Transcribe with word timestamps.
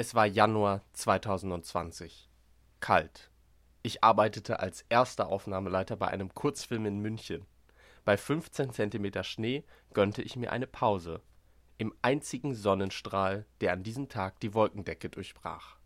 Es 0.00 0.14
war 0.14 0.26
Januar 0.26 0.84
2020. 0.92 2.30
Kalt. 2.78 3.32
Ich 3.82 4.04
arbeitete 4.04 4.60
als 4.60 4.84
erster 4.88 5.26
Aufnahmeleiter 5.26 5.96
bei 5.96 6.06
einem 6.06 6.32
Kurzfilm 6.32 6.86
in 6.86 7.00
München. 7.00 7.46
Bei 8.04 8.16
15 8.16 8.72
cm 8.72 9.24
Schnee 9.24 9.64
gönnte 9.92 10.22
ich 10.22 10.36
mir 10.36 10.52
eine 10.52 10.68
Pause. 10.68 11.20
Im 11.78 11.92
einzigen 12.00 12.54
Sonnenstrahl, 12.54 13.44
der 13.60 13.72
an 13.72 13.82
diesem 13.82 14.08
Tag 14.08 14.38
die 14.38 14.54
Wolkendecke 14.54 15.08
durchbrach. 15.08 15.78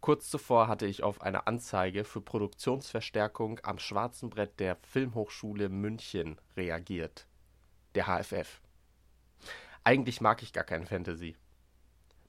Kurz 0.00 0.30
zuvor 0.30 0.68
hatte 0.68 0.86
ich 0.86 1.02
auf 1.02 1.22
eine 1.22 1.48
Anzeige 1.48 2.04
für 2.04 2.20
Produktionsverstärkung 2.20 3.58
am 3.64 3.80
schwarzen 3.80 4.30
Brett 4.30 4.60
der 4.60 4.76
Filmhochschule 4.76 5.70
München 5.70 6.40
reagiert. 6.56 7.26
Der 7.96 8.06
HFF. 8.06 8.60
Eigentlich 9.82 10.20
mag 10.20 10.44
ich 10.44 10.52
gar 10.52 10.62
kein 10.62 10.86
Fantasy. 10.86 11.34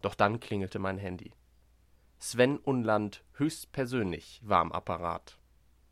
Doch 0.03 0.15
dann 0.15 0.41
klingelte 0.41 0.79
mein 0.79 0.97
Handy. 0.97 1.31
Sven 2.19 2.57
Unland 2.57 3.23
höchstpersönlich 3.35 4.41
war 4.43 4.59
am 4.59 4.73
Apparat. 4.73 5.39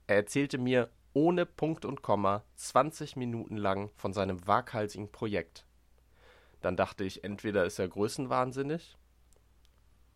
Er 0.06 0.18
erzählte 0.18 0.58
mir 0.58 0.92
ohne 1.14 1.46
Punkt 1.46 1.86
und 1.86 2.02
Komma 2.02 2.44
20 2.56 3.16
Minuten 3.16 3.56
lang 3.56 3.90
von 3.96 4.12
seinem 4.12 4.46
waghalsigen 4.46 5.12
Projekt. 5.14 5.66
Dann 6.60 6.76
dachte 6.76 7.06
ich, 7.06 7.24
entweder 7.24 7.66
ist 7.66 7.80
er 7.80 7.88
größenwahnsinnig 7.88 8.98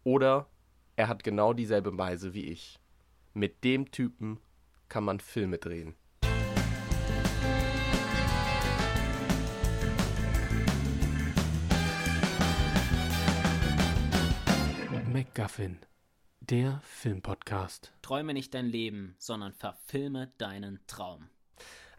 oder 0.03 0.49
er 0.97 1.07
hat 1.07 1.23
genau 1.23 1.53
dieselbe 1.53 1.97
Weise 1.97 2.33
wie 2.33 2.45
ich. 2.45 2.79
Mit 3.33 3.63
dem 3.63 3.91
Typen 3.91 4.41
kann 4.89 5.05
man 5.05 5.21
Filme 5.21 5.57
drehen. 5.57 5.95
MacGuffin, 15.15 15.77
der 16.41 16.81
Filmpodcast. 16.83 17.93
Träume 18.01 18.33
nicht 18.33 18.53
dein 18.53 18.65
Leben, 18.65 19.15
sondern 19.17 19.53
verfilme 19.53 20.33
deinen 20.37 20.81
Traum. 20.87 21.29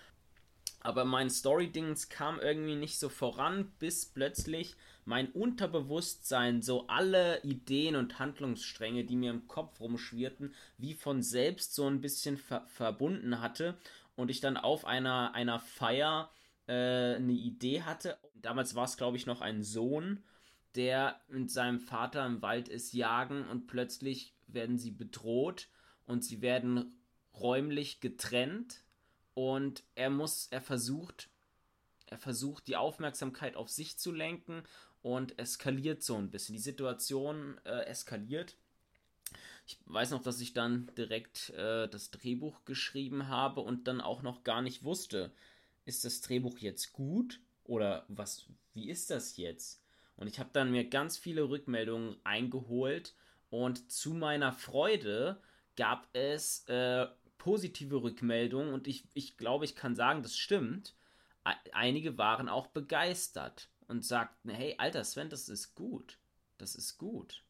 aber 0.88 1.04
mein 1.04 1.30
Story-Dings 1.30 2.08
kam 2.08 2.40
irgendwie 2.40 2.78
nicht 2.78 2.98
so 2.98 3.10
voran, 3.10 3.74
bis 3.78 4.06
plötzlich 4.06 4.78
mein 5.04 5.30
Unterbewusstsein 5.34 6.62
so 6.62 6.88
alle 6.88 7.44
Ideen 7.44 7.98
und 7.98 8.20
Handlungsstränge, 8.20 9.04
die 9.04 9.18
mir 9.18 9.32
im 9.32 9.50
Kopf 9.50 9.82
rumschwirrten, 9.82 10.54
wie 10.78 10.94
von 10.94 11.22
selbst 11.22 11.76
so 11.76 11.90
ein 11.90 12.00
bisschen 12.00 12.38
ver 12.38 12.66
verbunden 12.68 13.42
hatte 13.42 13.78
und 14.16 14.32
ich 14.32 14.40
dann 14.40 14.56
auf 14.56 14.86
einer, 14.86 15.36
einer 15.36 15.60
Feier 15.60 16.32
äh, 16.68 17.16
eine 17.16 17.34
Idee 17.34 17.82
hatte. 17.82 18.18
Damals 18.36 18.74
war 18.74 18.86
es, 18.86 18.96
glaube 18.96 19.18
ich, 19.18 19.26
noch 19.26 19.42
ein 19.42 19.64
Sohn, 19.64 20.24
der 20.76 21.20
mit 21.28 21.52
seinem 21.52 21.82
Vater 21.82 22.26
im 22.26 22.42
Wald 22.42 22.70
ist 22.70 22.94
jagen 22.94 23.46
und 23.50 23.68
plötzlich 23.68 24.34
werden 24.48 24.78
sie 24.78 24.92
bedroht 24.92 25.68
und 26.06 26.24
sie 26.24 26.42
werden 26.42 26.98
räumlich 27.34 28.00
getrennt 28.00 28.87
und 29.38 29.84
er 29.94 30.10
muss, 30.10 30.48
er 30.50 30.62
versucht, 30.62 31.30
er 32.08 32.18
versucht 32.18 32.66
die 32.66 32.76
Aufmerksamkeit 32.76 33.56
auf 33.56 33.70
sich 33.70 34.00
zu 34.00 34.12
lenken 34.12 34.64
und 35.04 35.38
eskaliert 35.38 36.02
so 36.02 36.16
ein 36.16 36.32
bisschen. 36.32 36.54
Die 36.54 36.60
Situation 36.60 37.62
äh, 37.64 37.84
eskaliert. 37.86 38.56
Ich 39.68 39.78
weiß 39.86 40.10
noch, 40.10 40.24
dass 40.24 40.42
ich 40.42 40.54
dann 40.54 40.90
direkt 40.98 41.52
äh, 41.52 41.88
das 41.88 42.10
Drehbuch 42.10 42.66
geschrieben 42.66 43.28
habe 43.28 43.62
und 43.62 43.88
dann 43.88 44.02
auch 44.02 44.24
noch 44.24 44.44
gar 44.44 44.64
nicht 44.64 44.84
wusste, 44.84 45.32
ist 45.86 46.04
das 46.04 46.22
Drehbuch 46.22 46.58
jetzt 46.58 46.92
gut 46.94 47.40
oder 47.64 48.06
was, 48.08 48.48
wie 48.74 48.90
ist 48.90 49.12
das 49.12 49.38
jetzt? 49.38 49.84
Und 50.16 50.26
ich 50.26 50.40
habe 50.40 50.50
dann 50.52 50.72
mir 50.72 50.90
ganz 50.90 51.16
viele 51.16 51.48
Rückmeldungen 51.48 52.18
eingeholt 52.24 53.14
und 53.52 53.92
zu 53.92 54.16
meiner 54.16 54.52
Freude 54.52 55.40
gab 55.76 56.08
es 56.14 56.68
äh, 56.70 57.06
positive 57.38 58.02
Rückmeldungen 58.02 58.74
und 58.74 58.88
ich, 58.88 59.06
ich 59.14 59.38
glaube, 59.38 59.66
ich 59.66 59.76
kann 59.76 59.96
sagen, 59.96 60.24
das 60.24 60.38
stimmt. 60.38 60.96
Einige 61.72 62.18
waren 62.18 62.50
auch 62.50 62.68
begeistert 62.68 63.70
und 63.88 64.04
sagten, 64.04 64.50
hey, 64.50 64.76
alter 64.78 65.04
Sven, 65.04 65.30
das 65.30 65.48
ist 65.48 65.76
gut. 65.76 66.20
Das 66.58 66.76
ist 66.76 66.98
gut. 66.98 67.44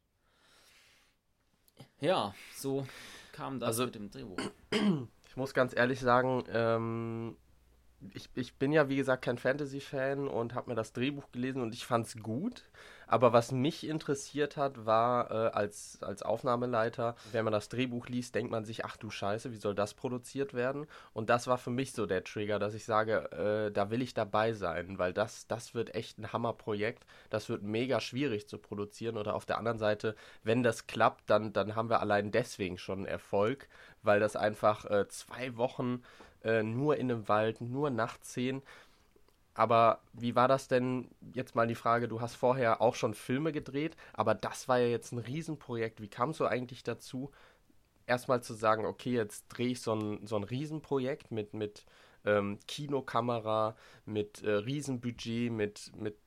Ja, 2.00 2.36
so 2.56 2.86
kam 3.32 3.60
das 3.60 3.68
also, 3.68 3.86
mit 3.86 3.96
dem 3.96 4.12
Drehbuch. 4.12 4.38
Ich 5.30 5.36
muss 5.36 5.54
ganz 5.54 5.76
ehrlich 5.76 6.00
sagen, 6.00 6.44
ähm, 6.50 7.38
ich, 8.14 8.30
ich 8.36 8.56
bin 8.56 8.72
ja 8.72 8.90
wie 8.90 8.96
gesagt 8.96 9.24
kein 9.24 9.38
Fantasy-Fan 9.38 10.28
und 10.28 10.54
habe 10.54 10.70
mir 10.70 10.76
das 10.76 10.94
Drehbuch 10.94 11.32
gelesen 11.32 11.62
und 11.62 11.74
ich 11.74 11.86
fand 11.86 12.08
es 12.08 12.18
gut. 12.18 12.64
Aber 13.08 13.34
was 13.34 13.52
mich 13.52 13.88
interessiert 13.88 14.58
hat, 14.58 14.86
war 14.86 15.32
äh, 15.32 15.34
als, 15.52 16.00
als 16.02 16.22
Aufnahmeleiter, 16.22 17.16
wenn 17.32 17.46
man 17.46 17.54
das 17.54 17.70
Drehbuch 17.70 18.08
liest, 18.08 18.36
denkt 18.36 18.52
man 18.52 18.66
sich, 18.66 18.86
ach 18.86 18.98
du 18.98 19.10
Scheiße, 19.10 19.52
wie 19.52 19.58
soll 19.58 19.76
das 19.76 19.94
produziert 19.94 20.54
werden? 20.54 20.88
Und 21.14 21.30
das 21.30 21.48
war 21.48 21.58
für 21.58 21.70
mich 21.70 21.94
so 21.94 22.06
der 22.06 22.24
Trigger, 22.24 22.60
dass 22.60 22.74
ich 22.74 22.86
sage, 22.86 23.32
äh, 23.32 23.72
da 23.72 23.90
will 23.90 24.02
ich 24.02 24.14
dabei 24.14 24.54
sein, 24.54 24.98
weil 24.98 25.14
das, 25.14 25.48
das 25.48 25.74
wird 25.74 25.96
echt 25.96 26.20
ein 26.20 26.34
Hammerprojekt. 26.34 27.06
Das 27.30 27.50
wird 27.50 27.64
mega 27.64 28.02
schwierig 28.02 28.48
zu 28.48 28.58
produzieren. 28.58 29.18
Oder 29.18 29.36
auf 29.36 29.46
der 29.46 29.58
anderen 29.58 29.80
Seite, 29.80 30.16
wenn 30.44 30.64
das 30.64 30.88
klappt, 30.88 31.30
dann, 31.30 31.54
dann 31.54 31.76
haben 31.76 31.90
wir 31.90 32.02
allein 32.02 32.32
deswegen 32.32 32.78
schon 32.78 33.06
Erfolg, 33.06 33.70
weil 34.04 34.20
das 34.20 34.36
einfach 34.36 34.86
äh, 34.86 35.08
zwei 35.08 35.56
Wochen 35.56 36.04
äh, 36.44 36.64
nur 36.64 36.98
in 36.98 37.12
einem 37.12 37.28
Wald, 37.28 37.62
nur 37.62 37.90
nachts 37.90 38.34
sehen. 38.34 38.62
Aber 39.58 40.04
wie 40.14 40.36
war 40.36 40.48
das 40.48 40.68
denn, 40.68 41.10
jetzt 41.34 41.56
mal 41.56 41.66
die 41.66 41.74
Frage, 41.74 42.08
du 42.08 42.22
hast 42.22 42.36
vorher 42.36 42.80
auch 42.80 42.94
schon 42.94 43.16
Filme 43.16 43.52
gedreht, 43.52 43.98
aber 44.14 44.36
das 44.36 44.68
war 44.68 44.78
ja 44.78 44.86
jetzt 44.86 45.14
ein 45.14 45.18
Riesenprojekt. 45.18 46.00
Wie 46.00 46.10
kamst 46.10 46.40
du 46.40 46.46
eigentlich 46.46 46.84
dazu, 46.84 47.32
erstmal 48.06 48.44
zu 48.44 48.54
sagen, 48.54 48.86
okay, 48.86 49.14
jetzt 49.14 49.48
drehe 49.50 49.70
ich 49.70 49.82
so 49.82 49.96
ein, 49.96 50.28
so 50.28 50.36
ein 50.36 50.44
Riesenprojekt 50.44 51.32
mit, 51.32 51.56
mit 51.56 51.88
ähm, 52.24 52.60
Kinokamera, 52.68 53.76
mit 54.06 54.44
äh, 54.44 54.52
Riesenbudget, 54.52 55.52
mit, 55.52 55.92
mit 55.96 56.20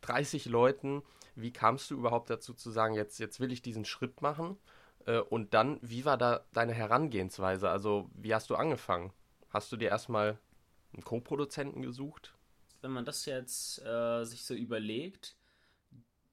30 0.00 0.46
Leuten. 0.46 1.04
Wie 1.36 1.52
kamst 1.52 1.92
du 1.92 1.94
überhaupt 1.94 2.28
dazu 2.28 2.54
zu 2.54 2.72
sagen, 2.72 2.94
jetzt, 2.94 3.20
jetzt 3.20 3.38
will 3.38 3.52
ich 3.52 3.62
diesen 3.62 3.84
Schritt 3.84 4.20
machen? 4.20 4.58
Äh, 5.06 5.20
und 5.20 5.54
dann, 5.54 5.78
wie 5.80 6.04
war 6.04 6.18
da 6.18 6.44
deine 6.52 6.74
Herangehensweise? 6.74 7.70
Also, 7.70 8.10
wie 8.14 8.34
hast 8.34 8.50
du 8.50 8.56
angefangen? 8.56 9.12
Hast 9.48 9.70
du 9.70 9.76
dir 9.76 9.90
erstmal 9.90 10.40
einen 10.92 11.04
Co-Produzenten 11.04 11.82
gesucht? 11.82 12.34
Wenn 12.80 12.92
man 12.92 13.04
das 13.04 13.26
jetzt 13.26 13.80
äh, 13.84 14.24
sich 14.24 14.44
so 14.44 14.54
überlegt, 14.54 15.36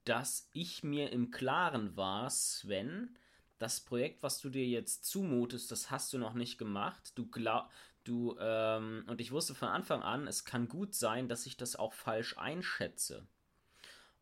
dass 0.04 0.48
ich 0.52 0.84
mir 0.84 1.10
im 1.10 1.30
Klaren 1.30 1.96
war, 1.96 2.30
Sven, 2.30 3.16
das 3.58 3.80
Projekt, 3.80 4.22
was 4.22 4.40
du 4.40 4.50
dir 4.50 4.66
jetzt 4.66 5.04
zumutest, 5.06 5.70
das 5.72 5.90
hast 5.90 6.12
du 6.12 6.18
noch 6.18 6.34
nicht 6.34 6.58
gemacht. 6.58 7.12
Du 7.16 7.26
glaub, 7.26 7.70
du, 8.04 8.36
ähm, 8.38 9.04
und 9.08 9.20
ich 9.20 9.32
wusste 9.32 9.54
von 9.54 9.68
Anfang 9.68 10.02
an, 10.02 10.26
es 10.26 10.44
kann 10.44 10.68
gut 10.68 10.94
sein, 10.94 11.28
dass 11.28 11.46
ich 11.46 11.56
das 11.56 11.76
auch 11.76 11.92
falsch 11.92 12.36
einschätze. 12.38 13.26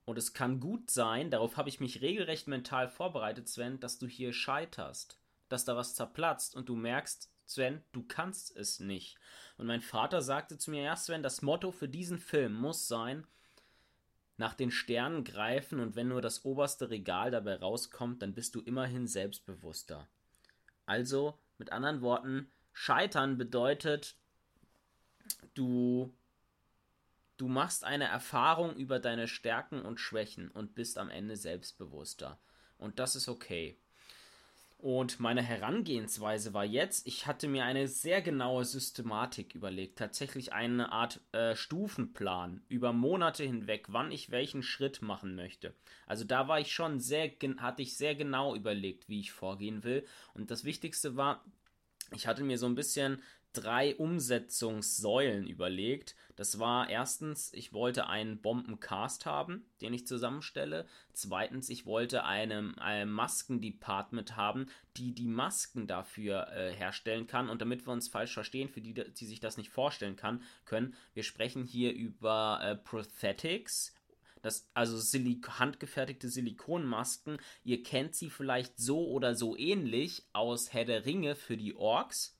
Und 0.04 0.18
es 0.18 0.34
kann 0.34 0.60
gut 0.60 0.90
sein, 0.90 1.30
darauf 1.30 1.56
habe 1.56 1.68
ich 1.68 1.80
mich 1.80 2.02
regelrecht 2.02 2.46
mental 2.46 2.88
vorbereitet, 2.88 3.48
Sven, 3.48 3.80
dass 3.80 3.98
du 3.98 4.06
hier 4.06 4.32
scheiterst, 4.32 5.18
dass 5.48 5.64
da 5.64 5.76
was 5.76 5.94
zerplatzt 5.94 6.54
und 6.54 6.68
du 6.68 6.76
merkst, 6.76 7.30
Sven, 7.46 7.82
du 7.92 8.02
kannst 8.02 8.56
es 8.56 8.80
nicht. 8.80 9.16
Und 9.56 9.66
mein 9.66 9.82
Vater 9.82 10.22
sagte 10.22 10.58
zu 10.58 10.70
mir, 10.70 10.82
ja, 10.82 10.96
Sven, 10.96 11.22
das 11.22 11.42
Motto 11.42 11.72
für 11.72 11.88
diesen 11.88 12.18
Film 12.18 12.54
muss 12.54 12.88
sein, 12.88 13.26
nach 14.36 14.54
den 14.54 14.70
Sternen 14.70 15.24
greifen 15.24 15.78
und 15.78 15.94
wenn 15.94 16.08
nur 16.08 16.20
das 16.20 16.44
oberste 16.44 16.90
Regal 16.90 17.30
dabei 17.30 17.56
rauskommt, 17.56 18.22
dann 18.22 18.34
bist 18.34 18.54
du 18.54 18.60
immerhin 18.60 19.06
selbstbewusster. 19.06 20.08
Also, 20.86 21.38
mit 21.56 21.70
anderen 21.70 22.00
Worten, 22.00 22.50
scheitern 22.72 23.38
bedeutet, 23.38 24.16
du 25.54 26.12
du 27.36 27.48
machst 27.48 27.84
eine 27.84 28.04
Erfahrung 28.04 28.76
über 28.76 28.98
deine 29.00 29.28
Stärken 29.28 29.82
und 29.82 30.00
Schwächen 30.00 30.50
und 30.50 30.74
bist 30.74 30.98
am 30.98 31.10
Ende 31.10 31.36
selbstbewusster. 31.36 32.38
Und 32.78 32.98
das 32.98 33.16
ist 33.16 33.28
okay. 33.28 33.78
Und 34.84 35.18
meine 35.18 35.40
Herangehensweise 35.40 36.52
war 36.52 36.66
jetzt, 36.66 37.06
ich 37.06 37.26
hatte 37.26 37.48
mir 37.48 37.64
eine 37.64 37.88
sehr 37.88 38.20
genaue 38.20 38.66
Systematik 38.66 39.54
überlegt, 39.54 39.98
tatsächlich 39.98 40.52
eine 40.52 40.92
Art 40.92 41.22
äh, 41.32 41.56
Stufenplan 41.56 42.62
über 42.68 42.92
Monate 42.92 43.44
hinweg, 43.44 43.86
wann 43.88 44.12
ich 44.12 44.30
welchen 44.30 44.62
Schritt 44.62 45.00
machen 45.00 45.36
möchte. 45.36 45.72
Also 46.06 46.24
da 46.24 46.48
war 46.48 46.60
ich 46.60 46.70
schon 46.70 47.00
sehr, 47.00 47.30
hatte 47.56 47.80
ich 47.80 47.96
sehr 47.96 48.14
genau 48.14 48.54
überlegt, 48.54 49.08
wie 49.08 49.20
ich 49.20 49.32
vorgehen 49.32 49.84
will. 49.84 50.04
Und 50.34 50.50
das 50.50 50.64
Wichtigste 50.64 51.16
war, 51.16 51.42
ich 52.12 52.26
hatte 52.26 52.44
mir 52.44 52.58
so 52.58 52.66
ein 52.66 52.74
bisschen 52.74 53.22
drei 53.54 53.96
Umsetzungssäulen 53.96 55.46
überlegt. 55.46 56.14
Das 56.36 56.58
war 56.58 56.90
erstens, 56.90 57.52
ich 57.54 57.72
wollte 57.72 58.08
einen 58.08 58.42
Bombencast 58.42 59.24
haben, 59.24 59.64
den 59.80 59.94
ich 59.94 60.06
zusammenstelle. 60.06 60.86
Zweitens, 61.12 61.70
ich 61.70 61.86
wollte 61.86 62.24
ein 62.24 62.74
Maskendepartment 63.08 64.36
haben, 64.36 64.66
die 64.96 65.14
die 65.14 65.28
Masken 65.28 65.86
dafür 65.86 66.48
äh, 66.48 66.72
herstellen 66.72 67.26
kann. 67.26 67.48
Und 67.48 67.62
damit 67.62 67.86
wir 67.86 67.92
uns 67.92 68.08
falsch 68.08 68.34
verstehen, 68.34 68.68
für 68.68 68.80
die, 68.80 68.92
die 68.92 69.26
sich 69.26 69.40
das 69.40 69.56
nicht 69.56 69.70
vorstellen 69.70 70.16
kann, 70.16 70.42
können, 70.64 70.94
wir 71.14 71.22
sprechen 71.22 71.64
hier 71.64 71.92
über 71.94 72.60
äh, 72.62 72.76
Prosthetics 72.76 73.94
das, 74.44 74.68
also 74.74 74.98
Silik 74.98 75.48
handgefertigte 75.58 76.28
Silikonmasken. 76.28 77.38
Ihr 77.64 77.82
kennt 77.82 78.14
sie 78.14 78.30
vielleicht 78.30 78.78
so 78.78 79.08
oder 79.08 79.34
so 79.34 79.56
ähnlich 79.56 80.26
aus 80.32 80.72
Herr 80.72 80.84
der 80.84 81.06
Ringe 81.06 81.34
für 81.34 81.56
die 81.56 81.74
Orks. 81.74 82.36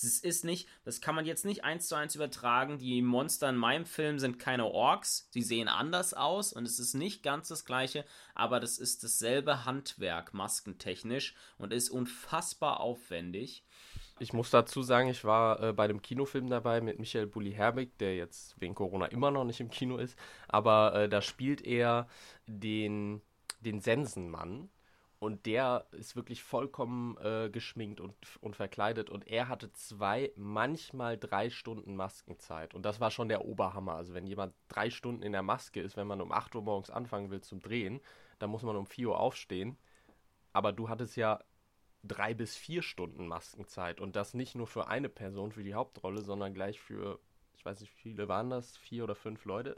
Es 0.00 0.20
ist 0.20 0.44
nicht, 0.44 0.68
das 0.84 1.00
kann 1.00 1.16
man 1.16 1.26
jetzt 1.26 1.44
nicht 1.44 1.64
eins 1.64 1.88
zu 1.88 1.96
eins 1.96 2.14
übertragen. 2.14 2.78
Die 2.78 3.02
Monster 3.02 3.48
in 3.48 3.56
meinem 3.56 3.84
Film 3.84 4.18
sind 4.18 4.38
keine 4.38 4.66
Orks. 4.66 5.28
Sie 5.30 5.42
sehen 5.42 5.66
anders 5.66 6.14
aus 6.14 6.52
und 6.52 6.66
es 6.66 6.78
ist 6.78 6.94
nicht 6.94 7.24
ganz 7.24 7.48
das 7.48 7.64
gleiche, 7.64 8.04
aber 8.34 8.60
das 8.60 8.78
ist 8.78 9.02
dasselbe 9.02 9.64
Handwerk, 9.64 10.34
maskentechnisch 10.34 11.34
und 11.58 11.72
ist 11.72 11.90
unfassbar 11.90 12.80
aufwendig. 12.80 13.64
Ich 14.20 14.32
muss 14.32 14.50
dazu 14.50 14.82
sagen, 14.82 15.08
ich 15.08 15.24
war 15.24 15.62
äh, 15.62 15.72
bei 15.72 15.86
dem 15.86 16.02
Kinofilm 16.02 16.48
dabei 16.48 16.80
mit 16.80 16.98
Michael 16.98 17.26
Bulli-Herbig, 17.26 17.98
der 17.98 18.16
jetzt 18.16 18.60
wegen 18.60 18.74
Corona 18.74 19.06
immer 19.06 19.30
noch 19.30 19.44
nicht 19.44 19.60
im 19.60 19.70
Kino 19.70 19.96
ist, 19.96 20.16
aber 20.48 20.94
äh, 20.94 21.08
da 21.08 21.22
spielt 21.22 21.64
er 21.64 22.08
den, 22.46 23.20
den 23.60 23.80
Sensenmann 23.80 24.70
und 25.20 25.46
der 25.46 25.86
ist 25.90 26.14
wirklich 26.14 26.42
vollkommen 26.42 27.16
äh, 27.18 27.50
geschminkt 27.50 28.00
und, 28.00 28.14
und 28.40 28.54
verkleidet. 28.54 29.10
Und 29.10 29.26
er 29.26 29.48
hatte 29.48 29.72
zwei, 29.72 30.32
manchmal 30.36 31.18
drei 31.18 31.50
Stunden 31.50 31.96
Maskenzeit. 31.96 32.72
Und 32.72 32.84
das 32.84 33.00
war 33.00 33.10
schon 33.10 33.28
der 33.28 33.44
Oberhammer. 33.44 33.94
Also 33.94 34.14
wenn 34.14 34.26
jemand 34.26 34.54
drei 34.68 34.90
Stunden 34.90 35.22
in 35.22 35.32
der 35.32 35.42
Maske 35.42 35.80
ist, 35.80 35.96
wenn 35.96 36.06
man 36.06 36.20
um 36.20 36.30
8 36.30 36.54
Uhr 36.54 36.62
morgens 36.62 36.90
anfangen 36.90 37.30
will 37.30 37.40
zum 37.40 37.60
Drehen, 37.60 38.00
dann 38.38 38.50
muss 38.50 38.62
man 38.62 38.76
um 38.76 38.86
4 38.86 39.08
Uhr 39.08 39.18
aufstehen. 39.18 39.76
Aber 40.52 40.72
du 40.72 40.88
hattest 40.88 41.16
ja 41.16 41.40
drei 42.04 42.32
bis 42.32 42.56
vier 42.56 42.82
Stunden 42.82 43.26
Maskenzeit. 43.26 44.00
Und 44.00 44.14
das 44.14 44.34
nicht 44.34 44.54
nur 44.54 44.68
für 44.68 44.86
eine 44.86 45.08
Person, 45.08 45.50
für 45.50 45.64
die 45.64 45.74
Hauptrolle, 45.74 46.22
sondern 46.22 46.54
gleich 46.54 46.80
für 46.80 47.18
ich 47.56 47.64
weiß 47.64 47.80
nicht, 47.80 47.92
wie 47.96 48.10
viele 48.10 48.28
waren 48.28 48.50
das? 48.50 48.76
Vier 48.76 49.02
oder 49.02 49.16
fünf 49.16 49.44
Leute? 49.44 49.74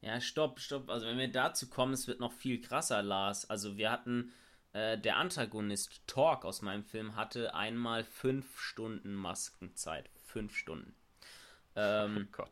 Ja, 0.00 0.20
stopp, 0.20 0.60
stopp. 0.60 0.88
Also 0.88 1.06
wenn 1.06 1.18
wir 1.18 1.30
dazu 1.30 1.68
kommen, 1.68 1.92
es 1.92 2.06
wird 2.06 2.20
noch 2.20 2.32
viel 2.32 2.60
krasser, 2.60 3.02
Lars. 3.02 3.50
Also 3.50 3.76
wir 3.76 3.90
hatten 3.90 4.32
äh, 4.76 4.98
der 4.98 5.16
Antagonist 5.16 6.02
Torque 6.06 6.44
aus 6.44 6.60
meinem 6.60 6.84
Film 6.84 7.16
hatte 7.16 7.54
einmal 7.54 8.04
fünf 8.04 8.60
Stunden 8.60 9.14
Maskenzeit. 9.14 10.10
Fünf 10.26 10.54
Stunden. 10.54 10.94
Ähm, 11.74 12.28
oh 12.28 12.36
Gott. 12.36 12.50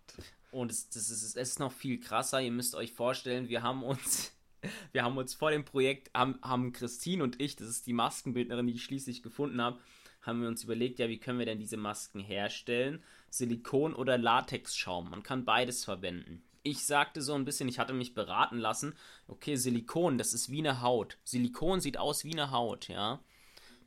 Und 0.51 0.71
es, 0.71 0.89
das 0.89 1.11
ist, 1.11 1.23
es 1.23 1.37
ist 1.37 1.61
noch 1.61 1.73
viel 1.73 2.01
krasser. 2.01 2.41
Ihr 2.41 2.51
müsst 2.51 2.75
euch 2.75 2.93
vorstellen, 2.93 3.51
wir 3.51 3.63
haben 3.63 3.83
uns, 3.83 4.33
wir 4.93 5.05
haben 5.05 5.19
uns 5.19 5.35
vor 5.35 5.51
dem 5.51 5.67
Projekt, 5.67 6.11
haben, 6.15 6.39
haben 6.41 6.73
Christine 6.73 7.23
und 7.23 7.43
ich, 7.43 7.57
das 7.57 7.69
ist 7.69 7.87
die 7.87 7.93
Maskenbildnerin, 7.93 8.67
die 8.67 8.75
ich 8.75 8.85
schließlich 8.85 9.23
gefunden 9.23 9.61
habe, 9.61 9.79
haben 10.23 10.41
wir 10.41 10.49
uns 10.49 10.65
überlegt, 10.65 11.01
ja, 11.01 11.11
wie 11.11 11.19
können 11.19 11.39
wir 11.39 11.47
denn 11.47 11.59
diese 11.59 11.77
Masken 11.77 12.21
herstellen? 12.21 13.03
Silikon 13.29 13.95
oder 13.95 14.17
Latexschaum. 14.17 15.11
Man 15.11 15.23
kann 15.23 15.45
beides 15.45 15.85
verwenden 15.85 16.43
ich 16.65 16.85
sagte 16.85 17.23
so 17.23 17.35
ein 17.35 17.45
bisschen, 17.45 17.69
ich 17.69 17.79
hatte 17.79 17.93
mich 17.93 18.15
beraten 18.15 18.59
lassen, 18.59 18.97
okay, 19.29 19.55
Silikon, 19.55 20.19
das 20.19 20.33
ist 20.33 20.51
wie 20.51 20.59
eine 20.59 20.81
Haut. 20.81 21.19
Silikon 21.23 21.81
sieht 21.81 21.99
aus 21.99 22.25
wie 22.25 22.33
eine 22.33 22.51
Haut, 22.51 22.89
ja. 22.89 23.21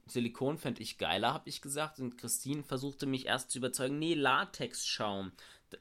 Silikon 0.06 0.58
fände 0.58 0.82
ich 0.82 1.00
geiler, 1.00 1.34
habe 1.34 1.50
ich 1.50 1.62
gesagt. 1.62 2.00
Und 2.00 2.18
Christine 2.18 2.64
versuchte 2.64 3.08
mich 3.08 3.26
erst 3.26 3.52
zu 3.52 3.58
überzeugen, 3.58 4.00
nee, 4.00 4.14
Latexschaum. 4.14 5.32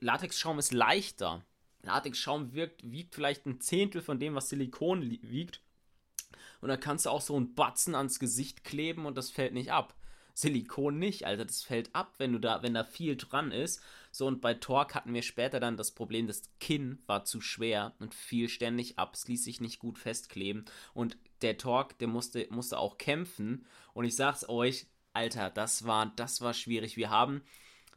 Latexschaum 0.00 0.58
ist 0.58 0.72
leichter. 0.72 1.44
Latexschaum 1.82 2.54
wirkt, 2.54 2.90
wiegt 2.90 3.14
vielleicht 3.14 3.46
ein 3.46 3.60
Zehntel 3.60 4.00
von 4.00 4.18
dem, 4.18 4.34
was 4.34 4.48
Silikon 4.48 5.02
wiegt. 5.22 5.60
Und 6.62 6.70
da 6.70 6.78
kannst 6.78 7.06
du 7.06 7.10
auch 7.10 7.20
so 7.20 7.36
einen 7.36 7.54
Batzen 7.54 7.94
ans 7.94 8.18
Gesicht 8.18 8.64
kleben 8.64 9.04
und 9.04 9.16
das 9.16 9.30
fällt 9.30 9.52
nicht 9.52 9.70
ab. 9.70 9.94
Silikon 10.34 10.98
nicht, 10.98 11.24
Alter, 11.24 11.44
das 11.44 11.62
fällt 11.62 11.94
ab, 11.94 12.14
wenn 12.18 12.32
du 12.32 12.38
da, 12.38 12.62
wenn 12.62 12.74
da 12.74 12.84
viel 12.84 13.16
dran 13.16 13.52
ist. 13.52 13.82
So, 14.16 14.26
und 14.26 14.40
bei 14.40 14.54
Torque 14.54 14.94
hatten 14.94 15.12
wir 15.12 15.20
später 15.20 15.60
dann 15.60 15.76
das 15.76 15.90
Problem, 15.90 16.26
das 16.26 16.40
Kinn 16.58 17.02
war 17.06 17.26
zu 17.26 17.42
schwer 17.42 17.92
und 17.98 18.14
fiel 18.14 18.48
ständig 18.48 18.98
ab, 18.98 19.12
es 19.12 19.28
ließ 19.28 19.44
sich 19.44 19.60
nicht 19.60 19.78
gut 19.78 19.98
festkleben. 19.98 20.64
Und 20.94 21.18
der 21.42 21.58
Torque, 21.58 21.96
der 22.00 22.08
musste, 22.08 22.46
musste 22.48 22.78
auch 22.78 22.96
kämpfen. 22.96 23.66
Und 23.92 24.06
ich 24.06 24.16
sag's 24.16 24.48
euch, 24.48 24.86
Alter, 25.12 25.50
das 25.50 25.86
war, 25.86 26.14
das 26.16 26.40
war 26.40 26.54
schwierig. 26.54 26.96
Wir 26.96 27.10
haben 27.10 27.42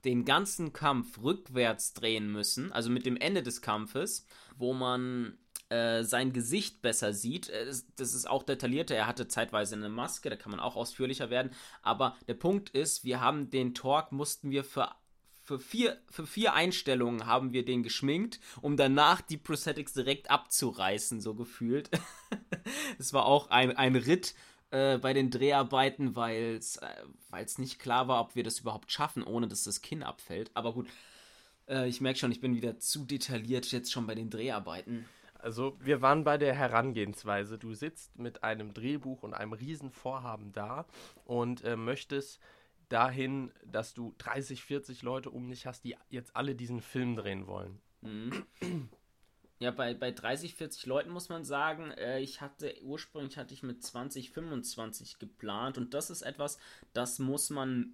den 0.04 0.26
ganzen 0.26 0.74
Kampf 0.74 1.22
rückwärts 1.22 1.94
drehen 1.94 2.30
müssen, 2.30 2.74
also 2.74 2.90
mit 2.90 3.06
dem 3.06 3.16
Ende 3.16 3.42
des 3.42 3.62
Kampfes, 3.62 4.26
wo 4.58 4.74
man 4.74 5.38
äh, 5.70 6.04
sein 6.04 6.34
Gesicht 6.34 6.82
besser 6.82 7.14
sieht. 7.14 7.48
Äh, 7.48 7.74
das 7.96 8.14
ist 8.14 8.30
auch 8.30 8.44
detaillierter. 8.44 8.94
Er 8.94 9.08
hatte 9.08 9.30
zeitweise 9.30 9.76
eine 9.76 9.88
Maske, 9.88 10.30
da 10.30 10.36
kann 10.36 10.52
man 10.52 10.60
auch 10.60 10.76
ausführlicher 10.76 11.30
werden. 11.30 11.52
Aber 11.82 12.18
der 12.28 12.34
Punkt 12.34 12.72
ist, 12.72 13.06
wir 13.06 13.22
haben 13.22 13.50
den 13.50 13.74
Torque, 13.74 14.14
mussten 14.14 14.52
wir 14.52 14.66
für 14.66 14.90
für 15.50 15.58
vier, 15.58 15.98
für 16.12 16.28
vier 16.28 16.54
Einstellungen 16.54 17.26
haben 17.26 17.54
wir 17.54 17.66
den 17.66 17.82
geschminkt, 17.82 18.40
um 18.62 18.78
danach 18.78 19.20
die 19.20 19.38
Prosthetics 19.38 19.94
direkt 19.94 20.30
abzureißen, 20.30 21.22
so 21.22 21.34
gefühlt. 21.34 21.90
Es 23.00 23.14
war 23.14 23.26
auch 23.26 23.50
ein, 23.50 23.76
ein 23.76 23.96
Ritt 23.96 24.36
äh, 24.70 25.00
bei 25.00 25.14
den 25.14 25.32
Dreharbeiten, 25.32 26.16
weil 26.16 26.58
es 26.58 26.76
äh, 26.78 27.46
nicht 27.58 27.80
klar 27.80 28.08
war, 28.08 28.22
ob 28.22 28.36
wir 28.36 28.44
das 28.44 28.60
überhaupt 28.60 28.92
schaffen, 28.92 29.24
ohne 29.24 29.48
dass 29.48 29.64
das 29.64 29.82
Kinn 29.82 30.04
abfällt. 30.04 30.52
Aber 30.54 30.74
gut, 30.74 30.88
äh, 31.68 31.88
ich 31.88 32.00
merke 32.00 32.20
schon, 32.20 32.32
ich 32.32 32.42
bin 32.42 32.56
wieder 32.56 32.78
zu 32.78 33.06
detailliert 33.06 33.72
jetzt 33.72 33.92
schon 33.92 34.06
bei 34.06 34.14
den 34.14 34.30
Dreharbeiten. 34.30 35.06
Also 35.34 35.78
wir 35.80 36.02
waren 36.04 36.24
bei 36.24 36.38
der 36.38 36.54
Herangehensweise. 36.54 37.58
Du 37.58 37.74
sitzt 37.74 38.20
mit 38.20 38.44
einem 38.44 38.74
Drehbuch 38.74 39.24
und 39.24 39.34
einem 39.34 39.54
Riesenvorhaben 39.54 40.52
da 40.52 40.86
und 41.26 41.64
äh, 41.64 41.76
möchtest 41.76 42.40
dahin, 42.90 43.52
dass 43.66 43.94
du 43.94 44.14
30, 44.18 44.64
40 44.64 45.02
Leute 45.02 45.30
um 45.30 45.50
dich 45.50 45.66
hast, 45.66 45.84
die 45.84 45.96
jetzt 46.10 46.36
alle 46.36 46.56
diesen 46.56 46.82
Film 46.82 47.16
drehen 47.16 47.48
wollen. 47.48 47.80
Mhm. 48.02 48.46
Ja, 49.62 49.72
bei, 49.72 49.94
bei 49.94 50.12
30, 50.12 50.56
40 50.56 50.86
Leuten 50.86 51.10
muss 51.10 51.28
man 51.28 51.44
sagen, 51.44 51.92
äh, 51.92 52.22
ich 52.22 52.40
hatte 52.40 52.74
ursprünglich 52.82 53.38
hatte 53.38 53.54
ich 53.54 53.62
mit 53.62 53.84
20, 53.84 54.32
25 54.32 55.20
geplant 55.20 55.78
und 55.78 55.94
das 55.94 56.10
ist 56.10 56.22
etwas, 56.22 56.58
das 56.94 57.20
muss 57.20 57.50
man 57.50 57.94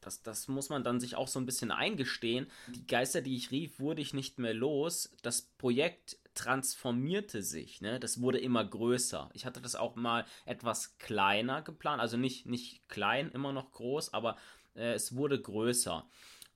das, 0.00 0.22
das 0.22 0.48
muss 0.48 0.68
man 0.68 0.84
dann 0.84 1.00
sich 1.00 1.14
auch 1.14 1.28
so 1.28 1.38
ein 1.40 1.46
bisschen 1.46 1.70
eingestehen. 1.70 2.48
Die 2.74 2.86
Geister, 2.86 3.20
die 3.20 3.36
ich 3.36 3.50
rief, 3.50 3.78
wurde 3.78 4.02
ich 4.02 4.14
nicht 4.14 4.38
mehr 4.38 4.52
los. 4.54 5.10
Das 5.22 5.42
Projekt 5.42 6.18
transformierte 6.34 7.42
sich, 7.42 7.80
ne? 7.80 8.00
Das 8.00 8.20
wurde 8.20 8.38
immer 8.38 8.64
größer. 8.64 9.30
Ich 9.32 9.44
hatte 9.46 9.60
das 9.60 9.74
auch 9.74 9.96
mal 9.96 10.24
etwas 10.46 10.98
kleiner 10.98 11.62
geplant, 11.62 12.00
also 12.00 12.16
nicht, 12.16 12.46
nicht 12.46 12.88
klein, 12.88 13.30
immer 13.30 13.52
noch 13.52 13.72
groß, 13.72 14.14
aber 14.14 14.36
äh, 14.74 14.92
es 14.92 15.14
wurde 15.14 15.40
größer 15.40 16.06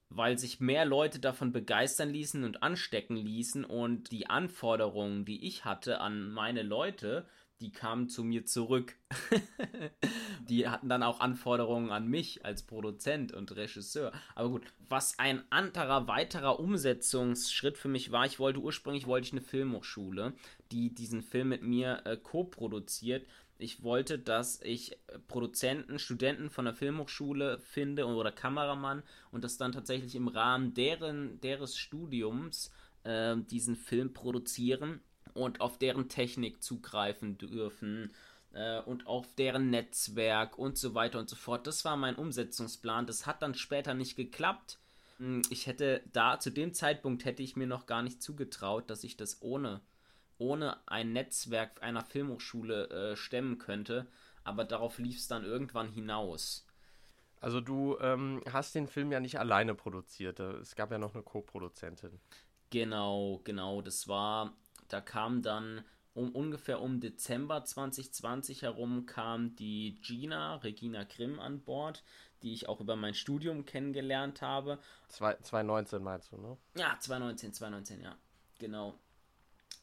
weil 0.08 0.38
sich 0.38 0.60
mehr 0.60 0.84
Leute 0.84 1.18
davon 1.18 1.52
begeistern 1.52 2.10
ließen 2.10 2.44
und 2.44 2.62
anstecken 2.62 3.16
ließen 3.16 3.64
und 3.64 4.12
die 4.12 4.28
Anforderungen, 4.28 5.24
die 5.24 5.46
ich 5.46 5.64
hatte 5.64 6.00
an 6.00 6.30
meine 6.30 6.62
Leute, 6.62 7.26
die 7.60 7.72
kamen 7.72 8.08
zu 8.08 8.22
mir 8.22 8.44
zurück. 8.44 8.96
die 10.48 10.68
hatten 10.68 10.88
dann 10.88 11.02
auch 11.02 11.20
Anforderungen 11.20 11.90
an 11.90 12.08
mich 12.08 12.44
als 12.44 12.62
Produzent 12.62 13.32
und 13.32 13.54
Regisseur. 13.56 14.12
Aber 14.34 14.50
gut, 14.50 14.62
was 14.88 15.18
ein 15.18 15.42
anderer 15.50 16.06
weiterer 16.06 16.60
Umsetzungsschritt 16.60 17.78
für 17.78 17.88
mich 17.88 18.12
war, 18.12 18.26
ich 18.26 18.38
wollte 18.38 18.60
ursprünglich 18.60 19.06
wollte 19.06 19.26
ich 19.26 19.32
eine 19.32 19.42
Filmhochschule, 19.42 20.34
die 20.70 20.94
diesen 20.94 21.22
Film 21.22 21.48
mit 21.48 21.62
mir 21.62 22.02
äh, 22.04 22.16
co-produziert. 22.16 23.26
Ich 23.58 23.82
wollte, 23.82 24.18
dass 24.18 24.60
ich 24.60 24.98
Produzenten, 25.28 25.98
Studenten 25.98 26.50
von 26.50 26.66
der 26.66 26.74
Filmhochschule 26.74 27.58
finde 27.58 28.04
oder 28.04 28.30
Kameramann 28.30 29.02
und 29.30 29.44
das 29.44 29.56
dann 29.56 29.72
tatsächlich 29.72 30.14
im 30.14 30.28
Rahmen 30.28 30.74
deren, 30.74 31.40
deres 31.40 31.78
Studiums 31.78 32.70
äh, 33.04 33.36
diesen 33.38 33.76
Film 33.76 34.12
produzieren 34.12 35.00
und 35.36 35.60
auf 35.60 35.78
deren 35.78 36.08
Technik 36.08 36.62
zugreifen 36.62 37.38
dürfen 37.38 38.12
äh, 38.52 38.80
und 38.80 39.06
auf 39.06 39.34
deren 39.34 39.70
Netzwerk 39.70 40.58
und 40.58 40.78
so 40.78 40.94
weiter 40.94 41.18
und 41.18 41.28
so 41.28 41.36
fort. 41.36 41.66
Das 41.66 41.84
war 41.84 41.96
mein 41.96 42.16
Umsetzungsplan. 42.16 43.06
Das 43.06 43.26
hat 43.26 43.42
dann 43.42 43.54
später 43.54 43.94
nicht 43.94 44.16
geklappt. 44.16 44.78
Hm, 45.18 45.42
ich 45.50 45.66
hätte 45.66 46.02
da, 46.12 46.38
zu 46.38 46.50
dem 46.50 46.74
Zeitpunkt 46.74 47.24
hätte 47.24 47.42
ich 47.42 47.56
mir 47.56 47.66
noch 47.66 47.86
gar 47.86 48.02
nicht 48.02 48.22
zugetraut, 48.22 48.90
dass 48.90 49.04
ich 49.04 49.16
das 49.16 49.42
ohne, 49.42 49.80
ohne 50.38 50.76
ein 50.88 51.12
Netzwerk 51.12 51.82
einer 51.82 52.04
Filmhochschule 52.04 52.88
äh, 52.90 53.16
stemmen 53.16 53.58
könnte. 53.58 54.06
Aber 54.44 54.64
darauf 54.64 54.98
lief 54.98 55.18
es 55.18 55.28
dann 55.28 55.44
irgendwann 55.44 55.88
hinaus. 55.88 56.66
Also 57.40 57.60
du 57.60 57.98
ähm, 58.00 58.42
hast 58.50 58.74
den 58.74 58.86
Film 58.86 59.12
ja 59.12 59.20
nicht 59.20 59.38
alleine 59.38 59.74
produziert. 59.74 60.40
Es 60.40 60.74
gab 60.74 60.90
ja 60.90 60.98
noch 60.98 61.14
eine 61.14 61.22
Co-Produzentin. 61.22 62.18
Genau, 62.70 63.40
genau. 63.44 63.82
Das 63.82 64.08
war, 64.08 64.54
da 64.88 65.00
kam 65.00 65.42
dann 65.42 65.84
um 66.14 66.34
ungefähr 66.34 66.80
um 66.80 67.00
Dezember 67.00 67.64
2020 67.64 68.62
herum 68.62 69.04
kam 69.04 69.54
die 69.56 69.98
Gina, 70.00 70.56
Regina 70.56 71.04
Grimm 71.04 71.38
an 71.38 71.60
Bord, 71.60 72.02
die 72.42 72.54
ich 72.54 72.68
auch 72.68 72.80
über 72.80 72.96
mein 72.96 73.12
Studium 73.12 73.66
kennengelernt 73.66 74.40
habe. 74.40 74.78
2019 75.08 76.02
meinst 76.02 76.32
du, 76.32 76.38
ne? 76.38 76.56
Ja, 76.76 76.96
2019, 76.98 77.52
2019, 77.52 78.00
ja. 78.02 78.16
Genau. 78.58 78.98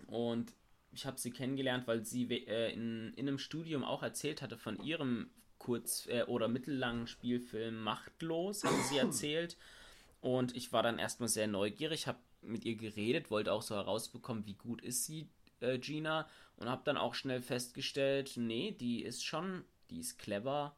Und 0.08 0.54
ich 0.92 1.06
habe 1.06 1.20
sie 1.20 1.32
kennengelernt, 1.32 1.88
weil 1.88 2.04
sie 2.04 2.26
äh, 2.48 2.74
in, 2.74 3.14
in 3.16 3.28
einem 3.28 3.38
Studium 3.40 3.84
auch 3.84 4.02
erzählt 4.02 4.42
hatte 4.42 4.58
von 4.58 4.82
ihrem 4.84 5.30
kurz- 5.60 6.08
äh, 6.08 6.24
oder 6.24 6.48
mittellangen 6.48 7.08
Spielfilm 7.08 7.80
Machtlos, 7.80 8.64
hat 8.64 8.74
sie 8.90 8.98
erzählt. 8.98 9.58
Und 10.22 10.56
ich 10.56 10.72
war 10.72 10.84
dann 10.84 11.00
erstmal 11.00 11.30
sehr 11.30 11.48
neugierig, 11.48 12.08
habe 12.08 12.20
mit 12.44 12.66
ihr 12.66 12.76
geredet, 12.76 13.32
wollte 13.32 13.52
auch 13.52 13.62
so 13.62 13.76
herausbekommen, 13.76 14.46
wie 14.46 14.56
gut 14.56 14.82
ist 14.82 15.06
sie 15.06 15.28
äh, 15.60 15.78
Gina 15.80 16.28
und 16.58 16.70
habe 16.70 16.84
dann 16.86 16.98
auch 16.98 17.16
schnell 17.16 17.42
festgestellt, 17.42 18.34
nee, 18.36 18.72
die 18.72 19.04
ist 19.04 19.26
schon, 19.26 19.64
die 19.90 20.00
ist 20.00 20.20
clever, 20.20 20.76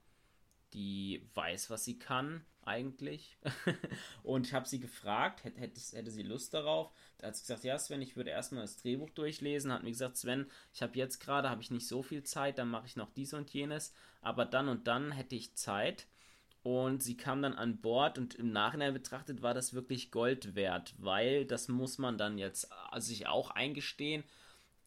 die 0.73 1.27
weiß, 1.33 1.69
was 1.69 1.85
sie 1.85 1.97
kann 1.97 2.45
eigentlich. 2.65 3.37
und 4.23 4.47
ich 4.47 4.53
habe 4.53 4.67
sie 4.67 4.79
gefragt, 4.79 5.43
hätte, 5.43 5.59
hätte, 5.59 5.79
hätte 5.95 6.11
sie 6.11 6.23
Lust 6.23 6.53
darauf. 6.53 6.91
Da 7.17 7.27
hat 7.27 7.35
sie 7.35 7.43
gesagt, 7.43 7.63
ja 7.63 7.77
Sven, 7.77 8.01
ich 8.01 8.15
würde 8.15 8.31
erstmal 8.31 8.63
das 8.63 8.77
Drehbuch 8.77 9.09
durchlesen. 9.11 9.71
Hat 9.71 9.83
mir 9.83 9.91
gesagt, 9.91 10.17
Sven, 10.17 10.49
ich 10.73 10.81
habe 10.81 10.97
jetzt 10.97 11.19
gerade, 11.19 11.49
habe 11.49 11.61
ich 11.61 11.71
nicht 11.71 11.87
so 11.87 12.01
viel 12.01 12.23
Zeit, 12.23 12.57
dann 12.57 12.69
mache 12.69 12.87
ich 12.87 12.95
noch 12.95 13.11
dies 13.11 13.33
und 13.33 13.51
jenes. 13.51 13.93
Aber 14.21 14.45
dann 14.45 14.67
und 14.67 14.87
dann 14.87 15.11
hätte 15.11 15.35
ich 15.35 15.55
Zeit. 15.55 16.07
Und 16.65 17.01
sie 17.01 17.15
kam 17.15 17.41
dann 17.41 17.53
an 17.53 17.79
Bord 17.79 18.17
und 18.17 18.35
im 18.35 18.51
Nachhinein 18.51 18.93
betrachtet 18.93 19.41
war 19.41 19.53
das 19.53 19.73
wirklich 19.73 20.11
Gold 20.11 20.55
wert, 20.55 20.95
weil 20.97 21.45
das 21.45 21.67
muss 21.67 21.97
man 21.97 22.17
dann 22.17 22.37
jetzt 22.37 22.71
also 22.91 23.07
sich 23.07 23.27
auch 23.27 23.51
eingestehen 23.51 24.23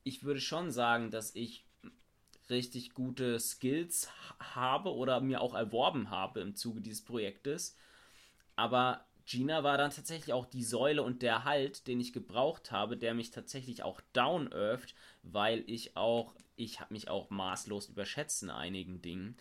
ich 0.08 0.24
würde 0.24 0.40
schon 0.40 0.70
sagen, 0.70 1.10
dass 1.10 1.34
ich 1.34 1.66
richtig 2.48 2.94
gute 2.94 3.38
Skills 3.38 4.08
habe 4.40 4.94
oder 4.94 5.20
mir 5.20 5.42
auch 5.42 5.54
erworben 5.54 6.10
habe 6.10 6.40
im 6.40 6.56
Zuge 6.56 6.80
dieses 6.80 7.04
Projektes. 7.04 7.76
Aber 8.56 9.04
Gina 9.26 9.62
war 9.62 9.76
dann 9.76 9.90
tatsächlich 9.90 10.32
auch 10.32 10.46
die 10.46 10.64
Säule 10.64 11.02
und 11.02 11.20
der 11.20 11.44
Halt, 11.44 11.86
den 11.86 12.00
ich 12.00 12.14
gebraucht 12.14 12.72
habe, 12.72 12.96
der 12.96 13.12
mich 13.12 13.30
tatsächlich 13.30 13.82
auch 13.82 14.00
down-earthed, 14.14 14.94
weil 15.22 15.62
ich 15.66 15.94
auch, 15.94 16.34
ich 16.56 16.80
habe 16.80 16.94
mich 16.94 17.10
auch 17.10 17.28
maßlos 17.28 17.88
überschätzt 17.88 18.42
in 18.42 18.50
einigen 18.50 19.02
Dingen. 19.02 19.36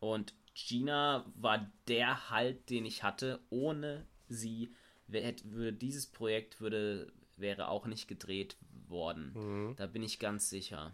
Und 0.00 0.34
Gina 0.68 1.24
war 1.34 1.70
der 1.88 2.30
Halt, 2.30 2.70
den 2.70 2.86
ich 2.86 3.02
hatte. 3.02 3.40
Ohne 3.50 4.06
sie 4.28 4.74
würde 5.08 5.72
dieses 5.72 6.06
Projekt 6.06 6.60
würde, 6.60 7.12
wäre 7.36 7.68
auch 7.68 7.86
nicht 7.86 8.06
gedreht 8.08 8.56
worden. 8.88 9.32
Mhm. 9.34 9.76
Da 9.76 9.86
bin 9.86 10.02
ich 10.02 10.18
ganz 10.18 10.50
sicher. 10.50 10.92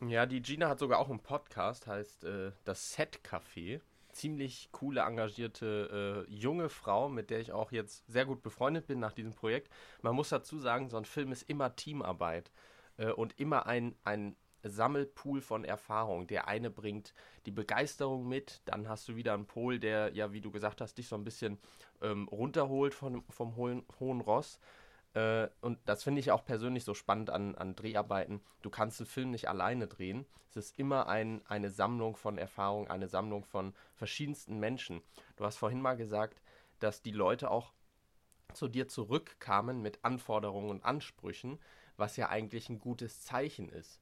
Ja, 0.00 0.26
die 0.26 0.42
Gina 0.42 0.68
hat 0.68 0.78
sogar 0.78 0.98
auch 0.98 1.08
einen 1.08 1.20
Podcast, 1.20 1.86
heißt 1.86 2.24
äh, 2.24 2.52
das 2.64 2.92
Set 2.92 3.20
Café. 3.24 3.80
Ziemlich 4.12 4.70
coole, 4.72 5.02
engagierte 5.02 6.26
äh, 6.26 6.32
junge 6.32 6.68
Frau, 6.70 7.08
mit 7.08 7.30
der 7.30 7.40
ich 7.40 7.52
auch 7.52 7.70
jetzt 7.70 8.06
sehr 8.06 8.24
gut 8.24 8.42
befreundet 8.42 8.86
bin 8.86 8.98
nach 8.98 9.12
diesem 9.12 9.34
Projekt. 9.34 9.70
Man 10.02 10.14
muss 10.14 10.30
dazu 10.30 10.58
sagen, 10.58 10.88
so 10.88 10.96
ein 10.96 11.04
Film 11.04 11.32
ist 11.32 11.48
immer 11.48 11.76
Teamarbeit 11.76 12.50
äh, 12.96 13.10
und 13.10 13.38
immer 13.38 13.66
ein, 13.66 13.94
ein 14.04 14.36
Sammelpool 14.62 15.40
von 15.40 15.64
Erfahrung. 15.64 16.26
Der 16.26 16.48
eine 16.48 16.70
bringt 16.70 17.14
die 17.46 17.50
Begeisterung 17.50 18.28
mit, 18.28 18.62
dann 18.64 18.88
hast 18.88 19.08
du 19.08 19.16
wieder 19.16 19.34
einen 19.34 19.46
Pol, 19.46 19.78
der, 19.78 20.12
ja, 20.14 20.32
wie 20.32 20.40
du 20.40 20.50
gesagt 20.50 20.80
hast, 20.80 20.98
dich 20.98 21.08
so 21.08 21.16
ein 21.16 21.24
bisschen 21.24 21.58
ähm, 22.02 22.28
runterholt 22.28 22.94
von, 22.94 23.22
vom 23.30 23.56
hohen, 23.56 23.84
hohen 24.00 24.20
Ross. 24.20 24.58
Äh, 25.14 25.48
und 25.60 25.78
das 25.86 26.02
finde 26.04 26.20
ich 26.20 26.30
auch 26.30 26.44
persönlich 26.44 26.84
so 26.84 26.94
spannend 26.94 27.30
an, 27.30 27.54
an 27.54 27.74
Dreharbeiten. 27.74 28.40
Du 28.62 28.70
kannst 28.70 29.00
einen 29.00 29.06
Film 29.06 29.30
nicht 29.30 29.48
alleine 29.48 29.86
drehen. 29.86 30.26
Es 30.50 30.56
ist 30.56 30.78
immer 30.78 31.08
ein, 31.08 31.42
eine 31.48 31.70
Sammlung 31.70 32.16
von 32.16 32.38
Erfahrungen, 32.38 32.88
eine 32.88 33.08
Sammlung 33.08 33.44
von 33.44 33.74
verschiedensten 33.94 34.58
Menschen. 34.58 35.02
Du 35.36 35.44
hast 35.44 35.56
vorhin 35.56 35.82
mal 35.82 35.96
gesagt, 35.96 36.42
dass 36.78 37.02
die 37.02 37.12
Leute 37.12 37.50
auch 37.50 37.72
zu 38.52 38.68
dir 38.68 38.88
zurückkamen 38.88 39.82
mit 39.82 40.04
Anforderungen 40.04 40.70
und 40.70 40.84
Ansprüchen, 40.84 41.58
was 41.96 42.16
ja 42.16 42.28
eigentlich 42.28 42.68
ein 42.68 42.78
gutes 42.78 43.22
Zeichen 43.22 43.68
ist. 43.68 44.00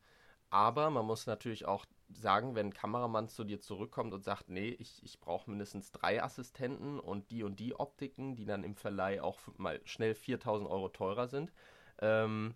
Aber 0.55 0.89
man 0.91 1.05
muss 1.05 1.27
natürlich 1.27 1.65
auch 1.67 1.85
sagen, 2.13 2.55
wenn 2.55 2.69
ein 2.69 2.73
Kameramann 2.73 3.29
zu 3.29 3.43
dir 3.43 3.61
zurückkommt 3.61 4.15
und 4.15 4.23
sagt, 4.23 4.49
nee, 4.49 4.69
ich, 4.69 5.03
ich 5.03 5.19
brauche 5.19 5.51
mindestens 5.51 5.91
drei 5.91 6.23
Assistenten 6.23 7.01
und 7.01 7.33
die 7.33 7.43
und 7.43 7.59
die 7.59 7.75
Optiken, 7.75 8.37
die 8.37 8.45
dann 8.45 8.63
im 8.63 8.77
Verleih 8.77 9.21
auch 9.21 9.41
mal 9.57 9.81
schnell 9.85 10.15
4000 10.15 10.71
Euro 10.71 10.91
teurer 10.91 11.27
sind. 11.27 11.53
Ähm, 11.99 12.55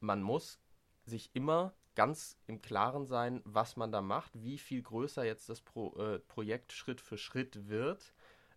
man 0.00 0.22
muss 0.22 0.60
sich 1.06 1.30
immer 1.32 1.72
ganz 1.94 2.36
im 2.48 2.60
Klaren 2.60 3.06
sein, 3.06 3.40
was 3.46 3.76
man 3.78 3.92
da 3.92 4.02
macht, 4.02 4.32
wie 4.42 4.58
viel 4.58 4.82
größer 4.82 5.24
jetzt 5.24 5.48
das 5.48 5.62
Pro, 5.62 5.96
äh, 5.96 6.18
Projekt 6.18 6.72
Schritt 6.72 7.00
für 7.00 7.16
Schritt 7.16 7.66
wird. 7.66 8.12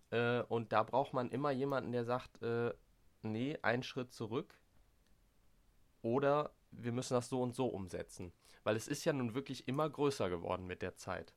Äh, 0.09 0.41
und 0.41 0.73
da 0.73 0.83
braucht 0.83 1.13
man 1.13 1.31
immer 1.31 1.51
jemanden, 1.51 1.93
der 1.93 2.03
sagt, 2.03 2.41
äh, 2.41 2.73
nee, 3.21 3.57
einen 3.61 3.83
Schritt 3.83 4.11
zurück. 4.11 4.53
Oder 6.01 6.51
wir 6.77 6.91
müssen 6.91 7.13
das 7.13 7.29
so 7.29 7.41
und 7.41 7.55
so 7.55 7.67
umsetzen. 7.67 8.31
Weil 8.63 8.75
es 8.75 8.87
ist 8.87 9.05
ja 9.05 9.13
nun 9.13 9.35
wirklich 9.35 9.67
immer 9.67 9.89
größer 9.89 10.29
geworden 10.29 10.65
mit 10.65 10.81
der 10.81 10.95
Zeit. 10.95 11.33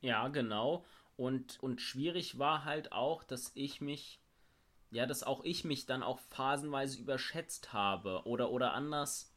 Ja, 0.00 0.28
genau. 0.28 0.84
Und, 1.16 1.62
und 1.62 1.80
schwierig 1.80 2.38
war 2.38 2.64
halt 2.64 2.92
auch, 2.92 3.24
dass 3.24 3.52
ich 3.54 3.80
mich, 3.80 4.20
ja, 4.90 5.06
dass 5.06 5.22
auch 5.22 5.44
ich 5.44 5.64
mich 5.64 5.86
dann 5.86 6.02
auch 6.02 6.18
phasenweise 6.18 7.00
überschätzt 7.00 7.72
habe. 7.72 8.22
Oder, 8.24 8.50
oder 8.50 8.74
anders, 8.74 9.32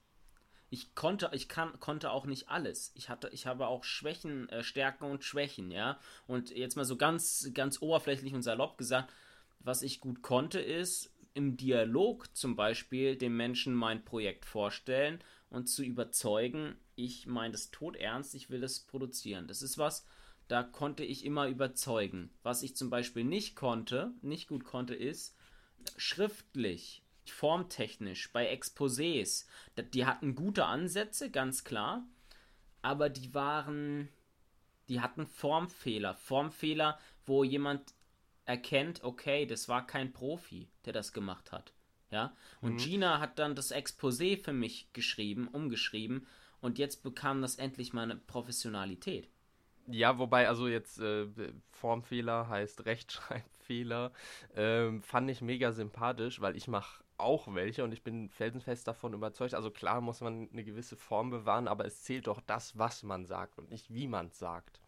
ich 0.70 0.94
konnte, 0.96 1.30
ich 1.34 1.48
kann, 1.48 1.80
konnte 1.80 2.12
auch 2.12 2.26
nicht 2.26 2.50
alles. 2.50 2.92
Ich 2.96 3.10
hatte, 3.10 3.30
ich 3.30 3.46
habe 3.46 3.68
auch 3.68 3.84
Schwächen, 3.84 4.50
äh, 4.50 4.64
Stärken 4.64 5.06
und 5.06 5.24
Schwächen, 5.24 5.72
ja. 5.72 6.00
Und 6.28 6.50
jetzt 6.52 6.76
mal 6.76 6.86
so 6.86 6.98
ganz, 6.98 7.50
ganz 7.54 7.82
oberflächlich 7.82 8.34
und 8.34 8.44
salopp 8.44 8.78
gesagt, 8.78 9.14
was 9.60 9.82
ich 9.82 10.00
gut 10.00 10.22
konnte, 10.22 10.60
ist 10.60 11.12
im 11.36 11.58
Dialog 11.58 12.36
zum 12.36 12.56
Beispiel 12.56 13.18
dem 13.18 13.38
Menschen 13.38 13.76
mein 13.76 14.04
Projekt 14.04 14.46
vorstellen 14.46 15.20
und 15.50 15.68
zu 15.68 15.84
überzeugen, 15.84 16.76
ich 16.96 17.28
meine 17.28 17.52
das 17.52 17.72
tot 17.72 17.98
ernst, 17.98 18.34
ich 18.36 18.50
will 18.50 18.64
es 18.64 18.80
produzieren. 18.80 19.48
Das 19.48 19.62
ist 19.62 19.78
was, 19.78 20.06
da 20.48 20.64
konnte 20.64 21.04
ich 21.04 21.26
immer 21.26 21.48
überzeugen. 21.48 22.32
Was 22.42 22.64
ich 22.64 22.76
zum 22.76 22.90
Beispiel 22.90 23.24
nicht 23.24 23.56
konnte, 23.56 24.14
nicht 24.22 24.48
gut 24.48 24.64
konnte, 24.64 24.96
ist 24.96 25.36
schriftlich, 25.98 27.04
formtechnisch, 27.26 28.32
bei 28.32 28.54
Exposés. 28.54 29.46
Die 29.94 30.06
hatten 30.06 30.36
gute 30.36 30.66
Ansätze, 30.66 31.30
ganz 31.32 31.64
klar, 31.64 32.08
aber 32.82 33.10
die 33.10 33.34
waren, 33.34 34.08
die 34.88 35.02
hatten 35.02 35.28
Formfehler. 35.28 36.16
Formfehler, 36.16 36.98
wo 37.26 37.44
jemand 37.44 37.95
erkennt, 38.46 39.04
okay, 39.04 39.46
das 39.46 39.68
war 39.68 39.86
kein 39.86 40.14
Profi, 40.14 40.70
der 40.86 40.94
das 40.94 41.14
gemacht 41.14 41.52
hat. 41.52 41.74
Ja, 42.12 42.36
und 42.62 42.74
mhm. 42.74 42.78
Gina 42.78 43.20
hat 43.20 43.40
dann 43.40 43.56
das 43.56 43.74
Exposé 43.74 44.42
für 44.42 44.54
mich 44.54 44.94
geschrieben, 44.94 45.48
umgeschrieben 45.48 46.28
und 46.62 46.78
jetzt 46.78 47.04
bekam 47.04 47.42
das 47.42 47.56
endlich 47.56 47.94
mal 47.94 48.04
eine 48.04 48.16
Professionalität. 48.16 49.28
Ja, 49.88 50.18
wobei 50.18 50.48
also 50.48 50.68
jetzt 50.68 51.00
äh, 51.00 51.28
Formfehler 51.72 52.48
heißt 52.48 52.86
Rechtschreibfehler, 52.86 54.12
ähm, 54.56 55.02
fand 55.04 55.30
ich 55.30 55.42
mega 55.42 55.72
sympathisch, 55.72 56.42
weil 56.42 56.56
ich 56.56 56.68
mache 56.68 57.04
auch 57.18 57.54
welche 57.54 57.84
und 57.84 57.92
ich 57.92 58.04
bin 58.04 58.30
felsenfest 58.30 58.88
davon 58.88 59.14
überzeugt. 59.14 59.54
Also 59.54 59.72
klar 59.72 60.02
muss 60.02 60.22
man 60.22 60.50
eine 60.52 60.64
gewisse 60.64 60.96
Form 60.96 61.30
bewahren, 61.30 61.68
aber 61.68 61.86
es 61.86 62.04
zählt 62.04 62.28
doch 62.28 62.42
das, 62.42 62.78
was 62.78 63.04
man 63.04 63.26
sagt 63.26 63.58
und 63.58 63.70
nicht 63.70 63.94
wie 63.94 64.08
man 64.08 64.28
es 64.28 64.40
sagt. 64.40 64.80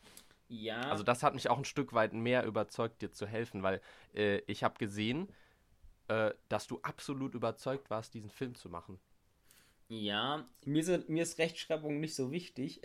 Ja. 0.50 0.82
Also 0.82 1.04
das 1.04 1.24
hat 1.24 1.34
mich 1.34 1.50
auch 1.50 1.58
ein 1.58 1.66
Stück 1.66 1.94
weit 1.94 2.14
mehr 2.14 2.46
überzeugt, 2.46 3.02
dir 3.02 3.12
zu 3.12 3.28
helfen, 3.28 3.64
weil 3.64 3.82
äh, 4.14 4.40
ich 4.48 4.64
habe 4.64 4.78
gesehen, 4.78 5.28
äh, 6.08 6.32
dass 6.48 6.68
du 6.68 6.80
absolut 6.82 7.36
überzeugt 7.36 7.90
warst, 7.90 8.14
diesen 8.14 8.30
Film 8.30 8.56
zu 8.56 8.70
machen. 8.70 9.00
Ja, 9.90 10.46
mir, 10.66 10.84
sind, 10.84 11.10
mir 11.10 11.24
ist 11.24 11.38
Rechtschreibung 11.38 12.00
nicht 12.00 12.16
so 12.16 12.32
wichtig. 12.32 12.82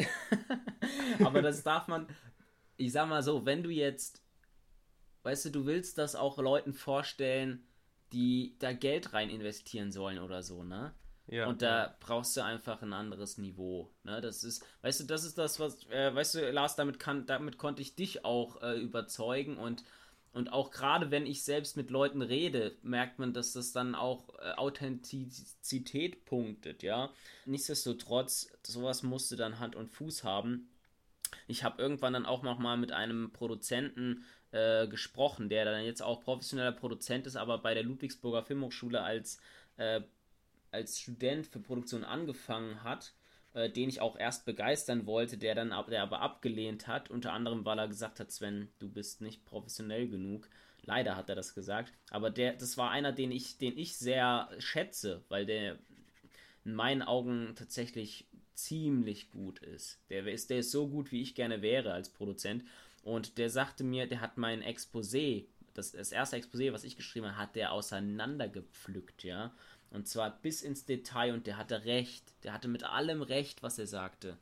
Aber 1.25 1.43
das 1.43 1.63
darf 1.63 1.89
man, 1.89 2.09
ich 2.77 2.93
sag 2.93 3.09
mal 3.09 3.23
so, 3.23 3.45
wenn 3.45 3.63
du 3.63 3.71
jetzt, 3.71 4.23
weißt 5.25 5.47
du, 5.47 5.51
du 5.51 5.67
willst 5.67 5.99
das 5.99 6.15
auch 6.15 6.39
Leuten 6.39 6.73
vorstellen, 6.73 7.67
die 8.13 8.57
da 8.59 8.73
Geld 8.73 9.13
rein 9.15 9.31
investieren 9.31 9.91
sollen 9.91 10.19
oder 10.19 10.43
so, 10.43 10.63
ne? 10.63 10.95
Ja, 11.27 11.47
und 11.47 11.63
da 11.63 11.85
ja. 11.85 11.97
brauchst 12.01 12.37
du 12.37 12.45
einfach 12.45 12.83
ein 12.83 12.93
anderes 12.93 13.39
Niveau. 13.39 13.91
Ne? 14.05 14.21
Das 14.21 14.45
ist, 14.45 14.65
weißt 14.83 15.01
du, 15.01 15.05
das 15.05 15.25
ist 15.25 15.39
das, 15.39 15.61
was, 15.61 15.87
äh, 15.91 16.15
weißt 16.15 16.35
du, 16.35 16.51
Lars, 16.51 16.77
damit 16.77 16.99
kann, 16.99 17.27
damit 17.27 17.59
konnte 17.59 17.83
ich 17.83 17.95
dich 17.95 18.25
auch 18.25 18.63
äh, 18.63 18.79
überzeugen 18.79 19.57
und 19.57 19.85
Und 20.35 20.51
auch 20.51 20.71
gerade 20.71 21.11
wenn 21.11 21.27
ich 21.27 21.45
selbst 21.45 21.77
mit 21.77 21.91
Leuten 21.91 22.23
rede, 22.23 22.75
merkt 22.83 23.19
man, 23.19 23.35
dass 23.35 23.53
das 23.53 23.73
dann 23.73 23.95
auch 23.95 24.31
äh, 24.39 24.53
Authentizität 24.57 26.25
punktet, 26.25 26.83
ja. 26.83 27.11
Nichtsdestotrotz, 27.45 28.51
sowas 28.67 29.03
musste 29.03 29.37
dann 29.37 29.59
Hand 29.59 29.77
und 29.77 29.91
Fuß 29.91 30.25
haben. 30.25 30.71
Ich 31.47 31.65
habe 31.65 31.83
irgendwann 31.83 32.15
dann 32.15 32.25
auch 32.27 32.43
noch 32.43 32.59
mal 32.59 32.79
mit 32.79 32.93
einem 32.93 33.31
Produzenten 33.31 34.25
äh, 34.53 34.87
gesprochen, 34.89 35.49
der 35.51 35.67
dann 35.67 35.85
jetzt 35.85 36.03
auch 36.03 36.23
professioneller 36.23 36.73
Produzent 36.73 37.27
ist, 37.27 37.37
aber 37.37 37.59
bei 37.59 37.75
der 37.75 37.83
Ludwigsburger 37.85 38.43
Filmhochschule 38.43 39.03
als, 39.03 39.39
äh, 39.77 40.01
als 40.73 40.99
Student 40.99 41.47
für 41.47 41.61
Produktion 41.61 42.05
angefangen 42.05 42.83
hat 42.83 43.15
äh, 43.55 43.71
den 43.71 43.89
ich 43.89 44.01
auch 44.01 44.19
erst 44.19 44.47
begeistern 44.47 45.07
wollte, 45.07 45.37
der 45.37 45.55
dann 45.55 45.75
der 45.91 46.03
aber 46.03 46.21
abgelehnt 46.21 46.87
hat, 46.87 47.11
unter 47.11 47.33
anderem, 47.33 47.65
weil 47.65 47.79
er 47.79 47.89
gesagt 47.89 48.19
hat, 48.19 48.31
Sven, 48.31 48.69
du 48.79 48.89
bist 48.89 49.21
nicht 49.21 49.45
professionell 49.45 50.09
genug. 50.09 50.49
Leider 50.85 51.17
hat 51.17 51.29
er 51.29 51.37
das 51.37 51.55
gesagt, 51.55 51.93
aber 52.11 52.31
der, 52.31 52.55
das 52.55 52.77
war 52.77 52.91
einer, 52.91 53.13
den 53.13 53.31
ich, 53.31 53.59
den 53.59 53.77
ich 53.77 53.97
sehr 53.97 54.49
schätze, 54.59 55.23
weil 55.29 55.47
der 55.47 55.79
in 56.65 56.75
meinen 56.75 57.03
Augen 57.03 57.53
tatsächlich 57.55 58.27
ziemlich 58.55 59.31
gut 59.31 59.59
ist. 59.61 60.01
Der 60.09 60.27
ist, 60.27 60.51
der 60.51 60.59
ist 60.59 60.71
so 60.71 60.89
gut, 60.89 61.13
wie 61.13 61.23
ich 61.23 61.35
gerne 61.35 61.63
wäre 61.63 61.93
als 61.93 62.09
Produzent. 62.09 62.65
Und 63.03 63.39
der 63.39 63.51
sagte 63.51 63.85
mir, 63.85 64.07
der 64.07 64.21
hat 64.21 64.39
mein 64.39 64.63
Exposé, 64.63 65.45
das, 65.75 65.93
das 65.93 66.13
erste 66.13 66.37
Exposé, 66.37 66.73
was 66.73 66.85
ich 66.85 66.97
geschrieben 66.97 67.27
habe, 67.27 67.37
hat 67.37 67.57
der 67.57 67.73
auseinandergepflückt, 67.73 69.25
ja. 69.25 69.55
Und 69.93 70.09
zwar 70.09 70.31
bis 70.31 70.63
ins 70.63 70.85
Detail 70.85 71.35
und 71.35 71.47
der 71.47 71.57
hatte 71.57 71.85
recht. 71.85 72.25
Der 72.45 72.53
hatte 72.53 72.69
mit 72.69 72.85
allem 72.85 73.23
recht, 73.23 73.63
was 73.63 73.79
er 73.79 73.87
sagte. 73.87 74.37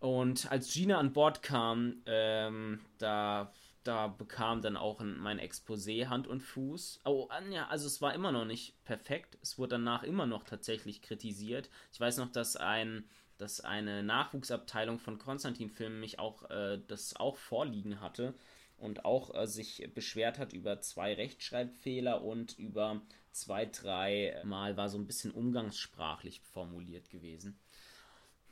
Und 0.00 0.50
als 0.50 0.72
Gina 0.72 0.98
an 0.98 1.12
Bord 1.12 1.42
kam, 1.42 2.02
ähm, 2.06 2.80
da, 2.98 3.50
da 3.84 4.08
bekam 4.08 4.60
dann 4.60 4.76
auch 4.76 5.00
mein 5.00 5.40
Exposé 5.40 6.08
Hand 6.08 6.26
und 6.26 6.42
Fuß. 6.42 7.00
Oh, 7.06 7.28
ja, 7.50 7.68
also 7.68 7.86
es 7.86 8.02
war 8.02 8.12
immer 8.12 8.30
noch 8.30 8.44
nicht 8.44 8.74
perfekt. 8.84 9.38
Es 9.40 9.58
wurde 9.58 9.76
danach 9.76 10.02
immer 10.02 10.26
noch 10.26 10.44
tatsächlich 10.44 11.00
kritisiert. 11.00 11.70
Ich 11.92 12.00
weiß 12.00 12.18
noch, 12.18 12.30
dass 12.30 12.56
ein 12.56 13.04
dass 13.38 13.60
eine 13.60 14.02
Nachwuchsabteilung 14.02 14.98
von 14.98 15.18
Konstantin 15.18 15.70
Filmen 15.70 16.00
mich 16.00 16.18
auch 16.18 16.48
äh, 16.50 16.78
das 16.86 17.16
auch 17.16 17.36
vorliegen 17.36 18.00
hatte 18.00 18.34
und 18.78 19.04
auch 19.04 19.34
äh, 19.34 19.46
sich 19.46 19.88
beschwert 19.94 20.38
hat 20.38 20.52
über 20.52 20.80
zwei 20.80 21.14
Rechtschreibfehler 21.14 22.22
und 22.22 22.58
über 22.58 23.02
zwei, 23.34 23.66
drei 23.66 24.40
Mal 24.44 24.76
war 24.76 24.88
so 24.88 24.96
ein 24.96 25.06
bisschen 25.06 25.32
umgangssprachlich 25.32 26.40
formuliert 26.40 27.10
gewesen. 27.10 27.58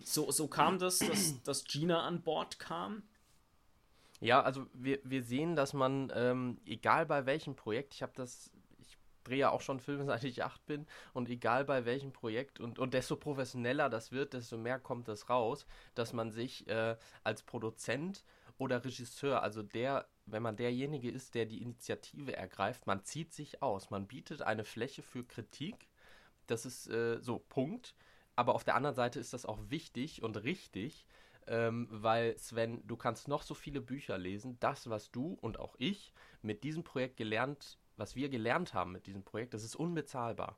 So, 0.00 0.30
so 0.30 0.48
kam 0.48 0.78
das, 0.78 0.98
dass, 0.98 1.42
dass 1.44 1.64
Gina 1.64 2.02
an 2.02 2.22
Bord 2.22 2.58
kam. 2.58 3.04
Ja, 4.20 4.42
also 4.42 4.66
wir, 4.72 4.98
wir 5.04 5.22
sehen, 5.22 5.56
dass 5.56 5.72
man, 5.72 6.12
ähm, 6.14 6.58
egal 6.66 7.06
bei 7.06 7.26
welchem 7.26 7.54
Projekt, 7.54 7.94
ich 7.94 8.02
habe 8.02 8.12
das, 8.16 8.50
ich 8.80 8.98
drehe 9.24 9.38
ja 9.38 9.50
auch 9.50 9.60
schon 9.60 9.78
Filme, 9.78 10.04
seit 10.06 10.24
ich 10.24 10.42
acht 10.42 10.64
bin, 10.66 10.86
und 11.12 11.28
egal 11.28 11.64
bei 11.64 11.84
welchem 11.84 12.12
Projekt, 12.12 12.58
und, 12.58 12.78
und 12.78 12.94
desto 12.94 13.16
professioneller 13.16 13.88
das 13.88 14.10
wird, 14.10 14.32
desto 14.32 14.58
mehr 14.58 14.80
kommt 14.80 15.06
das 15.06 15.28
raus, 15.28 15.64
dass 15.94 16.12
man 16.12 16.32
sich 16.32 16.66
äh, 16.66 16.96
als 17.22 17.42
Produzent 17.42 18.24
oder 18.58 18.84
Regisseur, 18.84 19.42
also 19.42 19.62
der 19.62 20.08
wenn 20.26 20.42
man 20.42 20.56
derjenige 20.56 21.10
ist, 21.10 21.34
der 21.34 21.46
die 21.46 21.62
Initiative 21.62 22.36
ergreift, 22.36 22.86
man 22.86 23.04
zieht 23.04 23.32
sich 23.32 23.62
aus, 23.62 23.90
man 23.90 24.06
bietet 24.06 24.42
eine 24.42 24.64
Fläche 24.64 25.02
für 25.02 25.24
Kritik. 25.24 25.88
Das 26.46 26.66
ist 26.66 26.88
äh, 26.88 27.20
so, 27.20 27.38
Punkt. 27.38 27.94
Aber 28.34 28.54
auf 28.54 28.64
der 28.64 28.74
anderen 28.74 28.96
Seite 28.96 29.20
ist 29.20 29.32
das 29.32 29.46
auch 29.46 29.58
wichtig 29.68 30.22
und 30.22 30.42
richtig, 30.42 31.06
ähm, 31.46 31.86
weil 31.90 32.38
Sven, 32.38 32.86
du 32.86 32.96
kannst 32.96 33.28
noch 33.28 33.42
so 33.42 33.54
viele 33.54 33.80
Bücher 33.80 34.16
lesen. 34.16 34.58
Das, 34.60 34.88
was 34.88 35.10
du 35.10 35.36
und 35.40 35.58
auch 35.58 35.74
ich 35.78 36.14
mit 36.40 36.64
diesem 36.64 36.84
Projekt 36.84 37.16
gelernt, 37.16 37.78
was 37.96 38.16
wir 38.16 38.28
gelernt 38.28 38.74
haben 38.74 38.92
mit 38.92 39.06
diesem 39.06 39.22
Projekt, 39.22 39.54
das 39.54 39.64
ist 39.64 39.76
unbezahlbar. 39.76 40.56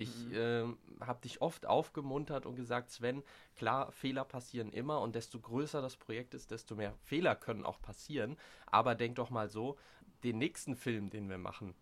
Ich 0.00 0.28
mhm. 0.28 0.34
äh, 0.34 1.04
habe 1.04 1.20
dich 1.20 1.42
oft 1.42 1.66
aufgemuntert 1.66 2.46
und 2.46 2.56
gesagt, 2.56 2.90
Sven, 2.90 3.22
klar, 3.54 3.92
Fehler 3.92 4.24
passieren 4.24 4.72
immer 4.72 5.02
und 5.02 5.14
desto 5.14 5.38
größer 5.38 5.82
das 5.82 5.96
Projekt 5.96 6.32
ist, 6.32 6.50
desto 6.50 6.74
mehr 6.74 6.94
Fehler 7.04 7.36
können 7.36 7.66
auch 7.66 7.82
passieren. 7.82 8.38
Aber 8.64 8.94
denk 8.94 9.16
doch 9.16 9.28
mal 9.28 9.50
so, 9.50 9.76
den 10.24 10.38
nächsten 10.38 10.74
Film, 10.74 11.10
den 11.10 11.28
wir 11.28 11.36
machen, 11.36 11.74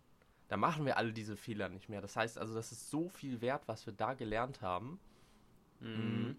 da 0.49 0.57
machen 0.57 0.85
wir 0.85 0.97
alle 0.97 1.13
diese 1.13 1.37
Fehler 1.37 1.69
nicht 1.69 1.87
mehr. 1.87 2.01
Das 2.01 2.17
heißt 2.17 2.37
also, 2.37 2.53
das 2.53 2.73
ist 2.73 2.89
so 2.89 3.07
viel 3.07 3.39
wert, 3.39 3.63
was 3.67 3.85
wir 3.85 3.93
da 3.93 4.15
gelernt 4.15 4.61
haben. 4.61 4.99
Mhm. 5.79 5.87
Mm. 5.87 6.35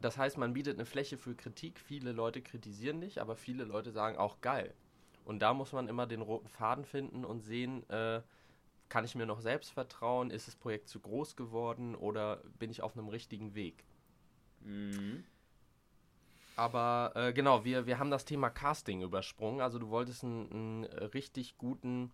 Das 0.00 0.18
heißt, 0.18 0.38
man 0.38 0.52
bietet 0.52 0.76
eine 0.76 0.86
Fläche 0.86 1.18
für 1.18 1.34
Kritik. 1.34 1.80
Viele 1.80 2.12
Leute 2.12 2.42
kritisieren 2.42 3.00
dich, 3.00 3.20
aber 3.20 3.34
viele 3.34 3.64
Leute 3.64 3.90
sagen 3.90 4.18
auch 4.18 4.40
geil. 4.40 4.72
Und 5.24 5.40
da 5.40 5.52
muss 5.52 5.72
man 5.72 5.88
immer 5.88 6.06
den 6.06 6.22
roten 6.22 6.46
Faden 6.46 6.84
finden 6.84 7.24
und 7.24 7.40
sehen, 7.40 7.88
äh, 7.90 8.22
kann 8.88 9.04
ich 9.04 9.14
mir 9.14 9.26
noch 9.26 9.40
selbst 9.40 9.70
vertrauen? 9.72 10.30
Ist 10.30 10.48
das 10.48 10.56
Projekt 10.56 10.88
zu 10.88 11.00
groß 11.00 11.36
geworden 11.36 11.94
oder 11.94 12.42
bin 12.58 12.70
ich 12.70 12.82
auf 12.82 12.96
einem 12.96 13.08
richtigen 13.08 13.54
Weg? 13.54 13.84
Mhm. 14.60 15.24
Aber 16.56 17.12
äh, 17.14 17.32
genau, 17.32 17.64
wir, 17.64 17.86
wir 17.86 17.98
haben 17.98 18.10
das 18.10 18.24
Thema 18.24 18.50
Casting 18.50 19.02
übersprungen. 19.02 19.60
Also 19.60 19.78
du 19.78 19.90
wolltest 19.90 20.24
einen, 20.24 20.50
einen 20.50 20.84
richtig 20.84 21.56
guten 21.56 22.10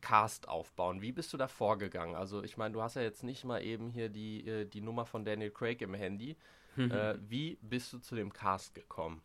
Cast 0.00 0.48
aufbauen. 0.48 1.02
Wie 1.02 1.12
bist 1.12 1.32
du 1.32 1.36
da 1.36 1.48
vorgegangen? 1.48 2.14
Also 2.14 2.42
ich 2.44 2.56
meine, 2.56 2.74
du 2.74 2.82
hast 2.82 2.94
ja 2.94 3.02
jetzt 3.02 3.24
nicht 3.24 3.44
mal 3.44 3.62
eben 3.62 3.90
hier 3.90 4.08
die, 4.08 4.46
äh, 4.46 4.66
die 4.66 4.82
Nummer 4.82 5.04
von 5.04 5.24
Daniel 5.24 5.50
Craig 5.50 5.82
im 5.82 5.94
Handy. 5.94 6.36
äh, 6.76 7.16
wie 7.20 7.58
bist 7.60 7.92
du 7.92 7.98
zu 7.98 8.14
dem 8.14 8.32
Cast 8.32 8.74
gekommen? 8.74 9.20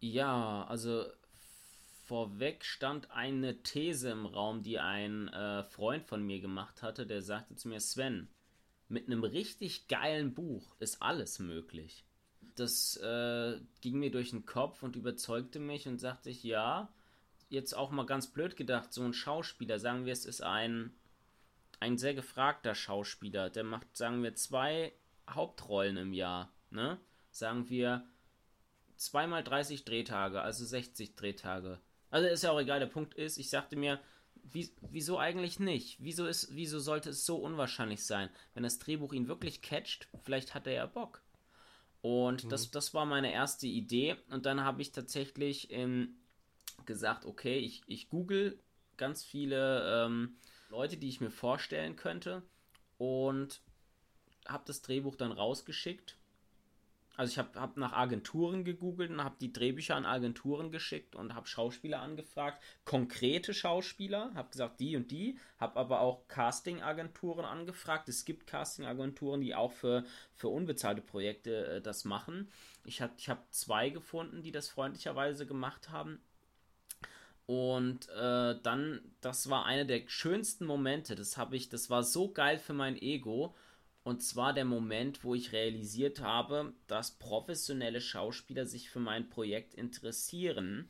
Ja, 0.00 0.64
also 0.64 1.04
vorweg 2.12 2.62
stand 2.62 3.10
eine 3.10 3.62
These 3.62 4.10
im 4.10 4.26
Raum, 4.26 4.62
die 4.62 4.78
ein 4.78 5.28
äh, 5.28 5.64
Freund 5.64 6.04
von 6.04 6.22
mir 6.22 6.42
gemacht 6.42 6.82
hatte, 6.82 7.06
der 7.06 7.22
sagte 7.22 7.56
zu 7.56 7.68
mir, 7.68 7.80
Sven, 7.80 8.28
mit 8.90 9.06
einem 9.06 9.24
richtig 9.24 9.88
geilen 9.88 10.34
Buch 10.34 10.76
ist 10.78 11.00
alles 11.00 11.38
möglich. 11.38 12.04
Das 12.54 12.98
äh, 12.98 13.58
ging 13.80 13.98
mir 13.98 14.10
durch 14.10 14.28
den 14.28 14.44
Kopf 14.44 14.82
und 14.82 14.94
überzeugte 14.94 15.58
mich 15.58 15.88
und 15.88 16.00
sagte 16.00 16.28
ich, 16.28 16.44
ja, 16.44 16.92
jetzt 17.48 17.72
auch 17.72 17.90
mal 17.90 18.04
ganz 18.04 18.26
blöd 18.26 18.56
gedacht, 18.56 18.92
so 18.92 19.02
ein 19.04 19.14
Schauspieler, 19.14 19.78
sagen 19.78 20.04
wir, 20.04 20.12
es 20.12 20.26
ist 20.26 20.42
ein, 20.42 20.92
ein 21.80 21.96
sehr 21.96 22.12
gefragter 22.12 22.74
Schauspieler, 22.74 23.48
der 23.48 23.64
macht, 23.64 23.96
sagen 23.96 24.22
wir, 24.22 24.34
zwei 24.34 24.92
Hauptrollen 25.30 25.96
im 25.96 26.12
Jahr, 26.12 26.52
ne? 26.68 26.98
Sagen 27.30 27.70
wir, 27.70 28.06
zweimal 28.96 29.42
30 29.42 29.86
Drehtage, 29.86 30.42
also 30.42 30.66
60 30.66 31.16
Drehtage. 31.16 31.80
Also 32.12 32.28
ist 32.28 32.42
ja 32.44 32.50
auch 32.50 32.60
egal, 32.60 32.78
der 32.78 32.86
Punkt 32.86 33.14
ist, 33.14 33.38
ich 33.38 33.48
sagte 33.48 33.74
mir, 33.74 33.98
wie, 34.44 34.70
wieso 34.82 35.18
eigentlich 35.18 35.58
nicht? 35.58 35.96
Wieso, 35.98 36.26
ist, 36.26 36.54
wieso 36.54 36.78
sollte 36.78 37.10
es 37.10 37.24
so 37.24 37.36
unwahrscheinlich 37.36 38.04
sein? 38.04 38.28
Wenn 38.52 38.64
das 38.64 38.78
Drehbuch 38.78 39.14
ihn 39.14 39.28
wirklich 39.28 39.62
catcht, 39.62 40.08
vielleicht 40.22 40.54
hat 40.54 40.66
er 40.66 40.74
ja 40.74 40.86
Bock. 40.86 41.22
Und 42.02 42.44
mhm. 42.44 42.48
das, 42.50 42.70
das 42.70 42.92
war 42.92 43.06
meine 43.06 43.32
erste 43.32 43.66
Idee. 43.66 44.16
Und 44.28 44.44
dann 44.44 44.62
habe 44.62 44.82
ich 44.82 44.92
tatsächlich 44.92 45.72
ähm, 45.72 46.16
gesagt, 46.84 47.24
okay, 47.24 47.58
ich, 47.58 47.82
ich 47.86 48.10
google 48.10 48.58
ganz 48.98 49.24
viele 49.24 50.04
ähm, 50.04 50.36
Leute, 50.68 50.98
die 50.98 51.08
ich 51.08 51.22
mir 51.22 51.30
vorstellen 51.30 51.96
könnte. 51.96 52.42
Und 52.98 53.62
habe 54.46 54.64
das 54.66 54.82
Drehbuch 54.82 55.16
dann 55.16 55.32
rausgeschickt 55.32 56.18
also 57.16 57.30
ich 57.30 57.38
habe 57.38 57.60
hab 57.60 57.76
nach 57.76 57.92
Agenturen 57.92 58.64
gegoogelt 58.64 59.10
und 59.10 59.22
habe 59.22 59.36
die 59.40 59.52
Drehbücher 59.52 59.96
an 59.96 60.06
Agenturen 60.06 60.70
geschickt 60.70 61.14
und 61.14 61.34
habe 61.34 61.46
Schauspieler 61.46 62.00
angefragt, 62.00 62.62
konkrete 62.84 63.52
Schauspieler, 63.52 64.32
habe 64.34 64.50
gesagt 64.50 64.80
die 64.80 64.96
und 64.96 65.10
die, 65.10 65.38
habe 65.58 65.78
aber 65.78 66.00
auch 66.00 66.26
Casting-Agenturen 66.28 67.44
angefragt. 67.44 68.08
Es 68.08 68.24
gibt 68.24 68.46
Casting-Agenturen, 68.46 69.42
die 69.42 69.54
auch 69.54 69.72
für, 69.72 70.04
für 70.34 70.48
unbezahlte 70.48 71.02
Projekte 71.02 71.66
äh, 71.66 71.80
das 71.82 72.04
machen. 72.04 72.50
Ich 72.84 73.02
habe 73.02 73.12
ich 73.18 73.28
hab 73.28 73.52
zwei 73.52 73.90
gefunden, 73.90 74.42
die 74.42 74.52
das 74.52 74.70
freundlicherweise 74.70 75.46
gemacht 75.46 75.90
haben. 75.90 76.18
Und 77.46 78.08
äh, 78.08 78.56
dann, 78.62 79.00
das 79.20 79.50
war 79.50 79.66
einer 79.66 79.84
der 79.84 80.02
schönsten 80.06 80.64
Momente. 80.64 81.14
Das 81.14 81.36
habe 81.36 81.56
ich, 81.56 81.68
das 81.68 81.90
war 81.90 82.02
so 82.02 82.32
geil 82.32 82.58
für 82.58 82.72
mein 82.72 82.96
Ego. 82.96 83.54
Und 84.04 84.22
zwar 84.22 84.52
der 84.52 84.64
Moment, 84.64 85.22
wo 85.22 85.34
ich 85.34 85.52
realisiert 85.52 86.20
habe, 86.20 86.74
dass 86.88 87.18
professionelle 87.18 88.00
Schauspieler 88.00 88.66
sich 88.66 88.90
für 88.90 88.98
mein 88.98 89.28
Projekt 89.28 89.74
interessieren, 89.74 90.88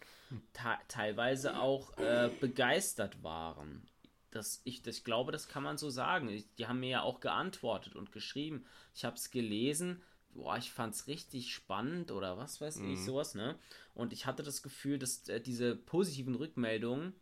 teilweise 0.89 1.59
auch 1.59 1.97
äh, 1.99 2.31
begeistert 2.41 3.23
waren. 3.23 3.87
Das, 4.31 4.63
ich, 4.65 4.83
das, 4.83 4.99
ich 4.99 5.05
glaube, 5.05 5.31
das 5.31 5.47
kann 5.47 5.63
man 5.63 5.77
so 5.77 5.91
sagen. 5.91 6.31
Ich, 6.31 6.47
die 6.55 6.67
haben 6.67 6.81
mir 6.81 6.89
ja 6.89 7.03
auch 7.03 7.21
geantwortet 7.21 7.97
und 7.97 8.13
geschrieben. 8.13 8.65
Ich 8.95 9.05
habe 9.05 9.17
es 9.17 9.31
gelesen. 9.31 10.03
Boah, 10.31 10.57
ich 10.57 10.73
fand 10.73 10.95
es 10.95 11.07
richtig 11.07 11.53
spannend 11.53 12.11
oder 12.11 12.39
was 12.39 12.63
weiß 12.63 12.77
mhm. 12.77 12.95
ich, 12.95 13.05
sowas, 13.05 13.35
ne? 13.35 13.59
Und 13.93 14.15
ich 14.15 14.25
hatte 14.25 14.43
das 14.43 14.63
Gefühl, 14.63 14.99
dass 14.99 15.29
äh, 15.29 15.43
diese 15.43 15.77
positiven 15.77 16.35
Rückmeldungen, 16.35 17.13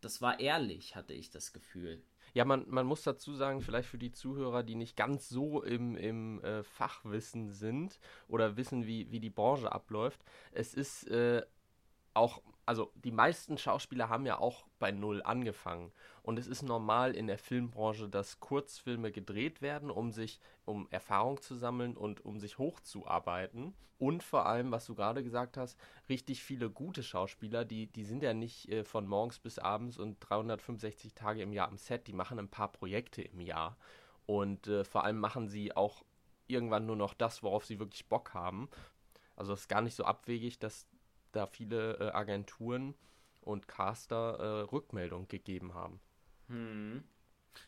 das 0.00 0.20
war 0.20 0.40
ehrlich, 0.40 0.96
hatte 0.96 1.12
ich 1.14 1.30
das 1.30 1.52
Gefühl. 1.52 2.02
Ja, 2.36 2.44
man, 2.44 2.66
man 2.68 2.84
muss 2.84 3.02
dazu 3.02 3.32
sagen, 3.32 3.62
vielleicht 3.62 3.88
für 3.88 3.96
die 3.96 4.12
Zuhörer, 4.12 4.62
die 4.62 4.74
nicht 4.74 4.94
ganz 4.94 5.30
so 5.30 5.62
im, 5.62 5.96
im 5.96 6.44
äh, 6.44 6.62
Fachwissen 6.64 7.50
sind 7.50 7.98
oder 8.28 8.58
wissen, 8.58 8.86
wie, 8.86 9.10
wie 9.10 9.20
die 9.20 9.30
Branche 9.30 9.72
abläuft, 9.72 10.22
es 10.52 10.74
ist 10.74 11.08
äh, 11.08 11.40
auch 12.12 12.42
also 12.66 12.92
die 12.96 13.12
meisten 13.12 13.58
Schauspieler 13.58 14.08
haben 14.08 14.26
ja 14.26 14.38
auch 14.38 14.66
bei 14.80 14.90
Null 14.90 15.22
angefangen. 15.22 15.92
Und 16.22 16.38
es 16.38 16.48
ist 16.48 16.62
normal 16.62 17.14
in 17.14 17.28
der 17.28 17.38
Filmbranche, 17.38 18.08
dass 18.08 18.40
Kurzfilme 18.40 19.12
gedreht 19.12 19.62
werden, 19.62 19.90
um 19.90 20.10
sich, 20.10 20.40
um 20.64 20.88
Erfahrung 20.90 21.40
zu 21.40 21.54
sammeln 21.54 21.96
und 21.96 22.24
um 22.24 22.40
sich 22.40 22.58
hochzuarbeiten. 22.58 23.74
Und 23.98 24.22
vor 24.22 24.46
allem, 24.46 24.72
was 24.72 24.84
du 24.84 24.94
gerade 24.94 25.22
gesagt 25.22 25.56
hast, 25.56 25.78
richtig 26.08 26.42
viele 26.42 26.68
gute 26.68 27.02
Schauspieler, 27.02 27.64
die, 27.64 27.86
die 27.86 28.04
sind 28.04 28.22
ja 28.22 28.34
nicht 28.34 28.68
äh, 28.68 28.84
von 28.84 29.06
morgens 29.06 29.38
bis 29.38 29.58
abends 29.58 29.96
und 29.96 30.18
365 30.20 31.14
Tage 31.14 31.42
im 31.42 31.52
Jahr 31.52 31.68
am 31.68 31.78
Set, 31.78 32.06
die 32.08 32.12
machen 32.12 32.38
ein 32.38 32.50
paar 32.50 32.72
Projekte 32.72 33.22
im 33.22 33.40
Jahr. 33.40 33.76
Und 34.26 34.66
äh, 34.66 34.84
vor 34.84 35.04
allem 35.04 35.18
machen 35.18 35.48
sie 35.48 35.74
auch 35.74 36.04
irgendwann 36.48 36.84
nur 36.84 36.96
noch 36.96 37.14
das, 37.14 37.42
worauf 37.42 37.64
sie 37.64 37.78
wirklich 37.78 38.08
Bock 38.08 38.34
haben. 38.34 38.68
Also 39.36 39.52
es 39.52 39.60
ist 39.60 39.68
gar 39.68 39.82
nicht 39.82 39.94
so 39.94 40.04
abwegig, 40.04 40.58
dass 40.58 40.86
da 41.36 41.46
viele 41.46 41.98
äh, 41.98 42.10
Agenturen 42.12 42.94
und 43.40 43.68
Caster 43.68 44.38
äh, 44.38 44.60
Rückmeldung 44.62 45.28
gegeben 45.28 45.74
haben. 45.74 46.00
Hm. 46.48 47.04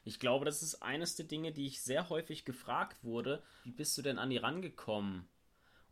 Ich 0.04 0.18
glaube, 0.20 0.44
das 0.44 0.62
ist 0.62 0.82
eines 0.82 1.16
der 1.16 1.26
Dinge, 1.26 1.52
die 1.52 1.66
ich 1.66 1.82
sehr 1.82 2.10
häufig 2.10 2.44
gefragt 2.44 3.04
wurde. 3.04 3.42
Wie 3.64 3.72
bist 3.72 3.96
du 3.96 4.02
denn 4.02 4.18
an 4.18 4.30
die 4.30 4.36
rangekommen? 4.36 5.28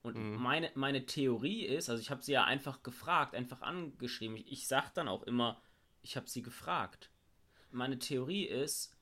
Und 0.03 0.17
mhm. 0.17 0.37
meine, 0.37 0.71
meine 0.75 1.07
Theorie 1.07 1.65
ist, 1.65 1.89
also 1.89 2.01
ich 2.01 2.11
habe 2.11 2.23
sie 2.23 2.33
ja 2.33 2.45
einfach 2.45 2.83
gefragt, 2.83 3.35
einfach 3.35 3.63
angeschrieben. 3.63 4.37
Ich, 4.37 4.53
ich 4.53 4.69
sage 4.69 4.91
dann 4.95 5.09
auch 5.09 5.23
immer, 5.23 5.61
ich 6.03 6.17
habe 6.17 6.29
sie 6.29 6.43
gefragt. 6.43 7.11
Meine 7.73 7.99
Theorie 7.99 8.45
ist, 8.45 8.97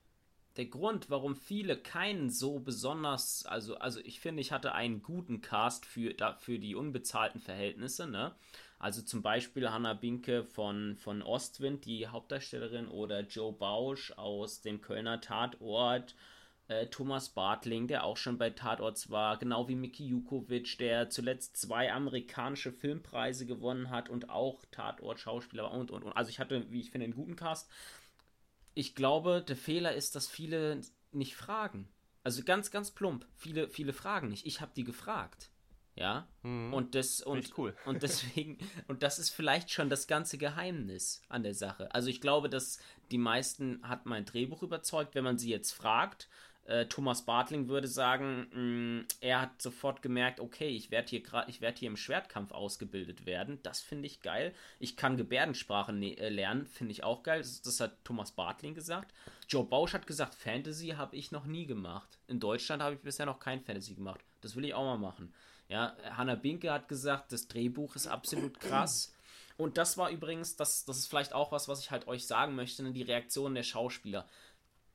der 0.56 0.66
Grund, 0.66 1.10
warum 1.10 1.34
viele 1.34 1.76
keinen 1.76 2.30
so 2.30 2.60
besonders, 2.60 3.44
also, 3.44 3.76
also 3.76 4.00
ich 4.00 4.20
finde, 4.20 4.40
ich 4.40 4.52
hatte 4.52 4.72
einen 4.72 5.02
guten 5.02 5.40
Cast 5.40 5.84
für, 5.84 6.14
für 6.38 6.58
die 6.58 6.74
unbezahlten 6.74 7.40
Verhältnisse, 7.40 8.06
ne? 8.06 8.34
Also 8.78 9.02
zum 9.02 9.22
Beispiel 9.22 9.70
Hannah 9.70 9.94
Binke 9.94 10.44
von, 10.44 10.96
von 10.96 11.22
Ostwind, 11.22 11.84
die 11.84 12.08
Hauptdarstellerin, 12.08 12.88
oder 12.88 13.20
Joe 13.20 13.52
Bausch 13.52 14.12
aus 14.12 14.60
dem 14.60 14.80
Kölner 14.80 15.20
Tatort, 15.20 16.14
äh, 16.68 16.86
Thomas 16.86 17.30
Bartling, 17.30 17.86
der 17.88 18.04
auch 18.04 18.16
schon 18.16 18.38
bei 18.38 18.50
Tatorts 18.50 19.10
war, 19.10 19.38
genau 19.38 19.68
wie 19.68 19.76
Miki 19.76 20.06
Jukovic, 20.06 20.78
der 20.78 21.10
zuletzt 21.10 21.56
zwei 21.56 21.92
amerikanische 21.92 22.72
Filmpreise 22.72 23.46
gewonnen 23.46 23.90
hat 23.90 24.08
und 24.08 24.30
auch 24.30 24.64
Tatort-Schauspieler 24.70 25.70
und, 25.70 25.90
und, 25.90 26.04
und. 26.04 26.12
Also 26.12 26.30
ich 26.30 26.38
hatte, 26.38 26.70
wie 26.70 26.80
ich 26.80 26.90
finde, 26.90 27.04
einen 27.04 27.14
guten 27.14 27.36
Cast 27.36 27.70
ich 28.74 28.94
glaube, 28.94 29.42
der 29.46 29.56
Fehler 29.56 29.94
ist, 29.94 30.16
dass 30.16 30.28
viele 30.28 30.80
nicht 31.12 31.36
fragen. 31.36 31.88
Also 32.24 32.42
ganz, 32.42 32.70
ganz 32.70 32.90
plump. 32.90 33.26
Viele, 33.36 33.68
viele 33.68 33.92
fragen 33.92 34.28
nicht. 34.28 34.46
Ich 34.46 34.60
habe 34.60 34.72
die 34.74 34.84
gefragt. 34.84 35.50
Ja. 35.96 36.26
Mhm. 36.42 36.74
Und 36.74 36.94
das 36.94 37.20
und, 37.20 37.56
cool. 37.56 37.76
und 37.84 38.02
deswegen 38.02 38.58
und 38.88 39.02
das 39.02 39.18
ist 39.18 39.30
vielleicht 39.30 39.70
schon 39.70 39.90
das 39.90 40.06
ganze 40.06 40.38
Geheimnis 40.38 41.22
an 41.28 41.42
der 41.42 41.54
Sache. 41.54 41.94
Also 41.94 42.08
ich 42.08 42.20
glaube, 42.20 42.48
dass 42.48 42.78
die 43.10 43.18
meisten 43.18 43.80
hat 43.88 44.06
mein 44.06 44.24
Drehbuch 44.24 44.62
überzeugt, 44.62 45.14
wenn 45.14 45.24
man 45.24 45.38
sie 45.38 45.50
jetzt 45.50 45.72
fragt 45.72 46.28
äh, 46.66 46.86
Thomas 46.86 47.22
Bartling 47.22 47.68
würde 47.68 47.88
sagen, 47.88 48.46
mh, 48.52 48.60
mm, 48.60 49.06
er 49.20 49.40
hat 49.42 49.60
sofort 49.60 50.02
gemerkt, 50.02 50.40
okay, 50.40 50.68
ich 50.68 50.90
werde 50.90 51.10
hier 51.10 51.22
gerade, 51.22 51.50
ich 51.50 51.60
werde 51.60 51.78
hier 51.78 51.88
im 51.88 51.96
Schwertkampf 51.96 52.52
ausgebildet 52.52 53.26
werden. 53.26 53.58
Das 53.62 53.80
finde 53.80 54.06
ich 54.06 54.22
geil. 54.22 54.54
Ich 54.78 54.96
kann 54.96 55.16
Gebärdensprache 55.16 55.92
ne 55.92 56.16
äh, 56.16 56.28
lernen, 56.28 56.66
finde 56.66 56.92
ich 56.92 57.04
auch 57.04 57.22
geil. 57.22 57.40
Das, 57.40 57.60
das, 57.62 57.80
hat 57.80 58.04
Thomas 58.04 58.32
Bartling 58.32 58.74
gesagt. 58.74 59.12
Joe 59.48 59.64
Bausch 59.64 59.92
hat 59.92 60.06
gesagt, 60.06 60.34
Fantasy 60.34 60.88
habe 60.88 61.16
ich 61.16 61.32
noch 61.32 61.44
nie 61.44 61.66
gemacht. 61.66 62.18
In 62.28 62.40
Deutschland 62.40 62.82
habe 62.82 62.94
ich 62.94 63.00
bisher 63.00 63.26
noch 63.26 63.40
kein 63.40 63.60
Fantasy 63.60 63.94
gemacht. 63.94 64.24
Das 64.40 64.56
will 64.56 64.64
ich 64.64 64.74
auch 64.74 64.84
mal 64.84 64.98
machen. 64.98 65.34
Ja, 65.68 65.96
Hannah 66.10 66.34
Binke 66.34 66.72
hat 66.72 66.88
gesagt, 66.88 67.32
das 67.32 67.48
Drehbuch 67.48 67.96
ist 67.96 68.06
absolut 68.06 68.60
krass. 68.60 69.12
Und 69.56 69.78
das 69.78 69.96
war 69.96 70.10
übrigens, 70.10 70.56
das, 70.56 70.84
das 70.84 70.98
ist 70.98 71.06
vielleicht 71.06 71.32
auch 71.32 71.52
was, 71.52 71.68
was 71.68 71.80
ich 71.80 71.90
halt 71.90 72.08
euch 72.08 72.26
sagen 72.26 72.54
möchte, 72.54 72.82
ne, 72.82 72.92
die 72.92 73.02
Reaktion 73.02 73.54
der 73.54 73.62
Schauspieler 73.62 74.26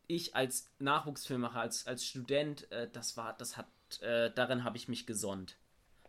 ich 0.10 0.36
als 0.36 0.67
Nachwuchsfilmemacher, 0.79 1.62
als, 1.62 1.86
als 1.86 2.03
Student, 2.03 2.69
äh, 2.71 2.89
das 2.91 3.15
war, 3.15 3.38
das 3.38 3.55
hat, 3.55 3.67
äh, 4.01 4.32
darin 4.34 4.63
habe 4.63 4.75
ich 4.75 4.88
mich 4.88 5.05
gesonnt. 5.05 5.55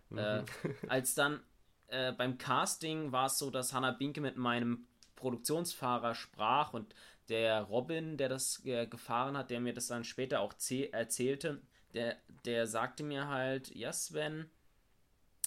Mhm. 0.09 0.18
Äh, 0.18 0.44
als 0.88 1.14
dann 1.14 1.40
äh, 1.88 2.11
beim 2.12 2.38
Casting 2.38 3.12
war 3.12 3.27
es 3.27 3.38
so, 3.38 3.51
dass 3.51 3.75
Hannah 3.75 3.92
Binke 3.92 4.23
mit 4.23 4.37
meinem 4.37 4.87
Produktionsfahrer 5.16 6.14
sprach 6.14 6.73
und 6.73 6.94
der 7.29 7.61
Robin, 7.62 8.16
der 8.16 8.31
das 8.31 8.64
äh, 8.64 8.87
gefahren 8.87 9.37
hat, 9.37 9.51
der 9.51 9.61
mir 9.61 9.75
das 9.75 9.87
dann 9.87 10.03
später 10.03 10.40
auch 10.40 10.55
erzählte, 10.92 11.61
der, 11.94 12.16
der 12.44 12.66
sagte 12.66 13.03
mir 13.03 13.29
halt, 13.29 13.74
ja 13.74 13.92
Sven, 13.92 14.50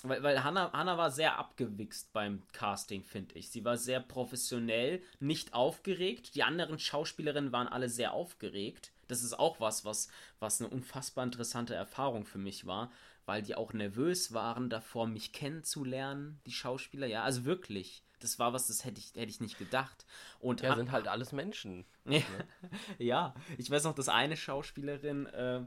weil, 0.03 0.21
weil 0.21 0.43
Hannah, 0.43 0.71
Hannah 0.73 0.97
war 0.97 1.12
sehr 1.12 1.38
abgewichst 1.38 2.12
beim 2.12 2.43
Casting, 2.51 3.03
finde 3.03 3.36
ich. 3.36 3.49
Sie 3.49 3.63
war 3.63 3.77
sehr 3.77 4.01
professionell, 4.01 5.01
nicht 5.19 5.53
aufgeregt. 5.53 6.36
Die 6.36 6.43
anderen 6.43 6.77
Schauspielerinnen 6.77 7.53
waren 7.53 7.69
alle 7.69 7.88
sehr 7.88 8.12
aufgeregt. 8.12 8.91
Das 9.08 9.23
ist 9.23 9.38
auch 9.39 9.60
was, 9.62 9.86
was, 9.86 10.10
was 10.39 10.60
eine 10.60 10.69
unfassbar 10.69 11.23
interessante 11.23 11.73
Erfahrung 11.73 12.25
für 12.25 12.38
mich 12.38 12.65
war, 12.65 12.91
weil 13.25 13.41
die 13.41 13.56
auch 13.56 13.71
nervös 13.71 14.34
waren 14.34 14.69
davor, 14.69 15.08
mich 15.08 15.32
kennenzulernen, 15.32 16.41
die 16.45 16.51
Schauspieler. 16.51 17.08
Ja, 17.08 17.23
also 17.23 17.45
wirklich. 17.45 18.03
Das 18.19 18.39
war 18.39 18.53
was, 18.53 18.67
das 18.67 18.86
hätte 18.86 18.99
ich, 18.99 19.13
hätte 19.15 19.29
ich 19.29 19.41
nicht 19.41 19.58
gedacht. 19.58 20.06
Und 20.39 20.62
ja, 20.62 20.75
sind 20.75 20.91
halt 20.91 21.08
alles 21.08 21.32
Menschen. 21.32 21.86
ja, 22.97 23.34
ich 23.58 23.69
weiß 23.69 23.84
noch, 23.86 23.95
dass 23.95 24.10
eine 24.10 24.36
Schauspielerin. 24.36 25.27
Äh, 25.27 25.62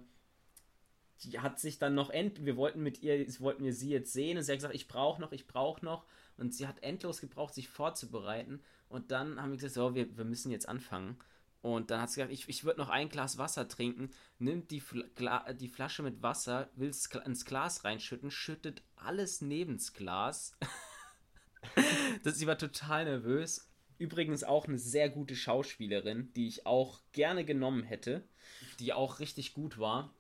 die 1.23 1.39
hat 1.39 1.59
sich 1.59 1.79
dann 1.79 1.95
noch 1.95 2.11
end 2.11 2.45
wir 2.45 2.57
wollten 2.57 2.83
mit 2.83 3.03
ihr 3.03 3.27
wollten 3.41 3.65
wir 3.65 3.73
sie 3.73 3.91
jetzt 3.91 4.13
sehen 4.13 4.37
und 4.37 4.45
sie 4.45 4.53
hat 4.53 4.59
gesagt 4.59 4.75
ich 4.75 4.89
brauche 4.89 5.21
noch 5.21 5.33
ich 5.33 5.47
brauche 5.47 5.85
noch. 5.85 6.05
Und 6.39 6.55
sie 6.55 6.67
hat 6.67 6.83
endlos 6.83 7.23
gebraucht 7.23 7.55
sich 7.55 7.69
vorzubereiten. 7.69 8.61
Und 8.91 9.11
dann 9.11 9.41
haben 9.41 9.51
wir 9.51 9.57
gesagt 9.57 9.75
so 9.75 9.95
wir, 9.95 10.17
wir 10.17 10.25
müssen 10.25 10.51
jetzt 10.51 10.69
anfangen. 10.69 11.17
Und 11.63 11.91
dann 11.91 12.03
hat 12.03 12.11
sie 12.11 12.17
gesagt 12.17 12.33
ich, 12.33 12.49
ich 12.49 12.65
würde 12.65 12.79
noch 12.79 12.91
ein 12.91 13.09
Glas 13.09 13.39
Wasser 13.39 13.67
trinken. 13.69 14.11
Nimmt 14.39 14.71
die, 14.71 14.81
Fla 14.81 15.53
die 15.55 15.69
Flasche 15.69 16.03
mit 16.03 16.23
Wasser 16.23 16.69
will 16.77 16.91
es 16.91 17.07
ins 17.25 17.45
Glas 17.45 17.85
reinschütten 17.85 18.31
schüttet 18.31 18.83
alles 18.97 19.41
nebens 19.41 19.93
Glas. 19.93 20.57
Das, 22.23 22.37
sie 22.37 22.47
war 22.47 22.59
total 22.59 23.07
nervös. 23.07 23.69
Übrigens 23.99 24.45
auch 24.45 24.67
eine 24.67 24.79
sehr 24.79 25.11
gute 25.11 25.35
Schauspielerin, 25.35 26.33
die 26.35 26.47
ich 26.47 26.65
auch 26.65 27.01
gerne 27.11 27.45
genommen 27.45 27.83
hätte, 27.83 28.23
die 28.79 28.93
auch 28.93 29.19
richtig 29.19 29.53
gut 29.53 29.77
war 29.77 30.15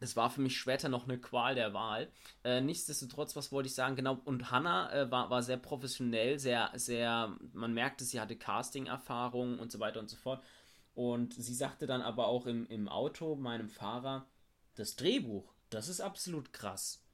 das 0.00 0.16
war 0.16 0.30
für 0.30 0.40
mich 0.40 0.58
später 0.58 0.88
noch 0.88 1.04
eine 1.04 1.18
Qual 1.18 1.54
der 1.54 1.74
Wahl. 1.74 2.10
Äh, 2.44 2.60
nichtsdestotrotz, 2.60 3.36
was 3.36 3.52
wollte 3.52 3.68
ich 3.68 3.74
sagen? 3.74 3.96
Genau, 3.96 4.20
und 4.24 4.50
Hannah 4.50 4.92
äh, 4.92 5.10
war, 5.10 5.30
war 5.30 5.42
sehr 5.42 5.56
professionell, 5.56 6.38
sehr, 6.38 6.70
sehr, 6.74 7.36
man 7.52 7.74
merkte, 7.74 8.04
sie 8.04 8.20
hatte 8.20 8.36
Casting-Erfahrung 8.36 9.58
und 9.58 9.72
so 9.72 9.80
weiter 9.80 10.00
und 10.00 10.08
so 10.08 10.16
fort. 10.16 10.42
Und 10.94 11.34
sie 11.34 11.54
sagte 11.54 11.86
dann 11.86 12.02
aber 12.02 12.26
auch 12.26 12.46
im, 12.46 12.66
im 12.66 12.88
Auto 12.88 13.36
meinem 13.36 13.68
Fahrer, 13.68 14.26
das 14.74 14.96
Drehbuch, 14.96 15.54
das 15.70 15.88
ist 15.88 16.00
absolut 16.00 16.52
krass. 16.52 17.04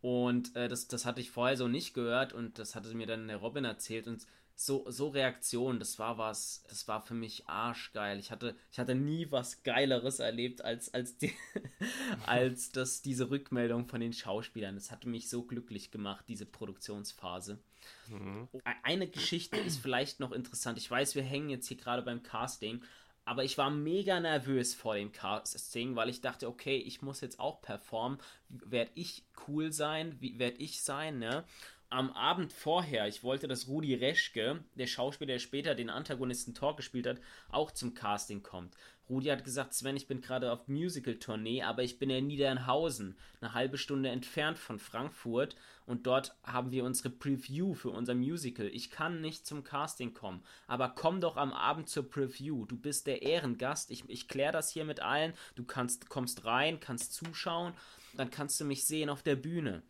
Und 0.00 0.54
äh, 0.54 0.68
das, 0.68 0.88
das 0.88 1.04
hatte 1.04 1.20
ich 1.20 1.30
vorher 1.30 1.56
so 1.56 1.68
nicht 1.68 1.92
gehört 1.92 2.32
und 2.32 2.58
das 2.58 2.74
hatte 2.74 2.94
mir 2.94 3.06
dann 3.06 3.28
der 3.28 3.38
Robin 3.38 3.64
erzählt 3.64 4.06
und 4.06 4.26
so, 4.60 4.84
so 4.90 5.06
Reaktionen, 5.10 5.78
das 5.78 6.00
war 6.00 6.18
was, 6.18 6.64
das 6.68 6.88
war 6.88 7.00
für 7.00 7.14
mich 7.14 7.48
arschgeil. 7.48 8.18
Ich 8.18 8.32
hatte, 8.32 8.56
ich 8.72 8.80
hatte 8.80 8.96
nie 8.96 9.30
was 9.30 9.62
Geileres 9.62 10.18
erlebt 10.18 10.64
als, 10.64 10.92
als, 10.92 11.16
die, 11.16 11.32
als 12.26 12.72
das, 12.72 13.00
diese 13.00 13.30
Rückmeldung 13.30 13.86
von 13.86 14.00
den 14.00 14.12
Schauspielern. 14.12 14.74
Das 14.74 14.90
hatte 14.90 15.08
mich 15.08 15.30
so 15.30 15.44
glücklich 15.44 15.92
gemacht, 15.92 16.24
diese 16.26 16.44
Produktionsphase. 16.44 17.60
Mhm. 18.08 18.48
Eine 18.82 19.06
Geschichte 19.06 19.58
ist 19.58 19.78
vielleicht 19.80 20.18
noch 20.18 20.32
interessant. 20.32 20.76
Ich 20.76 20.90
weiß, 20.90 21.14
wir 21.14 21.22
hängen 21.22 21.50
jetzt 21.50 21.68
hier 21.68 21.76
gerade 21.76 22.02
beim 22.02 22.24
Casting, 22.24 22.82
aber 23.24 23.44
ich 23.44 23.58
war 23.58 23.70
mega 23.70 24.18
nervös 24.18 24.74
vor 24.74 24.96
dem 24.96 25.12
Casting, 25.12 25.94
weil 25.94 26.08
ich 26.08 26.20
dachte, 26.20 26.48
okay, 26.48 26.78
ich 26.78 27.00
muss 27.00 27.20
jetzt 27.20 27.38
auch 27.38 27.62
performen. 27.62 28.18
Werde 28.48 28.90
ich 28.96 29.22
cool 29.46 29.72
sein? 29.72 30.16
Wie 30.18 30.40
werde 30.40 30.56
ich 30.56 30.82
sein? 30.82 31.20
Ne? 31.20 31.44
Am 31.90 32.12
Abend 32.12 32.52
vorher, 32.52 33.08
ich 33.08 33.22
wollte, 33.22 33.48
dass 33.48 33.68
Rudi 33.68 33.94
Reschke, 33.94 34.62
der 34.74 34.86
Schauspieler, 34.86 35.32
der 35.32 35.38
später 35.38 35.74
den 35.74 35.88
Antagonisten 35.88 36.54
Talk 36.54 36.76
gespielt 36.76 37.06
hat, 37.06 37.20
auch 37.48 37.70
zum 37.70 37.94
Casting 37.94 38.42
kommt. 38.42 38.76
Rudi 39.08 39.28
hat 39.28 39.42
gesagt, 39.42 39.72
Sven, 39.72 39.96
ich 39.96 40.06
bin 40.06 40.20
gerade 40.20 40.52
auf 40.52 40.68
Musical-Tournee, 40.68 41.62
aber 41.62 41.82
ich 41.82 41.98
bin 41.98 42.10
in 42.10 42.26
Niedernhausen, 42.26 43.16
eine 43.40 43.54
halbe 43.54 43.78
Stunde 43.78 44.10
entfernt 44.10 44.58
von 44.58 44.78
Frankfurt 44.78 45.56
und 45.86 46.06
dort 46.06 46.36
haben 46.42 46.72
wir 46.72 46.84
unsere 46.84 47.08
Preview 47.08 47.72
für 47.72 47.88
unser 47.88 48.14
Musical. 48.14 48.66
Ich 48.66 48.90
kann 48.90 49.22
nicht 49.22 49.46
zum 49.46 49.64
Casting 49.64 50.12
kommen, 50.12 50.42
aber 50.66 50.90
komm 50.90 51.22
doch 51.22 51.38
am 51.38 51.54
Abend 51.54 51.88
zur 51.88 52.10
Preview. 52.10 52.66
Du 52.66 52.76
bist 52.76 53.06
der 53.06 53.22
Ehrengast, 53.22 53.90
ich, 53.90 54.04
ich 54.08 54.28
kläre 54.28 54.52
das 54.52 54.70
hier 54.70 54.84
mit 54.84 55.00
allen, 55.00 55.32
du 55.54 55.64
kannst, 55.64 56.10
kommst 56.10 56.44
rein, 56.44 56.78
kannst 56.78 57.14
zuschauen, 57.14 57.72
dann 58.12 58.30
kannst 58.30 58.60
du 58.60 58.66
mich 58.66 58.84
sehen 58.84 59.08
auf 59.08 59.22
der 59.22 59.36
Bühne 59.36 59.82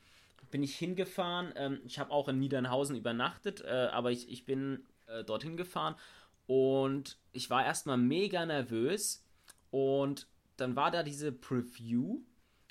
bin 0.50 0.62
ich 0.62 0.76
hingefahren. 0.76 1.52
Ähm, 1.56 1.80
ich 1.84 1.98
habe 1.98 2.11
auch 2.11 2.28
in 2.28 2.38
Niedernhausen 2.38 2.96
übernachtet, 2.96 3.62
äh, 3.62 3.88
aber 3.92 4.11
ich, 4.11 4.30
ich 4.30 4.44
bin 4.44 4.84
äh, 5.06 5.24
dorthin 5.24 5.56
gefahren 5.56 5.94
und 6.46 7.18
ich 7.32 7.50
war 7.50 7.64
erstmal 7.64 7.98
mega 7.98 8.44
nervös 8.46 9.24
und 9.70 10.26
dann 10.56 10.76
war 10.76 10.90
da 10.90 11.02
diese 11.02 11.30
Preview 11.30 12.20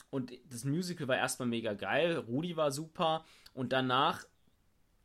und 0.10 0.32
das 0.50 0.64
Musical 0.64 1.08
war 1.08 1.18
erstmal 1.18 1.48
mega 1.48 1.74
geil, 1.74 2.18
Rudi 2.18 2.58
war 2.58 2.72
super 2.72 3.26
und 3.54 3.74
danach 3.74 4.26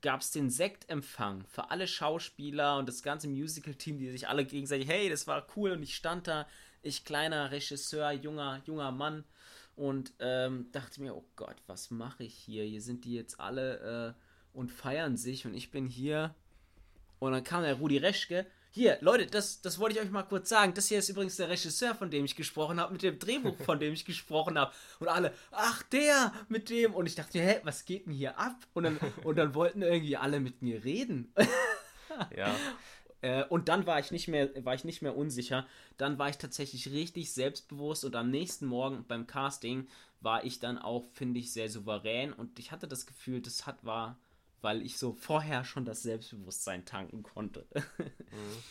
gab 0.00 0.20
es 0.20 0.32
den 0.32 0.50
Sektempfang 0.50 1.44
für 1.46 1.70
alle 1.70 1.86
Schauspieler 1.86 2.76
und 2.78 2.88
das 2.88 3.02
ganze 3.02 3.28
Musical-Team, 3.28 3.98
die 3.98 4.10
sich 4.10 4.28
alle 4.28 4.44
gegenseitig, 4.44 4.88
hey, 4.88 5.08
das 5.08 5.26
war 5.26 5.46
cool 5.56 5.72
und 5.72 5.82
ich 5.82 5.94
stand 5.94 6.26
da, 6.26 6.46
ich 6.82 7.04
kleiner 7.04 7.52
Regisseur, 7.52 8.10
junger, 8.10 8.60
junger 8.66 8.90
Mann 8.90 9.24
und 9.76 10.12
ähm, 10.18 10.68
dachte 10.72 11.00
mir, 11.00 11.14
oh 11.14 11.24
Gott, 11.36 11.56
was 11.66 11.90
mache 11.90 12.24
ich 12.24 12.34
hier? 12.34 12.64
Hier 12.64 12.82
sind 12.82 13.04
die 13.04 13.14
jetzt 13.14 13.40
alle 13.40 14.14
äh, 14.16 14.56
und 14.56 14.70
feiern 14.70 15.16
sich 15.16 15.46
und 15.46 15.54
ich 15.54 15.70
bin 15.70 15.86
hier. 15.86 16.34
Und 17.18 17.32
dann 17.32 17.44
kam 17.44 17.62
der 17.62 17.74
Rudi 17.74 17.98
Reschke 17.98 18.46
hier, 18.74 18.96
Leute, 19.02 19.26
das, 19.26 19.60
das 19.60 19.78
wollte 19.78 19.98
ich 19.98 20.02
euch 20.02 20.10
mal 20.10 20.22
kurz 20.22 20.48
sagen. 20.48 20.72
Das 20.72 20.88
hier 20.88 20.98
ist 20.98 21.10
übrigens 21.10 21.36
der 21.36 21.50
Regisseur, 21.50 21.94
von 21.94 22.10
dem 22.10 22.24
ich 22.24 22.36
gesprochen 22.36 22.80
habe, 22.80 22.94
mit 22.94 23.02
dem 23.02 23.18
Drehbuch, 23.18 23.54
von 23.66 23.78
dem 23.78 23.92
ich 23.92 24.06
gesprochen 24.06 24.58
habe. 24.58 24.72
Und 24.98 25.08
alle, 25.08 25.34
ach, 25.50 25.82
der 25.84 26.32
mit 26.48 26.70
dem. 26.70 26.94
Und 26.94 27.04
ich 27.04 27.14
dachte, 27.14 27.38
hä, 27.38 27.60
was 27.64 27.84
geht 27.84 28.06
denn 28.06 28.14
hier 28.14 28.38
ab? 28.38 28.56
Und 28.72 28.84
dann, 28.84 28.98
und 29.24 29.36
dann 29.36 29.54
wollten 29.54 29.82
irgendwie 29.82 30.16
alle 30.16 30.40
mit 30.40 30.62
mir 30.62 30.82
reden. 30.84 31.34
ja. 32.34 32.54
Äh, 33.22 33.44
und 33.44 33.68
dann 33.68 33.86
war 33.86 33.98
ich 33.98 34.10
nicht 34.10 34.28
mehr, 34.28 34.50
war 34.64 34.74
ich 34.74 34.84
nicht 34.84 35.02
mehr 35.02 35.16
unsicher. 35.16 35.66
Dann 35.96 36.18
war 36.18 36.28
ich 36.28 36.36
tatsächlich 36.36 36.90
richtig 36.92 37.32
selbstbewusst 37.32 38.04
und 38.04 38.14
am 38.14 38.30
nächsten 38.30 38.66
Morgen 38.66 39.04
beim 39.08 39.26
Casting 39.26 39.88
war 40.20 40.44
ich 40.44 40.60
dann 40.60 40.78
auch, 40.78 41.06
finde 41.14 41.40
ich, 41.40 41.52
sehr 41.52 41.68
souverän 41.70 42.32
und 42.32 42.58
ich 42.58 42.70
hatte 42.70 42.86
das 42.86 43.06
Gefühl, 43.06 43.40
das 43.40 43.66
hat 43.66 43.84
war 43.84 44.18
weil 44.62 44.80
ich 44.82 44.96
so 44.96 45.12
vorher 45.12 45.64
schon 45.64 45.84
das 45.84 46.02
Selbstbewusstsein 46.02 46.84
tanken 46.84 47.22
konnte. 47.22 47.66
Mhm. 48.32 48.62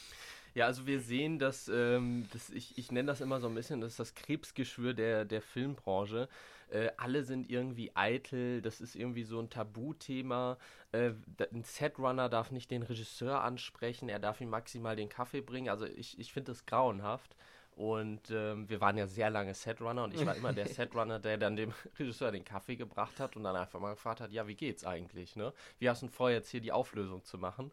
Ja, 0.55 0.65
also 0.65 0.87
wir 0.87 0.99
sehen, 0.99 1.37
dass, 1.37 1.69
ähm, 1.69 2.27
das, 2.33 2.49
ich, 2.49 2.77
ich 2.77 2.91
nenne 2.91 3.07
das 3.07 3.21
immer 3.21 3.39
so 3.39 3.47
ein 3.47 3.53
bisschen, 3.53 3.79
das 3.79 3.91
ist 3.91 3.99
das 3.99 4.15
Krebsgeschwür 4.15 4.93
der, 4.93 5.23
der 5.23 5.41
Filmbranche. 5.41 6.27
Äh, 6.71 6.91
alle 6.97 7.23
sind 7.23 7.49
irgendwie 7.49 7.91
eitel, 7.95 8.61
das 8.61 8.81
ist 8.81 8.95
irgendwie 8.95 9.23
so 9.23 9.39
ein 9.39 9.49
Tabuthema. 9.49 10.57
Äh, 10.91 11.11
ein 11.53 11.63
Setrunner 11.63 12.29
darf 12.29 12.51
nicht 12.51 12.71
den 12.71 12.83
Regisseur 12.83 13.41
ansprechen, 13.43 14.09
er 14.09 14.19
darf 14.19 14.41
ihm 14.41 14.49
maximal 14.49 14.95
den 14.95 15.09
Kaffee 15.09 15.41
bringen. 15.41 15.69
Also 15.69 15.85
ich, 15.85 16.17
ich 16.19 16.33
finde 16.33 16.51
das 16.51 16.65
grauenhaft. 16.65 17.35
Und 17.75 18.29
ähm, 18.31 18.69
wir 18.69 18.81
waren 18.81 18.97
ja 18.97 19.07
sehr 19.07 19.29
lange 19.29 19.53
Setrunner 19.53 20.03
und 20.03 20.13
ich 20.13 20.25
war 20.25 20.35
immer 20.35 20.53
der 20.53 20.67
Setrunner, 20.67 21.19
der 21.19 21.37
dann 21.37 21.55
dem 21.55 21.73
Regisseur 21.97 22.31
den 22.31 22.43
Kaffee 22.43 22.75
gebracht 22.75 23.19
hat 23.19 23.35
und 23.35 23.43
dann 23.43 23.55
einfach 23.55 23.79
mal 23.79 23.91
gefragt 23.91 24.19
hat, 24.19 24.31
ja, 24.31 24.45
wie 24.47 24.55
geht's 24.55 24.85
eigentlich, 24.85 25.35
ne? 25.35 25.53
Wie 25.79 25.89
hast 25.89 26.03
du 26.03 26.07
vor, 26.07 26.29
jetzt 26.29 26.49
hier 26.49 26.61
die 26.61 26.71
Auflösung 26.71 27.23
zu 27.23 27.37
machen? 27.37 27.71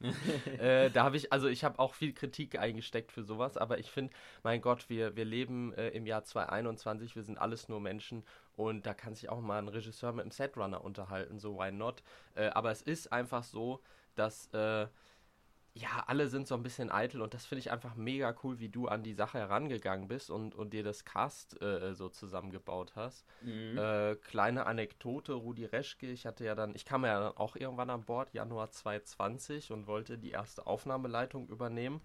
äh, 0.58 0.90
da 0.90 1.04
habe 1.04 1.16
ich, 1.16 1.32
also 1.32 1.46
ich 1.48 1.64
habe 1.64 1.78
auch 1.78 1.94
viel 1.94 2.12
Kritik 2.12 2.58
eingesteckt 2.58 3.12
für 3.12 3.22
sowas, 3.22 3.56
aber 3.56 3.78
ich 3.78 3.90
finde, 3.90 4.12
mein 4.42 4.60
Gott, 4.60 4.88
wir, 4.88 5.16
wir 5.16 5.24
leben 5.24 5.72
äh, 5.74 5.88
im 5.90 6.06
Jahr 6.06 6.24
2021, 6.24 7.14
wir 7.14 7.22
sind 7.22 7.38
alles 7.38 7.68
nur 7.68 7.80
Menschen 7.80 8.24
und 8.56 8.84
da 8.84 8.94
kann 8.94 9.14
sich 9.14 9.28
auch 9.28 9.40
mal 9.40 9.58
ein 9.58 9.68
Regisseur 9.68 10.12
mit 10.12 10.22
einem 10.22 10.32
Setrunner 10.32 10.82
unterhalten, 10.82 11.38
so 11.38 11.56
why 11.56 11.70
not? 11.70 12.02
Äh, 12.34 12.48
aber 12.48 12.72
es 12.72 12.82
ist 12.82 13.12
einfach 13.12 13.44
so, 13.44 13.80
dass 14.16 14.52
äh, 14.52 14.86
ja, 15.78 16.04
alle 16.06 16.28
sind 16.28 16.46
so 16.46 16.54
ein 16.54 16.62
bisschen 16.62 16.90
eitel 16.90 17.20
und 17.20 17.34
das 17.34 17.44
finde 17.44 17.60
ich 17.60 17.70
einfach 17.70 17.96
mega 17.96 18.34
cool, 18.42 18.58
wie 18.58 18.70
du 18.70 18.88
an 18.88 19.02
die 19.02 19.12
Sache 19.12 19.38
herangegangen 19.38 20.08
bist 20.08 20.30
und, 20.30 20.54
und 20.54 20.72
dir 20.72 20.82
das 20.82 21.04
Cast 21.04 21.60
äh, 21.60 21.94
so 21.94 22.08
zusammengebaut 22.08 22.92
hast. 22.96 23.26
Mhm. 23.42 23.76
Äh, 23.76 24.16
kleine 24.16 24.64
Anekdote, 24.64 25.34
Rudi 25.34 25.66
Reschke, 25.66 26.10
ich 26.10 26.24
hatte 26.24 26.46
ja 26.46 26.54
dann, 26.54 26.74
ich 26.74 26.86
kam 26.86 27.04
ja 27.04 27.20
dann 27.20 27.36
auch 27.36 27.56
irgendwann 27.56 27.90
an 27.90 28.04
Bord, 28.04 28.32
Januar 28.32 28.70
2020 28.70 29.70
und 29.70 29.86
wollte 29.86 30.16
die 30.16 30.30
erste 30.30 30.66
Aufnahmeleitung 30.66 31.46
übernehmen 31.48 32.00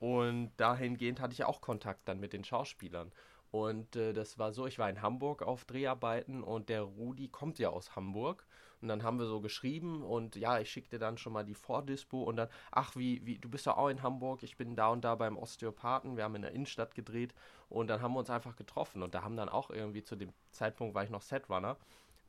und 0.00 0.50
dahingehend 0.56 1.20
hatte 1.20 1.34
ich 1.34 1.44
auch 1.44 1.60
Kontakt 1.60 2.08
dann 2.08 2.18
mit 2.18 2.32
den 2.32 2.44
Schauspielern. 2.44 3.12
Und 3.50 3.94
äh, 3.94 4.14
das 4.14 4.38
war 4.38 4.52
so, 4.52 4.66
ich 4.66 4.78
war 4.78 4.88
in 4.88 5.02
Hamburg 5.02 5.42
auf 5.42 5.66
Dreharbeiten 5.66 6.42
und 6.42 6.70
der 6.70 6.80
Rudi 6.80 7.28
kommt 7.28 7.58
ja 7.58 7.68
aus 7.68 7.94
Hamburg 7.94 8.46
und 8.82 8.88
dann 8.88 9.02
haben 9.02 9.18
wir 9.18 9.26
so 9.26 9.40
geschrieben 9.40 10.02
und 10.02 10.36
ja, 10.36 10.58
ich 10.58 10.70
schickte 10.70 10.98
dann 10.98 11.16
schon 11.16 11.32
mal 11.32 11.44
die 11.44 11.54
Vordispo 11.54 12.22
und 12.22 12.36
dann, 12.36 12.48
ach, 12.70 12.96
wie, 12.96 13.24
wie, 13.24 13.38
du 13.38 13.48
bist 13.48 13.66
ja 13.66 13.76
auch 13.76 13.88
in 13.88 14.02
Hamburg, 14.02 14.42
ich 14.42 14.56
bin 14.56 14.74
da 14.76 14.88
und 14.88 15.02
da 15.02 15.14
beim 15.14 15.38
Osteopathen, 15.38 16.16
wir 16.16 16.24
haben 16.24 16.34
in 16.34 16.42
der 16.42 16.52
Innenstadt 16.52 16.94
gedreht 16.94 17.34
und 17.68 17.88
dann 17.88 18.02
haben 18.02 18.12
wir 18.12 18.18
uns 18.18 18.30
einfach 18.30 18.56
getroffen 18.56 19.02
und 19.02 19.14
da 19.14 19.22
haben 19.22 19.36
dann 19.36 19.48
auch 19.48 19.70
irgendwie 19.70 20.02
zu 20.02 20.16
dem 20.16 20.32
Zeitpunkt 20.50 20.94
war 20.94 21.04
ich 21.04 21.10
noch 21.10 21.22
Setrunner, 21.22 21.76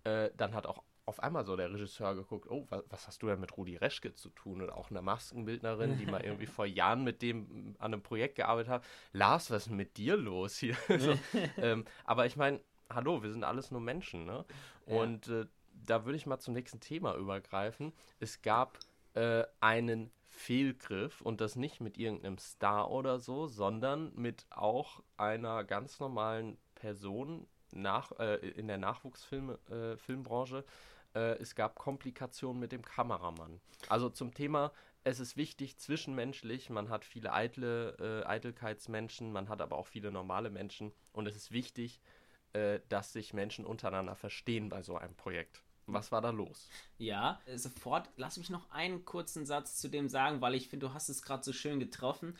äh, 0.04 0.30
dann 0.38 0.54
hat 0.54 0.68
auch 0.68 0.84
auf 1.06 1.22
einmal 1.22 1.46
so 1.46 1.56
der 1.56 1.72
Regisseur 1.72 2.16
geguckt, 2.16 2.50
oh, 2.50 2.66
was, 2.70 2.84
was, 2.90 3.08
hast 3.08 3.24
du 3.24 3.28
denn 3.28 3.40
mit 3.40 3.58
Rudi 3.58 3.76
Reschke 3.76 4.14
zu 4.14 4.30
tun? 4.30 4.62
Und 4.62 4.70
auch 4.70 4.90
eine 4.90 5.02
Maskenbildnerin, 5.02 5.98
die 5.98 6.06
mal 6.06 6.24
irgendwie 6.24 6.46
vor 6.46 6.66
Jahren 6.66 7.04
mit 7.04 7.22
dem 7.22 7.76
an 7.80 7.94
einem 7.94 8.02
Projekt 8.02 8.36
gearbeitet 8.36 8.72
hat. 8.72 8.86
Lars, 9.12 9.52
was 9.52 9.64
ist 9.64 9.70
denn 9.70 9.76
mit 9.76 9.98
dir 9.98 10.16
los 10.16 10.58
hier? 10.58 10.78
so, 11.00 11.14
ähm, 11.58 11.84
aber 12.06 12.26
ich 12.26 12.38
meine, 12.38 12.62
hallo, 12.90 13.22
wir 13.22 13.32
sind 13.32 13.44
alles 13.44 13.70
nur 13.70 13.82
Menschen, 13.82 14.26
ne? 14.26 14.46
Ja. 14.86 14.96
Und 14.96 15.28
äh, 15.28 15.46
da 15.74 16.06
würde 16.06 16.18
ich 16.18 16.26
mal 16.26 16.40
zum 16.40 16.54
nächsten 16.54 16.80
Thema 16.80 17.16
übergreifen. 17.16 17.94
Es 18.20 18.42
gab 18.42 18.80
äh, 19.14 19.44
einen 19.60 20.12
Fehlgriff 20.28 21.22
und 21.22 21.42
das 21.42 21.56
nicht 21.56 21.80
mit 21.80 21.98
irgendeinem 21.98 22.38
Star 22.38 22.90
oder 22.92 23.20
so, 23.20 23.48
sondern 23.48 24.14
mit 24.16 24.46
auch 24.50 25.04
einer 25.18 25.64
ganz 25.64 26.00
normalen 26.00 26.58
Person 26.76 27.48
nach, 27.72 28.12
äh, 28.20 28.36
in 28.36 28.68
der 28.68 28.78
Nachwuchsfilmbranche. 28.78 30.58
Äh, 31.14 31.20
äh, 31.20 31.38
es 31.40 31.56
gab 31.56 31.76
Komplikationen 31.78 32.60
mit 32.60 32.72
dem 32.72 32.84
Kameramann. 32.84 33.60
Also 33.90 34.10
zum 34.10 34.34
Thema, 34.34 34.72
es 35.04 35.20
ist 35.20 35.38
wichtig 35.38 35.78
zwischenmenschlich, 35.78 36.70
man 36.70 36.90
hat 36.90 37.06
viele 37.06 37.34
eitle, 37.34 38.24
äh, 38.24 38.28
Eitelkeitsmenschen, 38.28 39.32
man 39.32 39.50
hat 39.50 39.62
aber 39.62 39.78
auch 39.78 39.88
viele 39.88 40.12
normale 40.12 40.50
Menschen 40.50 40.92
und 41.12 41.28
es 41.28 41.36
ist 41.36 41.52
wichtig, 41.52 42.02
äh, 42.54 42.80
dass 42.90 43.14
sich 43.14 43.34
Menschen 43.34 43.66
untereinander 43.66 44.16
verstehen 44.16 44.70
bei 44.70 44.84
so 44.84 44.98
einem 44.98 45.16
Projekt. 45.16 45.64
Was 45.86 46.12
war 46.12 46.22
da 46.22 46.30
los? 46.30 46.70
Ja, 46.98 47.42
äh, 47.46 47.58
sofort. 47.58 48.10
Lass 48.16 48.38
mich 48.38 48.50
noch 48.50 48.70
einen 48.72 49.06
kurzen 49.06 49.46
Satz 49.46 49.78
zu 49.78 49.90
dem 49.90 50.08
sagen, 50.08 50.42
weil 50.42 50.56
ich 50.56 50.70
finde, 50.70 50.88
du 50.88 50.94
hast 50.94 51.10
es 51.10 51.22
gerade 51.22 51.44
so 51.44 51.52
schön 51.52 51.80
getroffen, 51.80 52.38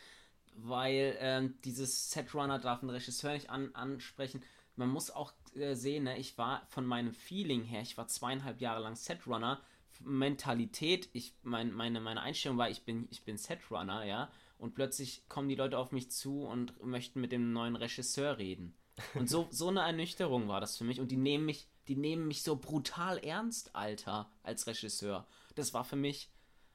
weil 0.54 1.16
äh, 1.20 1.48
dieses 1.64 2.10
Setrunner 2.10 2.58
darf 2.58 2.82
ein 2.82 2.90
Regisseur 2.90 3.32
nicht 3.32 3.50
an, 3.50 3.74
ansprechen. 3.74 4.42
Man 4.76 4.88
muss 4.88 5.10
auch 5.10 5.32
äh, 5.54 5.74
sehen, 5.74 6.04
ne, 6.04 6.18
ich 6.18 6.38
war 6.38 6.66
von 6.68 6.86
meinem 6.86 7.12
Feeling 7.12 7.64
her, 7.64 7.82
ich 7.82 7.96
war 7.96 8.08
zweieinhalb 8.08 8.60
Jahre 8.60 8.82
lang 8.82 8.96
Setrunner. 8.96 9.60
Mentalität, 10.00 11.08
ich, 11.12 11.34
mein, 11.42 11.72
meine, 11.72 12.00
meine 12.00 12.20
Einstellung 12.20 12.58
war, 12.58 12.68
ich 12.68 12.82
bin, 12.82 13.06
ich 13.10 13.22
bin 13.22 13.36
Setrunner, 13.36 14.04
ja. 14.04 14.30
Und 14.58 14.74
plötzlich 14.74 15.28
kommen 15.28 15.48
die 15.48 15.54
Leute 15.54 15.78
auf 15.78 15.92
mich 15.92 16.10
zu 16.10 16.44
und 16.44 16.82
möchten 16.82 17.20
mit 17.20 17.32
dem 17.32 17.52
neuen 17.52 17.76
Regisseur 17.76 18.38
reden. 18.38 18.74
Und 19.14 19.28
so, 19.28 19.48
so 19.50 19.68
eine 19.68 19.80
Ernüchterung 19.80 20.48
war 20.48 20.60
das 20.60 20.76
für 20.76 20.84
mich. 20.84 21.00
Und 21.00 21.10
die 21.10 21.16
nehmen 21.16 21.46
mich 21.46 21.68
die 21.88 21.96
nehmen 21.96 22.26
mich 22.26 22.42
so 22.42 22.56
brutal 22.56 23.18
ernst, 23.18 23.74
Alter, 23.74 24.30
als 24.42 24.66
Regisseur. 24.66 25.26
Das 25.54 25.74
war 25.74 25.84
für 25.84 25.96
mich, 25.96 26.30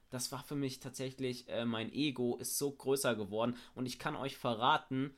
das 0.09 0.31
war 0.31 0.43
für 0.43 0.55
mich 0.55 0.79
tatsächlich, 0.79 1.47
äh, 1.49 1.65
mein 1.65 1.91
Ego 1.91 2.37
ist 2.37 2.57
so 2.57 2.71
größer 2.71 3.15
geworden 3.15 3.55
und 3.75 3.85
ich 3.85 3.99
kann 3.99 4.15
euch 4.15 4.37
verraten, 4.37 5.15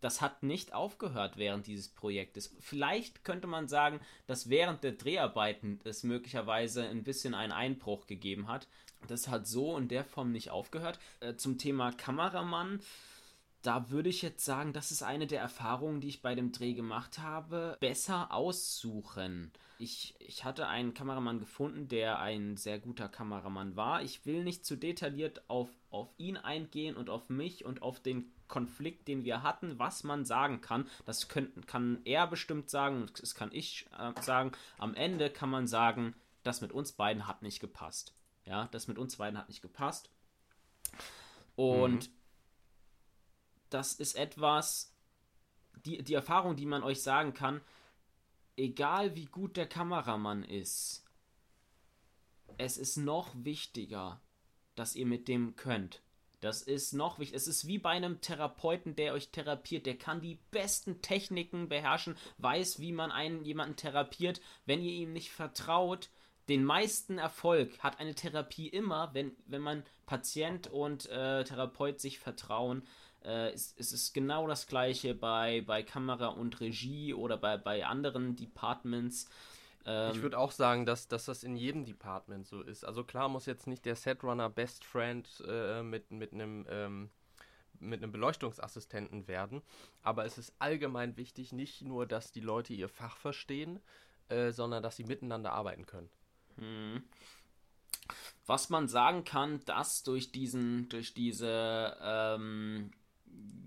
das 0.00 0.20
hat 0.20 0.42
nicht 0.42 0.72
aufgehört 0.72 1.36
während 1.36 1.66
dieses 1.66 1.88
Projektes. 1.88 2.54
Vielleicht 2.60 3.24
könnte 3.24 3.46
man 3.46 3.68
sagen, 3.68 4.00
dass 4.26 4.48
während 4.48 4.84
der 4.84 4.92
Dreharbeiten 4.92 5.80
es 5.84 6.02
möglicherweise 6.02 6.86
ein 6.86 7.04
bisschen 7.04 7.34
einen 7.34 7.52
Einbruch 7.52 8.06
gegeben 8.06 8.48
hat. 8.48 8.68
Das 9.08 9.28
hat 9.28 9.46
so 9.46 9.76
in 9.76 9.88
der 9.88 10.04
Form 10.04 10.30
nicht 10.30 10.50
aufgehört. 10.50 10.98
Äh, 11.20 11.36
zum 11.36 11.58
Thema 11.58 11.90
Kameramann 11.92 12.80
da 13.64 13.88
würde 13.88 14.10
ich 14.10 14.20
jetzt 14.20 14.44
sagen, 14.44 14.74
das 14.74 14.90
ist 14.90 15.02
eine 15.02 15.26
der 15.26 15.40
Erfahrungen, 15.40 16.02
die 16.02 16.08
ich 16.08 16.20
bei 16.20 16.34
dem 16.34 16.52
Dreh 16.52 16.74
gemacht 16.74 17.18
habe. 17.18 17.78
Besser 17.80 18.30
aussuchen. 18.30 19.52
Ich, 19.78 20.14
ich 20.18 20.44
hatte 20.44 20.68
einen 20.68 20.92
Kameramann 20.92 21.40
gefunden, 21.40 21.88
der 21.88 22.18
ein 22.18 22.58
sehr 22.58 22.78
guter 22.78 23.08
Kameramann 23.08 23.74
war. 23.74 24.02
Ich 24.02 24.26
will 24.26 24.44
nicht 24.44 24.66
zu 24.66 24.76
detailliert 24.76 25.48
auf, 25.48 25.70
auf 25.88 26.12
ihn 26.18 26.36
eingehen 26.36 26.94
und 26.94 27.08
auf 27.08 27.30
mich 27.30 27.64
und 27.64 27.80
auf 27.80 28.00
den 28.00 28.30
Konflikt, 28.48 29.08
den 29.08 29.24
wir 29.24 29.42
hatten, 29.42 29.78
was 29.78 30.04
man 30.04 30.26
sagen 30.26 30.60
kann. 30.60 30.86
Das 31.06 31.28
können, 31.28 31.64
kann 31.66 32.02
er 32.04 32.26
bestimmt 32.26 32.68
sagen 32.68 33.00
und 33.00 33.22
das 33.22 33.34
kann 33.34 33.48
ich 33.50 33.86
äh, 33.98 34.12
sagen. 34.20 34.52
Am 34.76 34.94
Ende 34.94 35.30
kann 35.30 35.48
man 35.48 35.66
sagen, 35.66 36.14
das 36.42 36.60
mit 36.60 36.72
uns 36.72 36.92
beiden 36.92 37.26
hat 37.26 37.40
nicht 37.40 37.60
gepasst. 37.60 38.14
Ja, 38.44 38.68
das 38.72 38.88
mit 38.88 38.98
uns 38.98 39.16
beiden 39.16 39.38
hat 39.38 39.48
nicht 39.48 39.62
gepasst. 39.62 40.10
Und 41.56 42.10
mhm 42.10 42.23
das 43.74 43.92
ist 43.92 44.14
etwas, 44.14 44.94
die, 45.84 46.02
die 46.02 46.14
Erfahrung, 46.14 46.54
die 46.54 46.64
man 46.64 46.84
euch 46.84 47.02
sagen 47.02 47.34
kann, 47.34 47.60
egal 48.56 49.16
wie 49.16 49.26
gut 49.26 49.56
der 49.56 49.66
Kameramann 49.66 50.44
ist, 50.44 51.04
es 52.56 52.76
ist 52.76 52.96
noch 52.96 53.34
wichtiger, 53.34 54.20
dass 54.76 54.94
ihr 54.94 55.06
mit 55.06 55.26
dem 55.26 55.56
könnt. 55.56 56.02
Das 56.40 56.62
ist 56.62 56.92
noch 56.92 57.18
wichtig. 57.18 57.36
Es 57.36 57.48
ist 57.48 57.66
wie 57.66 57.78
bei 57.78 57.90
einem 57.90 58.20
Therapeuten, 58.20 58.94
der 58.94 59.14
euch 59.14 59.30
therapiert. 59.30 59.86
Der 59.86 59.96
kann 59.96 60.20
die 60.20 60.38
besten 60.50 61.00
Techniken 61.00 61.68
beherrschen, 61.68 62.16
weiß, 62.38 62.78
wie 62.78 62.92
man 62.92 63.10
einen 63.10 63.44
jemanden 63.44 63.76
therapiert. 63.76 64.40
Wenn 64.66 64.82
ihr 64.82 64.92
ihm 64.92 65.12
nicht 65.12 65.32
vertraut, 65.32 66.10
den 66.48 66.64
meisten 66.64 67.18
Erfolg 67.18 67.78
hat 67.78 67.98
eine 67.98 68.14
Therapie 68.14 68.68
immer, 68.68 69.14
wenn, 69.14 69.34
wenn 69.46 69.62
man 69.62 69.84
Patient 70.04 70.66
und 70.66 71.06
äh, 71.06 71.42
Therapeut 71.44 72.00
sich 72.00 72.18
vertrauen. 72.18 72.86
Äh, 73.24 73.50
es, 73.52 73.74
es, 73.78 73.92
ist 73.92 74.12
genau 74.12 74.46
das 74.46 74.66
gleiche 74.66 75.14
bei, 75.14 75.62
bei 75.66 75.82
Kamera 75.82 76.28
und 76.28 76.60
Regie 76.60 77.14
oder 77.14 77.36
bei, 77.36 77.56
bei 77.56 77.86
anderen 77.86 78.36
Departments. 78.36 79.28
Ähm, 79.86 80.12
ich 80.14 80.22
würde 80.22 80.38
auch 80.38 80.52
sagen, 80.52 80.86
dass, 80.86 81.08
dass 81.08 81.24
das 81.26 81.42
in 81.42 81.56
jedem 81.56 81.84
Department 81.84 82.46
so 82.46 82.62
ist. 82.62 82.84
Also 82.84 83.04
klar 83.04 83.28
muss 83.28 83.46
jetzt 83.46 83.66
nicht 83.66 83.84
der 83.84 83.96
Setrunner 83.96 84.50
Best 84.50 84.84
Friend 84.84 85.28
äh, 85.46 85.82
mit, 85.82 86.10
mit 86.10 86.32
einem 86.32 86.66
ähm, 86.68 87.10
mit 87.80 88.02
einem 88.02 88.12
Beleuchtungsassistenten 88.12 89.28
werden, 89.28 89.60
aber 90.02 90.24
es 90.24 90.38
ist 90.38 90.54
allgemein 90.58 91.16
wichtig, 91.16 91.52
nicht 91.52 91.82
nur, 91.82 92.06
dass 92.06 92.32
die 92.32 92.40
Leute 92.40 92.72
ihr 92.72 92.88
Fach 92.88 93.16
verstehen, 93.16 93.80
äh, 94.28 94.52
sondern 94.52 94.82
dass 94.82 94.96
sie 94.96 95.04
miteinander 95.04 95.52
arbeiten 95.52 95.84
können. 95.84 96.08
Hm. 96.56 97.02
Was 98.46 98.70
man 98.70 98.88
sagen 98.88 99.24
kann, 99.24 99.60
dass 99.64 100.02
durch 100.02 100.30
diesen, 100.30 100.88
durch 100.88 101.14
diese, 101.14 101.96
ähm, 102.02 102.90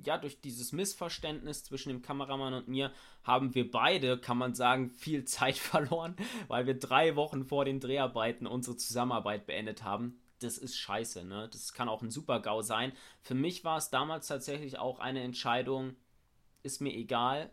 ja, 0.07 0.17
durch 0.17 0.39
dieses 0.39 0.71
Missverständnis 0.71 1.63
zwischen 1.65 1.89
dem 1.89 2.01
Kameramann 2.01 2.53
und 2.53 2.69
mir 2.69 2.93
haben 3.23 3.53
wir 3.53 3.69
beide, 3.69 4.17
kann 4.17 4.37
man 4.37 4.55
sagen, 4.55 4.89
viel 4.89 5.25
Zeit 5.25 5.57
verloren, 5.57 6.15
weil 6.47 6.65
wir 6.65 6.79
drei 6.79 7.15
Wochen 7.15 7.45
vor 7.45 7.65
den 7.65 7.79
Dreharbeiten 7.79 8.47
unsere 8.47 8.77
Zusammenarbeit 8.77 9.45
beendet 9.45 9.83
haben. 9.83 10.19
Das 10.39 10.57
ist 10.57 10.77
scheiße, 10.77 11.25
ne? 11.25 11.49
Das 11.51 11.73
kann 11.73 11.89
auch 11.89 12.01
ein 12.01 12.11
Super-GAU 12.11 12.61
sein. 12.61 12.93
Für 13.21 13.33
mich 13.35 13.63
war 13.63 13.77
es 13.77 13.89
damals 13.89 14.27
tatsächlich 14.27 14.77
auch 14.77 14.99
eine 14.99 15.23
Entscheidung, 15.23 15.95
ist 16.63 16.79
mir 16.79 16.93
egal, 16.93 17.51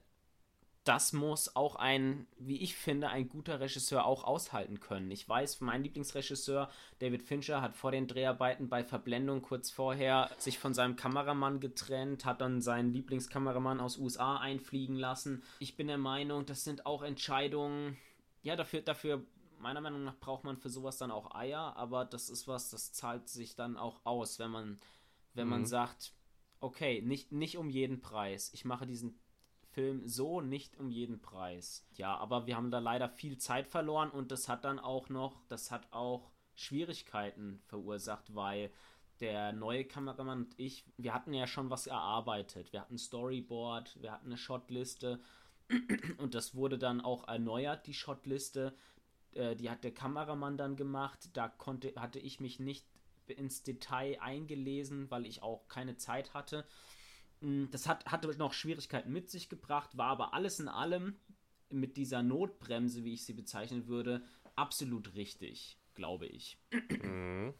das 0.84 1.14
muss 1.14 1.56
auch 1.56 1.76
ein, 1.76 2.26
wie 2.38 2.60
ich 2.60 2.76
finde, 2.76 3.08
ein 3.08 3.28
guter 3.30 3.58
Regisseur 3.58 4.04
auch 4.04 4.22
aushalten 4.24 4.80
können. 4.80 5.10
Ich 5.10 5.26
weiß, 5.26 5.62
mein 5.62 5.82
Lieblingsregisseur 5.82 6.70
David 6.98 7.22
Fincher 7.22 7.62
hat 7.62 7.74
vor 7.74 7.90
den 7.90 8.06
Dreharbeiten 8.06 8.68
bei 8.68 8.84
Verblendung 8.84 9.40
kurz 9.40 9.70
vorher 9.70 10.30
sich 10.36 10.58
von 10.58 10.74
seinem 10.74 10.96
Kameramann 10.96 11.58
getrennt, 11.58 12.26
hat 12.26 12.42
dann 12.42 12.60
seinen 12.60 12.92
Lieblingskameramann 12.92 13.80
aus 13.80 13.96
USA 13.96 14.36
einfliegen 14.36 14.96
lassen. 14.96 15.42
Ich 15.58 15.74
bin 15.74 15.86
der 15.86 15.98
Meinung, 15.98 16.44
das 16.44 16.64
sind 16.64 16.84
auch 16.84 17.02
Entscheidungen, 17.02 17.96
ja, 18.42 18.54
dafür, 18.54 18.82
dafür 18.82 19.24
meiner 19.58 19.80
Meinung 19.80 20.04
nach 20.04 20.18
braucht 20.20 20.44
man 20.44 20.58
für 20.58 20.68
sowas 20.68 20.98
dann 20.98 21.10
auch 21.10 21.34
Eier, 21.34 21.74
aber 21.76 22.04
das 22.04 22.28
ist 22.28 22.46
was, 22.46 22.68
das 22.68 22.92
zahlt 22.92 23.30
sich 23.30 23.56
dann 23.56 23.78
auch 23.78 24.04
aus, 24.04 24.38
wenn 24.38 24.50
man, 24.50 24.78
wenn 25.32 25.46
mhm. 25.46 25.50
man 25.50 25.66
sagt, 25.66 26.12
okay, 26.60 27.00
nicht, 27.00 27.32
nicht 27.32 27.56
um 27.56 27.70
jeden 27.70 28.02
Preis. 28.02 28.50
Ich 28.52 28.66
mache 28.66 28.86
diesen 28.86 29.18
Film 29.74 30.06
so 30.06 30.40
nicht 30.40 30.78
um 30.78 30.88
jeden 30.88 31.20
Preis. 31.20 31.84
Ja, 31.96 32.16
aber 32.16 32.46
wir 32.46 32.56
haben 32.56 32.70
da 32.70 32.78
leider 32.78 33.08
viel 33.08 33.38
Zeit 33.38 33.66
verloren 33.66 34.10
und 34.10 34.30
das 34.30 34.48
hat 34.48 34.64
dann 34.64 34.78
auch 34.78 35.08
noch, 35.08 35.44
das 35.48 35.72
hat 35.72 35.92
auch 35.92 36.30
Schwierigkeiten 36.54 37.60
verursacht, 37.66 38.34
weil 38.34 38.70
der 39.20 39.52
neue 39.52 39.84
Kameramann 39.84 40.44
und 40.44 40.54
ich, 40.58 40.84
wir 40.96 41.12
hatten 41.12 41.32
ja 41.34 41.46
schon 41.46 41.70
was 41.70 41.88
erarbeitet. 41.88 42.72
Wir 42.72 42.80
hatten 42.80 42.98
Storyboard, 42.98 44.00
wir 44.00 44.12
hatten 44.12 44.26
eine 44.26 44.38
Shotliste 44.38 45.20
und 46.18 46.34
das 46.34 46.54
wurde 46.54 46.78
dann 46.78 47.00
auch 47.00 47.26
erneuert, 47.26 47.86
die 47.86 47.94
Shotliste. 47.94 48.74
Äh, 49.32 49.56
die 49.56 49.70
hat 49.70 49.82
der 49.82 49.94
Kameramann 49.94 50.56
dann 50.56 50.76
gemacht. 50.76 51.30
Da 51.32 51.48
konnte, 51.48 51.92
hatte 51.96 52.20
ich 52.20 52.38
mich 52.38 52.60
nicht 52.60 52.86
ins 53.26 53.62
Detail 53.62 54.18
eingelesen, 54.20 55.10
weil 55.10 55.26
ich 55.26 55.42
auch 55.42 55.66
keine 55.68 55.96
Zeit 55.96 56.34
hatte. 56.34 56.64
Mm, 57.40 57.66
das 57.70 57.86
hat, 57.88 58.06
hatte 58.06 58.28
noch 58.38 58.52
Schwierigkeiten 58.52 59.12
mit 59.12 59.30
sich 59.30 59.48
gebracht, 59.48 59.96
war 59.96 60.08
aber 60.08 60.34
alles 60.34 60.60
in 60.60 60.68
allem 60.68 61.16
mit 61.70 61.96
dieser 61.96 62.22
Notbremse, 62.22 63.04
wie 63.04 63.14
ich 63.14 63.24
sie 63.24 63.32
bezeichnen 63.32 63.88
würde, 63.88 64.22
absolut 64.54 65.14
richtig, 65.14 65.78
glaube 65.94 66.26
ich. 66.26 66.58
Mhm. 67.02 67.54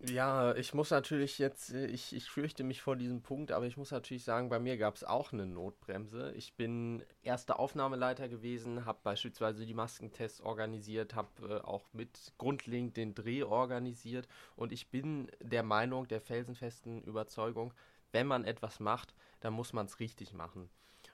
Ja, 0.00 0.54
ich 0.54 0.74
muss 0.74 0.90
natürlich 0.90 1.40
jetzt, 1.40 1.74
äh, 1.74 1.86
ich, 1.86 2.14
ich 2.14 2.30
fürchte 2.30 2.62
mich 2.62 2.82
vor 2.82 2.94
diesem 2.94 3.20
Punkt, 3.20 3.50
aber 3.50 3.66
ich 3.66 3.76
muss 3.76 3.90
natürlich 3.90 4.22
sagen, 4.22 4.48
bei 4.48 4.60
mir 4.60 4.76
gab 4.76 4.94
es 4.94 5.02
auch 5.02 5.32
eine 5.32 5.44
Notbremse. 5.44 6.32
Ich 6.36 6.54
bin 6.54 7.02
erster 7.22 7.58
Aufnahmeleiter 7.58 8.28
gewesen, 8.28 8.84
habe 8.84 9.00
beispielsweise 9.02 9.66
die 9.66 9.74
Maskentests 9.74 10.40
organisiert, 10.40 11.16
habe 11.16 11.28
äh, 11.48 11.66
auch 11.66 11.92
mit 11.92 12.32
grundlegend 12.38 12.96
den 12.96 13.16
Dreh 13.16 13.42
organisiert 13.42 14.28
und 14.54 14.72
ich 14.72 14.88
bin 14.88 15.32
der 15.42 15.64
Meinung, 15.64 16.06
der 16.06 16.20
felsenfesten 16.20 17.02
Überzeugung, 17.02 17.74
wenn 18.12 18.26
man 18.26 18.44
etwas 18.44 18.80
macht, 18.80 19.14
dann 19.40 19.52
muss 19.52 19.72
man 19.72 19.86
es 19.86 20.00
richtig 20.00 20.32
machen. 20.32 20.68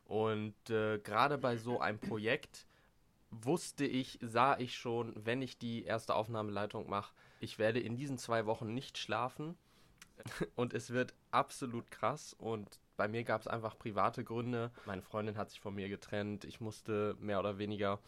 Und 0.04 0.70
äh, 0.70 0.98
gerade 0.98 1.38
bei 1.38 1.56
so 1.56 1.80
einem 1.80 1.98
Projekt 1.98 2.66
wusste 3.30 3.84
ich, 3.84 4.18
sah 4.22 4.58
ich 4.58 4.76
schon, 4.76 5.12
wenn 5.16 5.42
ich 5.42 5.58
die 5.58 5.84
erste 5.84 6.14
Aufnahmeleitung 6.14 6.88
mache, 6.88 7.12
ich 7.40 7.58
werde 7.58 7.80
in 7.80 7.96
diesen 7.96 8.18
zwei 8.18 8.46
Wochen 8.46 8.72
nicht 8.74 8.98
schlafen. 8.98 9.56
Und 10.54 10.74
es 10.74 10.90
wird 10.90 11.14
absolut 11.30 11.90
krass. 11.90 12.34
Und 12.38 12.80
bei 12.96 13.08
mir 13.08 13.24
gab 13.24 13.40
es 13.40 13.48
einfach 13.48 13.78
private 13.78 14.24
Gründe. 14.24 14.70
Meine 14.86 15.02
Freundin 15.02 15.36
hat 15.36 15.50
sich 15.50 15.60
von 15.60 15.74
mir 15.74 15.88
getrennt. 15.88 16.44
Ich 16.44 16.60
musste 16.60 17.16
mehr 17.18 17.40
oder 17.40 17.58
weniger 17.58 17.98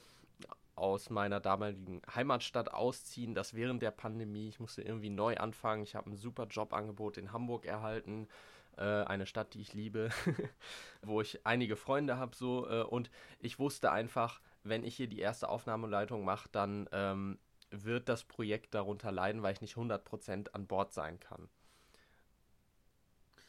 aus 0.77 1.09
meiner 1.09 1.41
damaligen 1.41 2.03
Heimatstadt 2.15 2.73
ausziehen, 2.73 3.35
das 3.35 3.55
während 3.55 3.83
der 3.83 3.91
Pandemie. 3.91 4.49
Ich 4.49 4.61
musste 4.61 4.83
irgendwie 4.83 5.11
neu 5.11 5.37
anfangen. 5.39 5.83
Ich 5.83 5.95
habe 5.95 6.11
ein 6.11 6.17
super 6.17 6.47
Jobangebot 6.47 7.17
in 7.17 7.33
Hamburg 7.33 7.65
erhalten 7.65 8.29
äh, 8.77 9.05
eine 9.05 9.27
Stadt, 9.27 9.55
die 9.55 9.61
ich 9.61 9.75
liebe, 9.75 10.11
wo 11.03 11.21
ich 11.21 11.47
einige 11.47 11.77
Freunde 11.77 12.19
habe 12.19 12.37
so 12.37 12.69
äh, 12.69 12.83
und 12.83 13.11
ich 13.41 13.59
wusste 13.59 13.93
einfach, 13.93 14.41
wenn 14.65 14.85
ich 14.85 14.97
hier 14.97 15.09
die 15.09 15.21
erste 15.21 15.49
Aufnahmeleitung 15.49 16.25
mache, 16.25 16.49
dann 16.51 16.89
ähm, 16.93 17.39
wird 17.71 18.09
das 18.09 18.25
Projekt 18.25 18.75
darunter 18.75 19.13
leiden, 19.13 19.43
weil 19.43 19.55
ich 19.55 19.61
nicht 19.61 19.77
100% 19.77 20.51
an 20.53 20.67
Bord 20.67 20.93
sein 20.93 21.21
kann. 21.21 21.49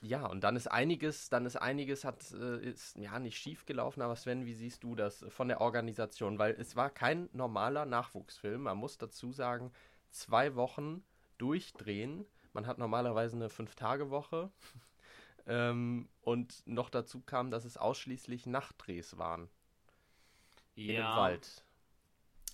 Ja, 0.02 0.28
und 0.28 0.44
dann 0.44 0.56
ist 0.56 0.68
einiges, 0.68 1.30
dann 1.30 1.46
ist 1.46 1.56
einiges, 1.56 2.04
hat, 2.04 2.32
äh, 2.32 2.60
ist 2.60 2.98
ja 2.98 3.18
nicht 3.18 3.38
schief 3.38 3.66
gelaufen, 3.66 4.02
aber 4.02 4.16
Sven, 4.16 4.46
wie 4.46 4.54
siehst 4.54 4.84
du 4.84 4.96
das 4.96 5.26
von 5.30 5.48
der 5.48 5.60
Organisation? 5.60 6.38
Weil 6.38 6.54
es 6.60 6.76
war 6.76 6.92
kein 6.92 7.30
normaler 7.34 7.86
Nachwuchsfilm. 7.86 8.64
Man 8.64 8.78
muss 8.78 9.00
dazu 9.00 9.32
sagen, 9.32 9.72
zwei 10.12 10.56
Wochen 10.56 11.04
durchdrehen. 11.40 12.26
Man 12.54 12.68
hat 12.68 12.78
normalerweise 12.78 13.36
eine 13.36 13.50
Fünf-Tage-Woche. 13.50 14.52
Ähm, 15.48 16.10
und 16.22 16.66
noch 16.68 16.90
dazu 16.90 17.22
kam, 17.22 17.52
dass 17.52 17.66
es 17.66 17.78
ausschließlich 17.78 18.46
Nachtdrehs 18.46 19.18
waren. 19.18 19.50
Ja. 20.76 20.84
In 20.84 20.96
dem 20.96 21.06
Wald. 21.06 21.64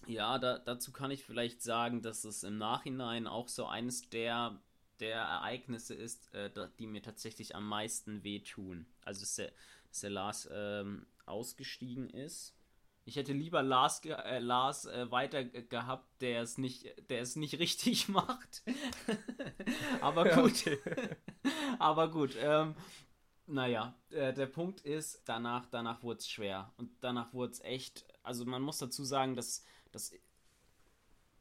Ja, 0.05 0.37
da, 0.37 0.59
dazu 0.59 0.91
kann 0.91 1.11
ich 1.11 1.23
vielleicht 1.23 1.61
sagen, 1.61 2.01
dass 2.01 2.23
es 2.23 2.43
im 2.43 2.57
Nachhinein 2.57 3.25
auch 3.25 3.47
so 3.47 3.65
eines 3.65 4.09
der, 4.09 4.59
der 4.99 5.21
Ereignisse 5.21 5.95
ist, 5.95 6.33
äh, 6.33 6.51
die 6.77 6.87
mir 6.87 7.01
tatsächlich 7.01 7.55
am 7.55 7.67
meisten 7.67 8.23
wehtun. 8.23 8.85
Also, 9.03 9.21
dass 9.21 9.35
der, 9.35 9.51
dass 9.89 10.01
der 10.01 10.09
Lars 10.09 10.49
ähm, 10.51 11.07
ausgestiegen 11.25 12.09
ist 12.09 12.53
ich 13.05 13.15
hätte 13.17 13.33
lieber 13.33 13.61
Lars, 13.61 14.01
äh, 14.05 14.39
Lars 14.39 14.85
äh, 14.85 15.11
weiter 15.11 15.43
gehabt, 15.43 16.21
der 16.21 16.41
es 16.41 16.57
nicht, 16.57 17.09
der 17.09 17.21
es 17.21 17.35
nicht 17.35 17.55
richtig 17.59 18.07
macht. 18.09 18.63
Aber 20.01 20.25
gut. 20.29 20.65
Aber 21.79 22.09
gut. 22.09 22.35
Ähm, 22.39 22.75
naja, 23.45 23.93
äh, 24.09 24.33
der 24.33 24.45
Punkt 24.45 24.81
ist, 24.81 25.21
danach, 25.25 25.65
danach 25.65 26.01
wurde 26.01 26.19
es 26.19 26.29
schwer. 26.29 26.73
Und 26.77 26.91
danach 27.01 27.33
wurde 27.33 27.51
es 27.53 27.59
echt. 27.61 28.05
Also 28.23 28.45
man 28.45 28.61
muss 28.61 28.77
dazu 28.77 29.03
sagen, 29.03 29.35
dass, 29.35 29.65
dass 29.91 30.13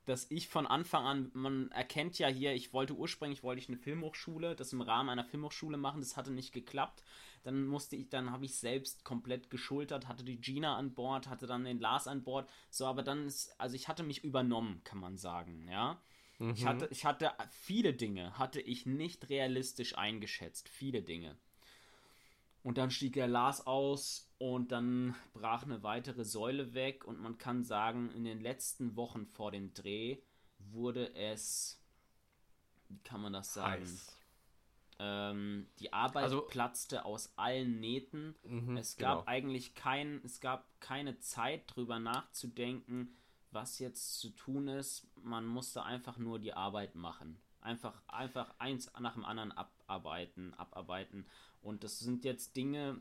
dass 0.04 0.30
ich 0.30 0.48
von 0.48 0.66
Anfang 0.66 1.04
an, 1.06 1.30
man 1.34 1.70
erkennt 1.70 2.18
ja 2.18 2.28
hier, 2.28 2.52
ich 2.54 2.72
wollte 2.72 2.94
ursprünglich 2.94 3.42
wollte 3.42 3.60
ich 3.60 3.68
eine 3.68 3.78
Filmhochschule, 3.78 4.56
das 4.56 4.72
im 4.72 4.80
Rahmen 4.80 5.08
einer 5.08 5.24
Filmhochschule 5.24 5.76
machen, 5.76 6.00
das 6.00 6.16
hatte 6.16 6.32
nicht 6.32 6.52
geklappt. 6.52 7.04
Dann 7.44 7.66
musste 7.66 7.96
ich, 7.96 8.08
dann 8.08 8.30
habe 8.30 8.44
ich 8.44 8.56
selbst 8.56 9.04
komplett 9.04 9.50
geschultert, 9.50 10.08
hatte 10.08 10.24
die 10.24 10.40
Gina 10.40 10.76
an 10.76 10.94
Bord, 10.94 11.28
hatte 11.28 11.46
dann 11.46 11.64
den 11.64 11.80
Lars 11.80 12.06
an 12.06 12.22
Bord. 12.22 12.48
So, 12.70 12.86
aber 12.86 13.02
dann 13.02 13.26
ist, 13.26 13.54
also 13.58 13.76
ich 13.76 13.88
hatte 13.88 14.02
mich 14.02 14.24
übernommen, 14.24 14.80
kann 14.84 14.98
man 14.98 15.16
sagen, 15.16 15.68
ja. 15.68 16.00
Mhm. 16.38 16.54
Ich 16.54 16.66
hatte, 16.66 16.88
ich 16.90 17.04
hatte 17.04 17.32
viele 17.50 17.94
Dinge, 17.94 18.38
hatte 18.38 18.60
ich 18.60 18.86
nicht 18.86 19.28
realistisch 19.28 19.96
eingeschätzt, 19.96 20.68
viele 20.68 21.02
Dinge. 21.02 21.36
Und 22.62 22.78
dann 22.78 22.90
stieg 22.90 23.14
der 23.14 23.26
Lars 23.26 23.66
aus 23.66 24.30
und 24.38 24.70
dann 24.70 25.16
brach 25.32 25.64
eine 25.64 25.82
weitere 25.82 26.24
Säule 26.24 26.74
weg 26.74 27.04
und 27.04 27.20
man 27.20 27.38
kann 27.38 27.64
sagen, 27.64 28.10
in 28.12 28.24
den 28.24 28.40
letzten 28.40 28.96
Wochen 28.96 29.26
vor 29.26 29.50
dem 29.50 29.74
Dreh 29.74 30.18
wurde 30.58 31.14
es, 31.14 31.82
wie 32.88 32.98
kann 32.98 33.20
man 33.20 33.32
das 33.32 33.52
sagen? 33.52 33.86
Ähm, 34.98 35.66
die 35.80 35.92
Arbeit 35.92 36.24
also, 36.24 36.42
platzte 36.42 37.04
aus 37.04 37.32
allen 37.36 37.80
Nähten. 37.80 38.36
Mh, 38.44 38.78
es 38.78 38.96
gab 38.96 39.20
genau. 39.20 39.30
eigentlich 39.30 39.74
kein, 39.74 40.20
es 40.24 40.40
gab 40.40 40.68
keine 40.80 41.18
Zeit 41.18 41.64
drüber 41.74 41.98
nachzudenken, 41.98 43.16
was 43.50 43.80
jetzt 43.80 44.20
zu 44.20 44.30
tun 44.30 44.68
ist. 44.68 45.08
Man 45.16 45.46
musste 45.46 45.82
einfach 45.82 46.18
nur 46.18 46.38
die 46.38 46.52
Arbeit 46.52 46.94
machen. 46.94 47.40
Einfach, 47.60 48.02
einfach 48.06 48.54
eins 48.58 48.92
nach 49.00 49.14
dem 49.14 49.24
anderen 49.24 49.52
abarbeiten, 49.52 50.54
abarbeiten. 50.54 51.26
Und 51.62 51.84
das 51.84 51.98
sind 51.98 52.24
jetzt 52.24 52.56
Dinge, 52.56 53.00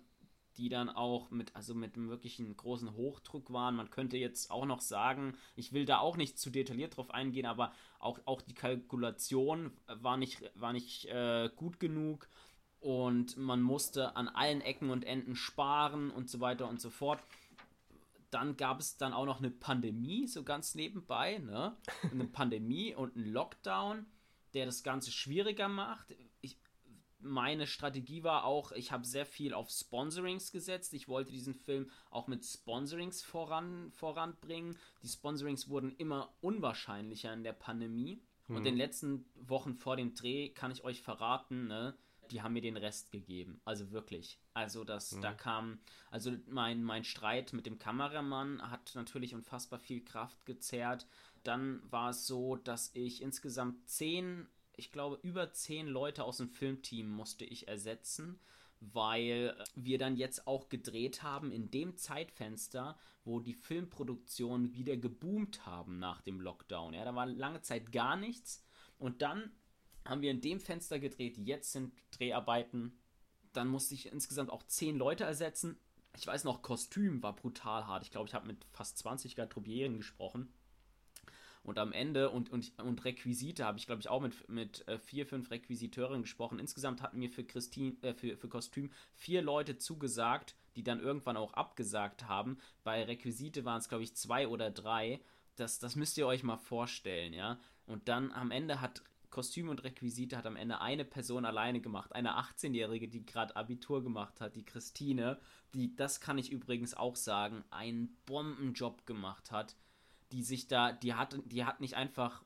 die 0.57 0.69
dann 0.69 0.89
auch 0.89 1.31
mit, 1.31 1.55
also 1.55 1.73
mit 1.73 1.95
einem 1.95 2.09
wirklichen 2.09 2.55
großen 2.55 2.93
Hochdruck 2.95 3.51
waren. 3.51 3.75
Man 3.75 3.89
könnte 3.89 4.17
jetzt 4.17 4.51
auch 4.51 4.65
noch 4.65 4.81
sagen, 4.81 5.37
ich 5.55 5.73
will 5.73 5.85
da 5.85 5.99
auch 5.99 6.17
nicht 6.17 6.37
zu 6.37 6.49
detailliert 6.49 6.97
drauf 6.97 7.11
eingehen, 7.11 7.45
aber 7.45 7.73
auch, 7.99 8.19
auch 8.25 8.41
die 8.41 8.53
Kalkulation 8.53 9.71
war 9.87 10.17
nicht, 10.17 10.43
war 10.55 10.73
nicht 10.73 11.05
äh, 11.05 11.49
gut 11.55 11.79
genug 11.79 12.27
und 12.79 13.37
man 13.37 13.61
musste 13.61 14.15
an 14.15 14.27
allen 14.27 14.61
Ecken 14.61 14.89
und 14.89 15.05
Enden 15.05 15.35
sparen 15.35 16.11
und 16.11 16.29
so 16.29 16.39
weiter 16.39 16.67
und 16.67 16.81
so 16.81 16.89
fort. 16.89 17.23
dann 18.31 18.55
gab 18.55 18.79
es 18.79 18.95
dann 18.95 19.11
auch 19.11 19.25
noch 19.25 19.39
eine 19.39 19.51
Pandemie, 19.51 20.25
so 20.25 20.43
ganz 20.43 20.73
nebenbei, 20.73 21.39
ne? 21.39 21.75
Eine 22.11 22.25
Pandemie 22.31 22.95
und 22.95 23.17
ein 23.17 23.25
Lockdown, 23.25 24.05
der 24.53 24.65
das 24.65 24.83
Ganze 24.83 25.11
schwieriger 25.11 25.67
macht. 25.67 26.15
Meine 27.21 27.67
Strategie 27.67 28.23
war 28.23 28.45
auch, 28.45 28.71
ich 28.71 28.91
habe 28.91 29.05
sehr 29.05 29.25
viel 29.25 29.53
auf 29.53 29.69
Sponsorings 29.69 30.51
gesetzt. 30.51 30.93
Ich 30.93 31.07
wollte 31.07 31.31
diesen 31.31 31.53
Film 31.53 31.89
auch 32.09 32.27
mit 32.27 32.45
Sponsorings 32.45 33.21
voran, 33.21 33.91
voranbringen. 33.91 34.77
Die 35.03 35.07
Sponsorings 35.07 35.69
wurden 35.69 35.91
immer 35.97 36.33
unwahrscheinlicher 36.41 37.33
in 37.33 37.43
der 37.43 37.53
Pandemie. 37.53 38.21
Hm. 38.47 38.55
Und 38.55 38.65
in 38.65 38.73
den 38.73 38.77
letzten 38.77 39.25
Wochen 39.35 39.75
vor 39.75 39.95
dem 39.95 40.13
Dreh 40.13 40.49
kann 40.49 40.71
ich 40.71 40.83
euch 40.83 41.01
verraten, 41.01 41.67
ne, 41.67 41.95
die 42.31 42.41
haben 42.41 42.53
mir 42.53 42.61
den 42.61 42.77
Rest 42.77 43.11
gegeben. 43.11 43.61
Also 43.65 43.91
wirklich. 43.91 44.39
Also 44.53 44.83
das, 44.83 45.13
mhm. 45.13 45.21
da 45.21 45.33
kam, 45.33 45.79
also 46.09 46.31
mein, 46.47 46.83
mein 46.83 47.03
Streit 47.03 47.53
mit 47.53 47.65
dem 47.65 47.77
Kameramann 47.77 48.61
hat 48.69 48.91
natürlich 48.95 49.35
unfassbar 49.35 49.79
viel 49.79 50.03
Kraft 50.03 50.45
gezerrt. 50.45 51.07
Dann 51.43 51.81
war 51.91 52.11
es 52.11 52.27
so, 52.27 52.55
dass 52.55 52.91
ich 52.93 53.21
insgesamt 53.21 53.89
zehn, 53.89 54.47
ich 54.81 54.91
glaube 54.91 55.19
über 55.21 55.53
zehn 55.53 55.87
Leute 55.87 56.23
aus 56.23 56.37
dem 56.37 56.49
Filmteam 56.49 57.09
musste 57.09 57.45
ich 57.45 57.67
ersetzen 57.67 58.39
weil 58.81 59.55
wir 59.75 59.99
dann 59.99 60.17
jetzt 60.17 60.47
auch 60.47 60.67
gedreht 60.67 61.21
haben 61.21 61.51
in 61.51 61.69
dem 61.69 61.97
Zeitfenster, 61.97 62.97
wo 63.23 63.39
die 63.39 63.53
Filmproduktionen 63.53 64.73
wieder 64.73 64.97
geboomt 64.97 65.67
haben 65.67 65.99
nach 65.99 66.21
dem 66.21 66.41
Lockdown. 66.41 66.95
Ja, 66.95 67.05
da 67.05 67.13
war 67.13 67.27
lange 67.27 67.61
Zeit 67.61 67.91
gar 67.91 68.17
nichts 68.17 68.63
und 68.97 69.21
dann 69.21 69.51
haben 70.03 70.21
wir 70.21 70.31
in 70.31 70.41
dem 70.41 70.59
Fenster 70.59 70.99
gedreht. 70.99 71.37
Jetzt 71.37 71.71
sind 71.71 71.93
Dreharbeiten. 72.09 72.97
Dann 73.53 73.67
musste 73.67 73.93
ich 73.93 74.11
insgesamt 74.11 74.49
auch 74.49 74.63
zehn 74.63 74.97
Leute 74.97 75.25
ersetzen. 75.25 75.77
Ich 76.17 76.25
weiß 76.25 76.43
noch, 76.43 76.63
Kostüm 76.63 77.21
war 77.21 77.35
brutal 77.35 77.85
hart. 77.85 78.03
Ich 78.03 78.09
glaube, 78.09 78.27
ich 78.27 78.33
habe 78.33 78.47
mit 78.47 78.65
fast 78.71 78.97
20 78.97 79.35
Garderobieren 79.35 79.97
gesprochen. 79.97 80.51
Und 81.63 81.77
am 81.77 81.91
Ende 81.93 82.31
und, 82.31 82.51
und, 82.51 82.71
und 82.79 83.05
Requisite 83.05 83.65
habe 83.65 83.77
ich, 83.77 83.85
glaube 83.85 84.01
ich, 84.01 84.09
auch 84.09 84.21
mit, 84.21 84.49
mit 84.49 84.87
äh, 84.87 84.97
vier, 84.97 85.27
fünf 85.27 85.51
Requisiteuren 85.51 86.23
gesprochen. 86.23 86.57
Insgesamt 86.57 87.01
hatten 87.01 87.19
mir 87.19 87.29
für, 87.29 87.43
Christine, 87.43 87.95
äh, 88.01 88.13
für, 88.13 88.35
für 88.35 88.47
Kostüm 88.47 88.91
vier 89.13 89.43
Leute 89.43 89.77
zugesagt, 89.77 90.55
die 90.75 90.83
dann 90.83 90.99
irgendwann 90.99 91.37
auch 91.37 91.53
abgesagt 91.53 92.27
haben. 92.27 92.57
Bei 92.83 93.03
Requisite 93.03 93.63
waren 93.63 93.79
es, 93.79 93.89
glaube 93.89 94.03
ich, 94.03 94.15
zwei 94.15 94.47
oder 94.47 94.71
drei. 94.71 95.21
Das, 95.55 95.77
das 95.77 95.95
müsst 95.95 96.17
ihr 96.17 96.25
euch 96.25 96.41
mal 96.43 96.57
vorstellen, 96.57 97.33
ja. 97.33 97.59
Und 97.85 98.07
dann 98.07 98.31
am 98.31 98.49
Ende 98.49 98.81
hat 98.81 99.03
Kostüm 99.29 99.69
und 99.69 99.83
Requisite 99.83 100.37
hat 100.37 100.45
am 100.45 100.55
Ende 100.55 100.81
eine 100.81 101.05
Person 101.05 101.45
alleine 101.45 101.79
gemacht, 101.79 102.13
eine 102.13 102.37
18-Jährige, 102.37 103.07
die 103.07 103.25
gerade 103.25 103.55
Abitur 103.55 104.03
gemacht 104.03 104.41
hat, 104.41 104.55
die 104.55 104.65
Christine, 104.65 105.39
die, 105.73 105.95
das 105.95 106.19
kann 106.19 106.37
ich 106.37 106.51
übrigens 106.51 106.93
auch 106.93 107.15
sagen, 107.15 107.63
einen 107.69 108.17
Bombenjob 108.25 109.05
gemacht 109.05 109.51
hat, 109.51 109.75
die 110.31 110.43
sich 110.43 110.67
da, 110.67 110.91
die 110.91 111.13
hat, 111.13 111.37
die 111.45 111.65
hat 111.65 111.81
nicht 111.81 111.95
einfach 111.95 112.43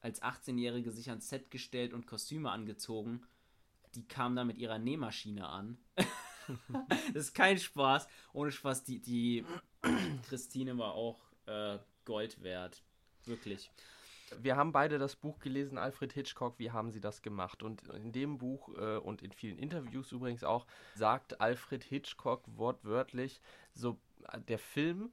als 0.00 0.22
18-Jährige 0.22 0.92
sich 0.92 1.10
ans 1.10 1.28
Set 1.28 1.50
gestellt 1.50 1.92
und 1.92 2.06
Kostüme 2.06 2.50
angezogen, 2.50 3.22
die 3.94 4.06
kam 4.06 4.36
da 4.36 4.44
mit 4.44 4.58
ihrer 4.58 4.78
Nähmaschine 4.78 5.48
an. 5.48 5.78
das 7.12 7.26
ist 7.26 7.34
kein 7.34 7.58
Spaß. 7.58 8.06
Ohne 8.32 8.52
Spaß, 8.52 8.84
die, 8.84 9.00
die 9.00 9.44
Christine 10.28 10.78
war 10.78 10.92
auch 10.94 11.20
äh, 11.46 11.78
Gold 12.04 12.42
wert. 12.42 12.82
Wirklich 13.24 13.70
wir 14.36 14.56
haben 14.56 14.72
beide 14.72 14.98
das 14.98 15.16
Buch 15.16 15.38
gelesen, 15.38 15.78
Alfred 15.78 16.12
Hitchcock, 16.12 16.58
wie 16.58 16.70
haben 16.70 16.90
sie 16.90 17.00
das 17.00 17.22
gemacht? 17.22 17.62
Und 17.62 17.88
in 17.88 18.12
dem 18.12 18.38
Buch 18.38 18.68
äh, 18.76 18.98
und 18.98 19.22
in 19.22 19.32
vielen 19.32 19.58
Interviews 19.58 20.12
übrigens 20.12 20.44
auch, 20.44 20.66
sagt 20.94 21.40
Alfred 21.40 21.84
Hitchcock 21.84 22.42
wortwörtlich, 22.46 23.40
so 23.74 23.98
der 24.48 24.58
Film 24.58 25.12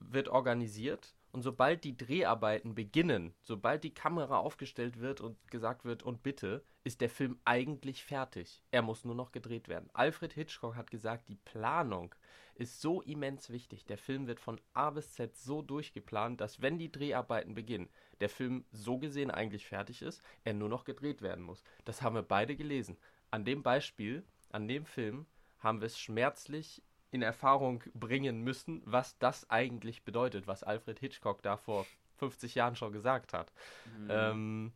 wird 0.00 0.28
organisiert 0.28 1.14
und 1.32 1.42
sobald 1.42 1.84
die 1.84 1.96
Dreharbeiten 1.96 2.74
beginnen, 2.74 3.34
sobald 3.42 3.84
die 3.84 3.94
Kamera 3.94 4.38
aufgestellt 4.38 5.00
wird 5.00 5.20
und 5.20 5.36
gesagt 5.50 5.84
wird, 5.84 6.02
und 6.02 6.22
bitte, 6.22 6.64
ist 6.84 7.00
der 7.00 7.10
Film 7.10 7.38
eigentlich 7.44 8.02
fertig. 8.04 8.62
Er 8.70 8.82
muss 8.82 9.04
nur 9.04 9.14
noch 9.14 9.32
gedreht 9.32 9.68
werden. 9.68 9.90
Alfred 9.92 10.32
Hitchcock 10.32 10.74
hat 10.74 10.90
gesagt, 10.90 11.28
die 11.28 11.36
Planung 11.36 12.14
ist 12.54 12.80
so 12.80 13.02
immens 13.02 13.50
wichtig. 13.50 13.84
Der 13.86 13.98
Film 13.98 14.26
wird 14.26 14.40
von 14.40 14.60
A 14.72 14.90
bis 14.90 15.12
Z 15.12 15.36
so 15.36 15.62
durchgeplant, 15.62 16.40
dass 16.40 16.60
wenn 16.60 16.78
die 16.78 16.90
Dreharbeiten 16.90 17.54
beginnen, 17.54 17.88
der 18.20 18.28
Film 18.28 18.64
so 18.72 18.98
gesehen 18.98 19.30
eigentlich 19.30 19.66
fertig 19.66 20.02
ist, 20.02 20.22
er 20.44 20.54
nur 20.54 20.68
noch 20.68 20.84
gedreht 20.84 21.22
werden 21.22 21.44
muss. 21.44 21.62
Das 21.84 22.02
haben 22.02 22.16
wir 22.16 22.22
beide 22.22 22.56
gelesen. 22.56 22.96
An 23.30 23.44
dem 23.44 23.62
Beispiel, 23.62 24.24
an 24.50 24.66
dem 24.66 24.86
Film, 24.86 25.26
haben 25.58 25.80
wir 25.80 25.86
es 25.86 25.98
schmerzlich 25.98 26.82
in 27.10 27.22
Erfahrung 27.22 27.82
bringen 27.94 28.42
müssen, 28.42 28.82
was 28.84 29.18
das 29.18 29.48
eigentlich 29.50 30.04
bedeutet, 30.04 30.46
was 30.46 30.62
Alfred 30.62 30.98
Hitchcock 30.98 31.42
da 31.42 31.56
vor 31.56 31.86
50 32.16 32.54
Jahren 32.54 32.76
schon 32.76 32.92
gesagt 32.92 33.32
hat. 33.32 33.52
Mhm. 33.98 34.08
Ähm, 34.10 34.72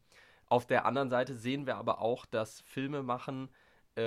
auf 0.47 0.66
der 0.66 0.87
anderen 0.87 1.11
Seite 1.11 1.35
sehen 1.35 1.66
wir 1.66 1.76
aber 1.76 2.01
auch, 2.01 2.26
dass 2.26 2.61
Filme 2.61 3.03
machen, 3.03 3.49
äh, 3.97 4.01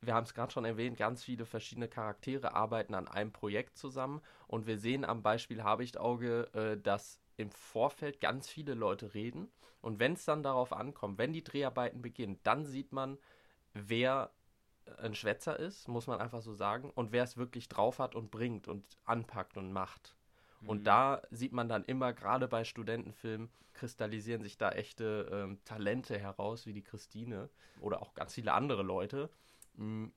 wir 0.00 0.14
haben 0.14 0.24
es 0.24 0.34
gerade 0.34 0.52
schon 0.52 0.64
erwähnt, 0.64 0.96
ganz 0.96 1.24
viele 1.24 1.44
verschiedene 1.44 1.88
Charaktere 1.88 2.54
arbeiten 2.54 2.94
an 2.94 3.08
einem 3.08 3.32
Projekt 3.32 3.76
zusammen 3.76 4.22
und 4.46 4.66
wir 4.66 4.78
sehen 4.78 5.04
am 5.04 5.22
Beispiel 5.22 5.62
Habichtauge, 5.62 6.48
äh, 6.54 6.80
dass 6.80 7.20
im 7.36 7.50
Vorfeld 7.50 8.20
ganz 8.20 8.48
viele 8.48 8.74
Leute 8.74 9.14
reden 9.14 9.48
und 9.80 9.98
wenn 9.98 10.14
es 10.14 10.24
dann 10.24 10.42
darauf 10.42 10.72
ankommt, 10.72 11.18
wenn 11.18 11.32
die 11.32 11.44
Dreharbeiten 11.44 12.02
beginnen, 12.02 12.38
dann 12.42 12.64
sieht 12.64 12.92
man, 12.92 13.18
wer 13.72 14.30
ein 14.98 15.14
Schwätzer 15.14 15.58
ist, 15.58 15.88
muss 15.88 16.06
man 16.06 16.20
einfach 16.20 16.42
so 16.42 16.54
sagen, 16.54 16.90
und 16.94 17.12
wer 17.12 17.24
es 17.24 17.36
wirklich 17.36 17.68
drauf 17.68 17.98
hat 17.98 18.14
und 18.14 18.30
bringt 18.30 18.68
und 18.68 18.84
anpackt 19.04 19.56
und 19.56 19.72
macht. 19.72 20.14
Mhm. 20.60 20.68
Und 20.68 20.84
da 20.84 21.22
sieht 21.30 21.52
man 21.52 21.68
dann 21.68 21.84
immer, 21.84 22.12
gerade 22.12 22.48
bei 22.48 22.64
Studentenfilmen, 22.64 23.50
kristallisieren 23.72 24.42
sich 24.42 24.58
da 24.58 24.70
echte 24.72 25.28
ähm, 25.32 25.58
Talente 25.64 26.18
heraus, 26.18 26.66
wie 26.66 26.72
die 26.72 26.82
Christine 26.82 27.48
oder 27.80 28.02
auch 28.02 28.14
ganz 28.14 28.34
viele 28.34 28.52
andere 28.52 28.82
Leute. 28.82 29.30
Mhm. 29.74 30.12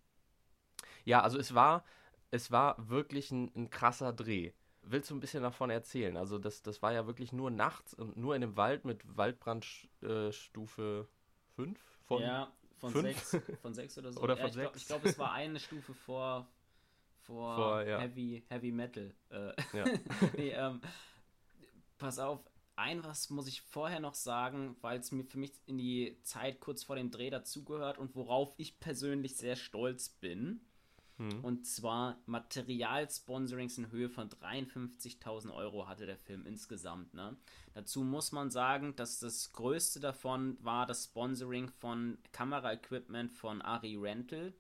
Ja, 1.06 1.22
also 1.22 1.38
es 1.38 1.54
war, 1.54 1.84
es 2.32 2.52
war 2.52 2.90
wirklich 2.90 3.32
ein, 3.32 3.52
ein 3.56 3.70
krasser 3.70 4.12
Dreh. 4.12 4.52
Willst 4.82 5.10
du 5.10 5.16
ein 5.16 5.22
bisschen 5.22 5.44
davon 5.44 5.70
erzählen? 5.70 6.18
Also 6.18 6.38
das, 6.40 6.62
das 6.62 6.82
war 6.82 6.92
ja 6.92 7.08
wirklich 7.08 7.32
nur 7.32 7.52
nachts 7.52 7.94
und 7.94 8.18
nur 8.18 8.36
in 8.36 8.44
einem 8.44 8.58
Wald 8.58 8.84
mit 8.84 9.02
Waldbrandstufe 9.16 11.08
äh, 11.08 11.56
5 11.56 11.80
von 12.06 12.22
ja, 12.22 12.52
von 12.84 12.92
Fünf? 12.92 13.24
sechs, 13.24 13.62
von 13.62 13.74
sechs 13.74 13.98
oder 13.98 14.12
so. 14.12 14.20
Oder 14.24 14.36
von 14.36 14.48
ja, 14.48 14.52
sechs? 14.52 14.78
Ich 14.82 14.88
glaube, 14.88 15.04
glaub, 15.04 15.14
es 15.14 15.20
war 15.20 15.32
eine 15.32 15.58
Stufe 15.58 15.94
vor, 15.94 16.50
vor, 17.22 17.56
vor 17.56 17.84
ja. 17.84 18.00
Heavy, 18.00 18.44
Heavy 18.50 18.74
Metal. 18.74 19.14
Äh, 19.30 19.54
ja. 19.72 19.86
nee, 20.38 20.50
ähm, 20.50 20.82
pass 21.98 22.20
auf, 22.20 22.42
ein 22.76 23.02
was 23.06 23.30
muss 23.30 23.48
ich 23.48 23.62
vorher 23.62 24.02
noch 24.02 24.16
sagen, 24.16 24.76
weil 24.82 25.00
es 25.00 25.14
mir 25.14 25.24
für 25.24 25.38
mich 25.38 25.54
in 25.66 25.78
die 25.78 26.20
Zeit 26.24 26.60
kurz 26.60 26.84
vor 26.84 26.98
dem 26.98 27.10
Dreh 27.10 27.30
dazugehört 27.30 28.00
und 28.00 28.16
worauf 28.16 28.54
ich 28.58 28.82
persönlich 28.82 29.38
sehr 29.38 29.56
stolz 29.56 30.10
bin. 30.10 30.60
Hm. 31.18 31.44
Und 31.44 31.68
zwar 31.68 32.18
Materialsponsorings 32.26 33.78
in 33.78 33.92
Höhe 33.92 34.10
von 34.10 34.30
53.000 34.30 35.54
Euro 35.54 35.88
hatte 35.88 36.06
der 36.06 36.18
Film 36.18 36.46
insgesamt. 36.48 37.14
Ne? 37.14 37.38
Dazu 37.74 38.04
muss 38.04 38.32
man 38.32 38.50
sagen, 38.50 38.96
dass 38.96 39.20
das 39.20 39.52
größte 39.54 40.00
davon 40.00 40.58
war 40.62 40.88
das 40.88 41.06
Sponsoring 41.06 41.70
von 41.70 42.18
Kameraequipment 42.32 43.32
von 43.32 43.62
Ari 43.62 43.96
Rental, 43.96 44.54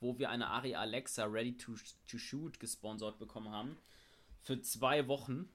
wo 0.00 0.18
wir 0.18 0.28
eine 0.28 0.48
Ari 0.48 0.74
Alexa 0.74 1.24
Ready 1.24 1.56
to, 1.56 1.72
to 2.06 2.18
Shoot 2.18 2.60
gesponsert 2.60 3.18
bekommen 3.18 3.50
haben. 3.50 3.78
Für 4.42 4.60
zwei 4.60 5.08
Wochen. 5.08 5.48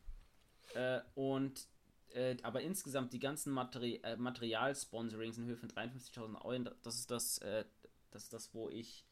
Äh, 0.73 1.01
und 1.13 1.67
äh, 2.13 2.37
aber 2.41 2.61
insgesamt 2.61 3.13
die 3.13 3.19
ganzen 3.19 3.53
Materi 3.53 3.99
äh, 4.03 4.15
Materialsponsorings 4.17 5.37
in 5.37 5.45
Höhe 5.45 5.57
von 5.57 5.69
53.000 5.69 6.41
Euro, 6.41 6.71
das 6.81 6.95
ist 6.95 7.11
das, 7.11 7.37
äh, 7.39 7.65
das 8.11 8.23
ist 8.23 8.33
das, 8.33 8.53
wo 8.53 8.69
ich 8.69 9.05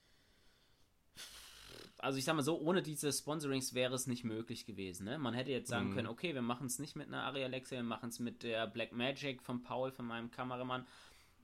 also 2.01 2.17
ich 2.17 2.25
sag 2.25 2.35
mal 2.35 2.41
so, 2.41 2.59
ohne 2.59 2.81
diese 2.81 3.11
Sponsorings 3.11 3.73
wäre 3.75 3.93
es 3.93 4.07
nicht 4.07 4.23
möglich 4.23 4.65
gewesen. 4.65 5.05
Ne? 5.05 5.19
Man 5.19 5.35
hätte 5.35 5.51
jetzt 5.51 5.69
sagen 5.69 5.89
mhm. 5.89 5.93
können, 5.93 6.07
okay, 6.07 6.33
wir 6.33 6.41
machen 6.41 6.65
es 6.65 6.79
nicht 6.79 6.95
mit 6.95 7.07
einer 7.07 7.23
Ari 7.23 7.43
Alexa, 7.43 7.75
wir 7.75 7.83
machen 7.83 8.09
es 8.09 8.19
mit 8.19 8.43
der 8.43 8.65
Black 8.67 8.91
Magic 8.91 9.43
von 9.43 9.61
Paul, 9.61 9.91
von 9.91 10.05
meinem 10.07 10.31
Kameramann. 10.31 10.87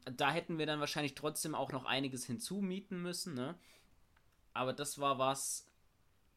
Da 0.06 0.32
hätten 0.32 0.58
wir 0.58 0.66
dann 0.66 0.80
wahrscheinlich 0.80 1.14
trotzdem 1.14 1.54
auch 1.54 1.72
noch 1.72 1.86
einiges 1.86 2.26
hinzumieten 2.26 3.02
müssen. 3.02 3.36
Ne? 3.36 3.56
Aber 4.54 4.74
das 4.74 5.00
war 5.00 5.20
was, 5.20 5.68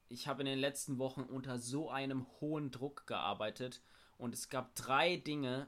ich 0.09 0.29
habe 0.29 0.43
in 0.43 0.47
den 0.47 0.59
letzten 0.59 0.99
Wochen 0.99 1.23
unter 1.23 1.59
so 1.59 1.89
einem 1.91 2.27
hohen 2.41 2.71
Druck 2.71 3.07
gearbeitet 3.07 3.81
und 4.19 4.35
es 4.35 4.51
gab 4.51 4.75
drei 4.75 5.17
Dinge, 5.17 5.67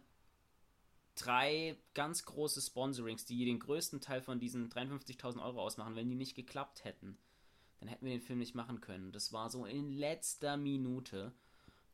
drei 1.15 1.79
ganz 1.95 2.27
große 2.27 2.61
Sponsorings, 2.61 3.25
die 3.25 3.47
den 3.47 3.61
größten 3.61 4.03
Teil 4.03 4.21
von 4.21 4.41
diesen 4.41 4.69
53.000 4.69 5.43
Euro 5.43 5.63
ausmachen, 5.63 5.97
wenn 5.97 6.11
die 6.11 6.17
nicht 6.17 6.35
geklappt 6.35 6.85
hätten 6.85 7.17
dann 7.83 7.89
hätten 7.89 8.07
wir 8.07 8.13
den 8.13 8.21
Film 8.21 8.39
nicht 8.39 8.55
machen 8.55 8.81
können. 8.81 9.11
Das 9.11 9.33
war 9.33 9.51
so 9.51 9.67
in 9.67 9.91
letzter 9.91 10.57
Minute. 10.57 11.33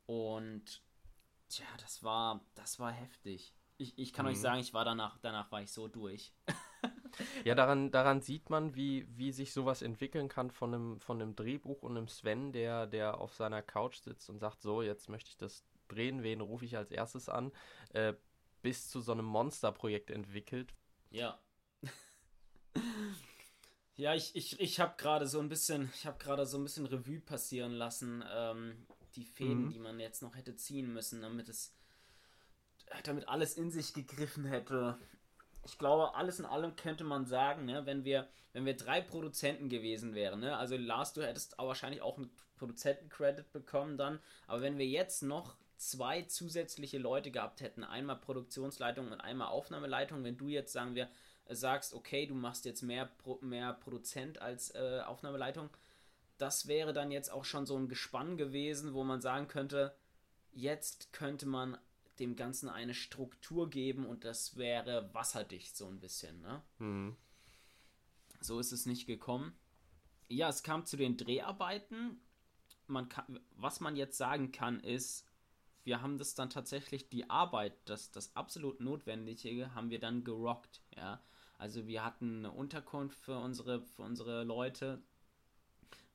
Und 0.05 0.83
tja, 1.49 1.65
das 1.81 2.03
war, 2.03 2.45
das 2.55 2.79
war 2.79 2.93
heftig. 2.93 3.55
Ich, 3.79 3.99
ich 3.99 4.13
kann 4.13 4.27
mhm. 4.27 4.33
euch 4.33 4.39
sagen, 4.39 4.61
ich 4.61 4.75
war 4.75 4.85
danach, 4.85 5.17
danach 5.17 5.51
war 5.51 5.63
ich 5.63 5.73
so 5.73 5.89
durch. 5.89 6.33
Ja, 7.43 7.57
daran, 7.57 7.91
daran 7.91 8.21
sieht 8.21 8.49
man, 8.49 8.77
wie, 8.77 9.09
wie 9.17 9.33
sich 9.33 9.53
sowas 9.53 9.83
entwickeln 9.83 10.29
kann 10.29 10.53
von 10.53 10.73
einem, 10.73 11.01
von 11.01 11.21
einem 11.21 11.35
Drehbuch 11.35 11.83
und 11.83 11.97
einem 11.97 12.07
Sven, 12.07 12.53
der, 12.53 12.87
der 12.87 13.19
auf 13.19 13.35
seiner 13.35 13.63
Couch 13.63 13.97
sitzt 13.97 14.29
und 14.31 14.39
sagt, 14.39 14.61
so, 14.61 14.83
jetzt 14.83 15.09
möchte 15.09 15.31
ich 15.31 15.37
das 15.37 15.65
drehen, 15.89 16.23
wen 16.23 16.43
rufe 16.43 16.67
ich 16.67 16.77
als 16.77 16.93
erstes 16.93 17.29
an, 17.29 17.51
äh, 17.95 18.13
bis 18.63 18.89
zu 18.89 19.01
so 19.01 19.13
einem 19.13 19.25
Monsterprojekt 19.25 20.11
entwickelt. 20.11 20.75
Ja. 21.11 21.39
Ja, 23.99 24.15
ich, 24.15 24.35
ich, 24.37 24.59
ich 24.61 24.79
habe 24.79 24.95
gerade 24.97 25.27
so 25.27 25.41
ein 25.41 25.49
bisschen, 25.49 25.91
ich 25.93 26.07
habe 26.07 26.19
gerade 26.19 26.47
so 26.47 26.57
ein 26.57 26.63
bisschen 26.63 26.87
Revue 26.87 27.19
passieren 27.19 27.73
lassen, 27.73 28.25
ähm, 28.33 28.87
die 29.17 29.25
Fäden, 29.25 29.65
mhm. 29.65 29.71
die 29.71 29.81
man 29.81 29.99
jetzt 29.99 30.23
noch 30.23 30.37
hätte 30.37 30.55
ziehen 30.55 30.93
müssen, 30.95 31.21
damit 31.21 31.49
es, 31.49 31.75
damit 33.03 33.27
alles 33.27 33.55
in 33.55 33.73
sich 33.73 33.95
gegriffen 33.95 34.45
hätte. 34.45 34.97
Ich 35.67 35.79
glaube, 35.79 36.15
alles 36.15 36.39
in 36.39 36.47
allem 36.47 36.77
könnte 36.77 37.03
man 37.03 37.27
sagen, 37.27 37.65
ne, 37.65 37.87
wenn 37.87 38.05
wir, 38.05 38.29
wenn 38.53 38.65
wir 38.65 38.77
drei 38.77 39.01
Produzenten 39.01 39.69
gewesen 39.69 40.15
wären, 40.15 40.39
ne, 40.41 40.57
also 40.57 40.77
Lars, 40.77 41.13
du 41.13 41.27
hättest 41.27 41.59
auch 41.59 41.67
wahrscheinlich 41.67 42.01
auch 42.01 42.19
einen 42.19 42.31
Produzenten-Credit 42.55 43.51
bekommen 43.51 43.99
dann, 43.99 44.21
aber 44.47 44.63
wenn 44.63 44.79
wir 44.79 44.87
jetzt 44.87 45.23
noch 45.23 45.57
zwei 45.77 46.23
zusätzliche 46.23 46.99
Leute 46.99 47.33
gehabt 47.33 47.63
hätten, 47.63 47.83
einmal 47.83 48.21
Produktionsleitung 48.21 49.11
und 49.11 49.21
einmal 49.21 49.49
Aufnahmeleitung, 49.49 50.23
wenn 50.23 50.37
du 50.37 50.47
jetzt 50.47 50.73
sagen 50.73 50.95
wir 50.95 51.09
sagst, 51.49 51.95
okay, 51.95 52.27
du 52.27 52.35
machst 52.35 52.65
jetzt 52.65 52.83
mehr, 52.83 53.11
mehr 53.41 53.73
Produzent 53.73 54.41
als 54.41 54.75
äh, 54.75 55.01
Aufnahmeleitung, 55.07 55.71
das 56.37 56.69
wäre 56.69 56.93
dann 56.93 57.11
jetzt 57.11 57.33
auch 57.33 57.45
schon 57.45 57.67
so 57.67 57.77
ein 57.77 57.89
Gespann 57.89 58.37
gewesen, 58.37 58.95
wo 58.95 59.05
man 59.05 59.21
sagen 59.21 59.49
könnte, 59.49 59.97
jetzt 60.53 61.13
könnte 61.13 61.47
man 61.47 61.79
dem 62.19 62.37
Ganzen 62.37 62.69
eine 62.69 62.95
Struktur 62.95 63.71
geben 63.71 64.07
und 64.07 64.25
das 64.25 64.57
wäre 64.57 65.13
wasserdicht 65.15 65.77
so 65.77 65.87
ein 65.87 66.01
bisschen, 66.01 66.41
ne? 66.41 66.63
Mhm. 66.79 67.17
So 68.41 68.61
ist 68.61 68.73
es 68.73 68.87
nicht 68.87 69.07
gekommen. 69.07 69.57
Ja, 70.29 70.49
es 70.49 70.63
kam 70.63 70.85
zu 70.87 70.97
den 70.97 71.17
Dreharbeiten. 71.17 72.21
Man 72.87 73.09
kann, 73.09 73.41
was 73.57 73.81
man 73.81 73.97
jetzt 73.97 74.17
sagen 74.17 74.53
kann, 74.53 74.81
ist, 74.81 75.27
wir 75.85 76.03
haben 76.03 76.19
das 76.19 76.35
dann 76.35 76.51
tatsächlich, 76.51 77.09
die 77.09 77.29
Arbeit, 77.31 77.75
das, 77.87 78.11
das 78.11 78.37
absolut 78.37 78.81
Notwendige, 78.81 79.75
haben 79.75 79.91
wir 79.91 79.99
dann 79.99 80.23
gerockt, 80.23 80.83
ja. 80.97 81.23
Also 81.59 81.87
wir 81.87 82.05
hatten 82.05 82.39
eine 82.39 82.53
Unterkunft 82.53 83.19
für 83.19 83.39
unsere, 83.39 83.83
für 83.83 84.03
unsere 84.03 84.45
Leute. 84.45 85.03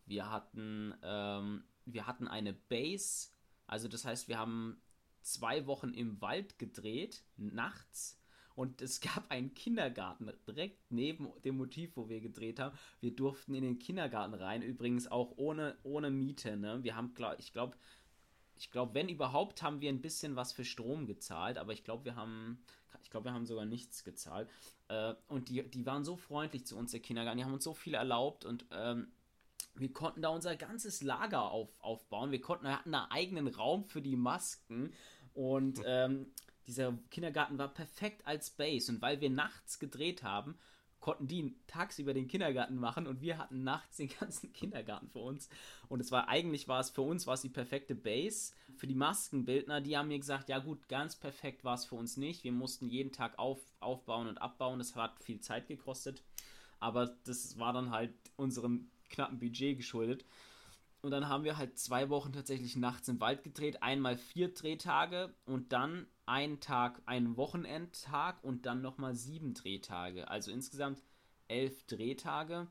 Wir 0.06 0.32
hatten, 0.32 0.94
ähm, 1.04 1.64
wir 1.86 2.08
hatten 2.08 2.28
eine 2.28 2.54
Base. 2.54 3.30
Also 3.68 3.88
das 3.88 4.06
heißt, 4.06 4.28
wir 4.28 4.38
haben 4.38 4.82
zwei 5.22 5.66
Wochen 5.68 5.94
im 5.94 6.22
Wald 6.22 6.60
gedreht, 6.60 7.24
nachts. 7.38 8.20
Und 8.56 8.82
es 8.82 9.02
gab 9.02 9.30
einen 9.32 9.54
Kindergarten 9.54 10.32
direkt 10.48 10.91
neben 10.91 11.30
dem 11.44 11.58
Motiv, 11.58 11.98
wo 11.98 12.08
wir 12.08 12.22
gedreht 12.22 12.60
haben. 12.60 12.78
Wir 13.02 13.16
durften 13.16 13.56
in 13.56 13.64
den 13.64 13.80
Kindergarten 13.80 14.34
rein, 14.34 14.62
übrigens 14.62 15.08
auch 15.08 15.34
ohne, 15.38 15.76
ohne 15.84 16.12
Miete. 16.12 16.56
Ne? 16.56 16.84
Wir 16.84 16.96
haben, 16.96 17.14
ich 17.39 17.52
glaube, 17.52 17.76
ich 18.56 18.72
glaube, 18.72 18.94
wenn 18.94 19.10
überhaupt, 19.10 19.64
haben 19.64 19.82
wir 19.82 19.89
ein 19.89 20.02
bisschen 20.02 20.36
was 20.36 20.54
für 20.54 20.64
Strom 20.64 21.08
gezahlt, 21.08 21.58
aber 21.58 21.74
ich 21.74 21.84
glaube, 21.84 22.06
wir 22.06 22.16
haben, 22.16 22.64
ich 23.02 23.10
glaube, 23.10 23.26
wir 23.26 23.34
haben 23.34 23.46
sogar 23.46 23.66
nichts 23.66 24.04
gezahlt. 24.04 24.50
Äh, 24.88 25.14
und 25.28 25.50
die, 25.50 25.70
die 25.70 25.86
waren 25.86 26.04
so 26.04 26.16
freundlich 26.16 26.66
zu 26.66 26.78
uns, 26.78 26.91
der 26.91 27.00
Kindergarten, 27.00 27.38
die 27.38 27.46
haben 27.46 27.54
uns 27.54 27.64
so 27.64 27.74
viel 27.74 27.94
erlaubt 27.94 28.46
und 28.46 28.66
ähm, 28.72 29.12
wir 29.76 29.91
konnten 29.91 30.22
da 30.22 30.30
unser 30.30 30.56
ganzes 30.56 31.02
Lager 31.02 31.50
auf, 31.50 31.70
aufbauen. 31.80 32.32
Wir 32.32 32.41
konnten, 32.41 32.66
wir 32.66 32.78
hatten 32.78 32.94
einen 32.94 33.12
eigenen 33.12 33.48
Raum 33.48 33.86
für 33.86 34.02
die 34.02 34.16
Masken 34.16 34.94
und 35.34 35.82
ähm, 35.86 36.32
dieser 36.68 36.98
Kindergarten 37.10 37.58
war 37.58 37.74
perfekt 37.74 38.26
als 38.26 38.52
Base. 38.52 38.91
Und 38.91 39.02
weil 39.02 39.20
wir 39.20 39.30
nachts 39.30 39.80
gedreht 39.80 40.24
haben, 40.24 40.58
konnten 41.04 41.28
die 41.28 41.54
tagsüber 41.68 42.14
den 42.14 42.30
Kindergarten 42.30 42.78
machen 42.78 43.08
und 43.08 43.20
wir 43.20 43.38
hatten 43.38 43.66
nachts 43.66 43.97
den 43.97 44.08
ganzen 44.20 44.54
Kindergarten 44.54 45.10
für 45.10 45.20
uns. 45.20 45.49
Und 45.89 45.99
es 45.99 46.14
war 46.14 46.30
eigentlich 46.30 46.70
war 46.70 46.80
es 46.80 46.91
für 46.91 47.01
uns 47.01 47.28
war 47.28 47.34
es 47.34 47.41
die 47.41 47.49
perfekte 47.49 47.93
Base. 47.93 48.54
Für 48.78 48.88
die 48.88 48.95
Maskenbildner, 48.95 49.82
die 49.82 49.97
haben 49.97 50.08
mir 50.08 50.18
gesagt, 50.18 50.47
ja 50.47 50.60
gut, 50.60 50.88
ganz 50.88 51.18
perfekt 51.18 51.66
war 51.66 51.74
es 51.74 51.84
für 51.84 51.95
uns 51.95 52.16
nicht. 52.16 52.45
Wir 52.45 52.54
mussten 52.54 52.88
jeden 52.88 53.12
Tag 53.12 53.38
auf, 53.38 53.60
aufbauen 53.82 54.28
und 54.28 54.38
abbauen. 54.38 54.80
Das 54.80 54.95
hat 54.95 55.22
viel 55.22 55.41
Zeit 55.41 55.68
gekostet. 55.68 56.24
Aber 56.80 57.08
das 57.26 57.60
war 57.60 57.74
dann 57.74 57.91
halt 57.91 58.14
unserem 58.38 58.89
knappen 59.10 59.39
Budget 59.39 59.76
geschuldet. 59.76 60.24
Und 61.01 61.12
dann 61.12 61.28
haben 61.28 61.43
wir 61.43 61.58
halt 61.58 61.78
zwei 61.78 62.10
Wochen 62.10 62.32
tatsächlich 62.32 62.78
nachts 62.78 63.10
im 63.10 63.20
Wald 63.20 63.43
gedreht, 63.43 63.84
einmal 63.84 64.16
vier 64.16 64.54
Drehtage 64.54 65.36
und 65.45 65.74
dann 65.74 66.08
einen 66.26 66.60
Tag, 66.60 67.02
einen 67.06 67.38
Wochenendtag 67.38 68.44
und 68.44 68.66
dann 68.66 68.82
nochmal 68.82 69.16
sieben 69.16 69.54
Drehtage. 69.54 70.28
Also 70.28 70.52
insgesamt 70.52 71.02
elf 71.48 71.84
Drehtage. 71.86 72.68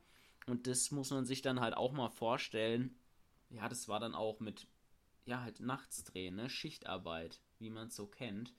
Und 0.46 0.66
das 0.66 0.90
muss 0.90 1.10
man 1.10 1.24
sich 1.24 1.42
dann 1.42 1.60
halt 1.60 1.76
auch 1.76 1.92
mal 1.92 2.08
vorstellen. 2.08 2.96
Ja, 3.50 3.68
das 3.68 3.88
war 3.88 4.00
dann 4.00 4.14
auch 4.14 4.40
mit, 4.40 4.66
ja, 5.26 5.42
halt 5.42 5.60
Nachtsdrehen, 5.60 6.36
ne? 6.36 6.48
Schichtarbeit, 6.50 7.40
wie 7.58 7.70
man 7.70 7.88
es 7.88 7.96
so 7.96 8.06
kennt. 8.06 8.54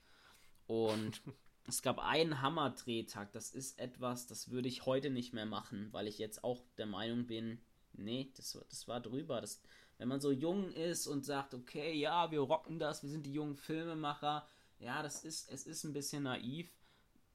Und 0.66 1.20
es 1.68 1.82
gab 1.82 1.98
einen 1.98 2.40
Hammerdrehtag. 2.40 3.32
Das 3.32 3.50
ist 3.50 3.78
etwas, 3.78 4.26
das 4.26 4.50
würde 4.50 4.68
ich 4.68 4.86
heute 4.86 5.10
nicht 5.10 5.34
mehr 5.34 5.46
machen, 5.46 5.92
weil 5.92 6.06
ich 6.06 6.18
jetzt 6.18 6.44
auch 6.44 6.64
der 6.78 6.86
Meinung 6.86 7.26
bin, 7.26 7.60
Nee, 7.96 8.32
das, 8.36 8.58
das 8.68 8.88
war 8.88 9.00
drüber. 9.00 9.40
Das, 9.40 9.60
wenn 9.98 10.08
man 10.08 10.20
so 10.20 10.30
jung 10.30 10.72
ist 10.72 11.06
und 11.06 11.24
sagt, 11.24 11.54
okay, 11.54 11.92
ja, 11.94 12.30
wir 12.30 12.40
rocken 12.40 12.78
das, 12.78 13.02
wir 13.02 13.10
sind 13.10 13.26
die 13.26 13.32
jungen 13.32 13.56
Filmemacher, 13.56 14.46
ja, 14.84 15.02
das 15.02 15.24
ist, 15.24 15.50
es 15.50 15.66
ist 15.66 15.84
ein 15.84 15.92
bisschen 15.92 16.24
naiv. 16.24 16.70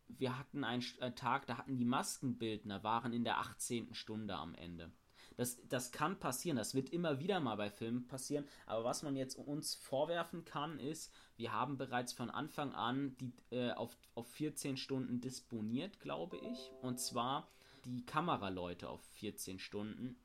Wir 0.07 0.37
hatten 0.37 0.63
einen 0.63 0.83
äh, 0.99 1.11
Tag, 1.13 1.47
da 1.47 1.57
hatten 1.57 1.77
die 1.77 1.85
Maskenbildner, 1.85 2.83
waren 2.83 3.11
in 3.11 3.23
der 3.23 3.39
18. 3.39 3.93
Stunde 3.93 4.35
am 4.35 4.55
Ende. 4.55 4.91
Das, 5.35 5.57
das 5.67 5.91
kann 5.91 6.19
passieren, 6.19 6.57
das 6.57 6.75
wird 6.75 6.89
immer 6.89 7.19
wieder 7.19 7.39
mal 7.39 7.55
bei 7.55 7.69
Filmen 7.69 8.07
passieren, 8.07 8.45
aber 8.65 8.83
was 8.83 9.03
man 9.03 9.15
jetzt 9.15 9.35
uns 9.35 9.73
vorwerfen 9.73 10.43
kann, 10.43 10.79
ist, 10.79 11.13
wir 11.37 11.53
haben 11.53 11.77
bereits 11.77 12.11
von 12.11 12.29
Anfang 12.29 12.73
an 12.73 13.15
die 13.17 13.33
äh, 13.51 13.71
auf, 13.71 13.97
auf 14.15 14.27
14 14.31 14.75
Stunden 14.75 15.21
disponiert, 15.21 16.01
glaube 16.01 16.37
ich, 16.37 16.71
und 16.81 16.99
zwar 16.99 17.49
die 17.85 18.05
Kameraleute 18.05 18.89
auf 18.89 19.01
14 19.13 19.59
Stunden 19.59 20.17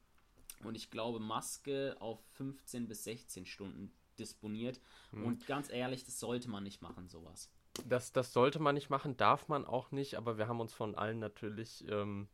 und 0.65 0.75
ich 0.75 0.91
glaube 0.91 1.21
Maske 1.21 1.97
auf 2.01 2.21
15 2.33 2.89
bis 2.89 3.05
16 3.05 3.47
Stunden 3.47 3.93
disponiert. 4.19 4.81
Hm. 5.11 5.25
Und 5.25 5.47
ganz 5.47 5.71
ehrlich, 5.71 6.05
das 6.05 6.19
sollte 6.19 6.49
man 6.51 6.63
nicht 6.63 6.83
machen, 6.83 7.09
sowas. 7.09 7.51
Das, 7.89 8.13
das 8.13 8.33
sollte 8.33 8.61
man 8.61 8.75
nicht 8.75 8.91
machen, 8.91 9.17
darf 9.17 9.49
man 9.49 9.65
auch 9.65 9.91
nicht, 9.91 10.15
aber 10.15 10.39
wir 10.39 10.47
haben 10.47 10.61
uns 10.61 10.73
von 10.73 10.95
allen 10.95 11.19
natürlich 11.19 11.85
ähm, 11.89 12.29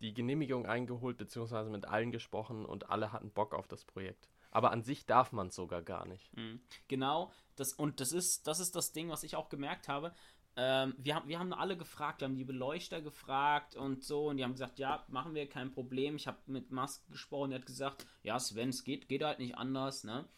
die 0.00 0.14
Genehmigung 0.14 0.66
eingeholt, 0.66 1.16
beziehungsweise 1.16 1.70
mit 1.70 1.86
allen 1.86 2.12
gesprochen 2.12 2.64
und 2.64 2.90
alle 2.90 3.12
hatten 3.12 3.30
Bock 3.30 3.54
auf 3.54 3.66
das 3.66 3.84
Projekt. 3.84 4.28
Aber 4.50 4.70
an 4.70 4.84
sich 4.84 5.04
darf 5.04 5.32
man 5.32 5.48
es 5.48 5.56
sogar 5.56 5.82
gar 5.82 6.06
nicht. 6.06 6.34
Mhm. 6.36 6.60
Genau, 6.86 7.32
das, 7.56 7.72
und 7.72 8.00
das 8.00 8.12
ist, 8.12 8.46
das 8.46 8.60
ist 8.60 8.76
das 8.76 8.92
Ding, 8.92 9.08
was 9.08 9.24
ich 9.24 9.34
auch 9.34 9.48
gemerkt 9.48 9.88
habe. 9.88 10.14
Ähm, 10.56 10.94
wir, 10.98 11.16
haben, 11.16 11.28
wir 11.28 11.40
haben 11.40 11.52
alle 11.52 11.76
gefragt, 11.76 12.20
wir 12.20 12.28
haben 12.28 12.36
die 12.36 12.44
Beleuchter 12.44 13.02
gefragt 13.02 13.74
und 13.74 14.04
so 14.04 14.28
und 14.28 14.36
die 14.36 14.44
haben 14.44 14.52
gesagt, 14.52 14.78
ja, 14.78 15.04
machen 15.08 15.34
wir, 15.34 15.48
kein 15.48 15.72
Problem. 15.72 16.14
Ich 16.14 16.28
habe 16.28 16.38
mit 16.46 16.70
Musk 16.70 17.10
gesprochen, 17.10 17.50
der 17.50 17.58
hat 17.58 17.66
gesagt, 17.66 18.06
ja, 18.22 18.38
Sven, 18.38 18.68
es 18.68 18.84
geht, 18.84 19.08
geht 19.08 19.24
halt 19.24 19.40
nicht 19.40 19.56
anders, 19.56 20.04
ne? 20.04 20.28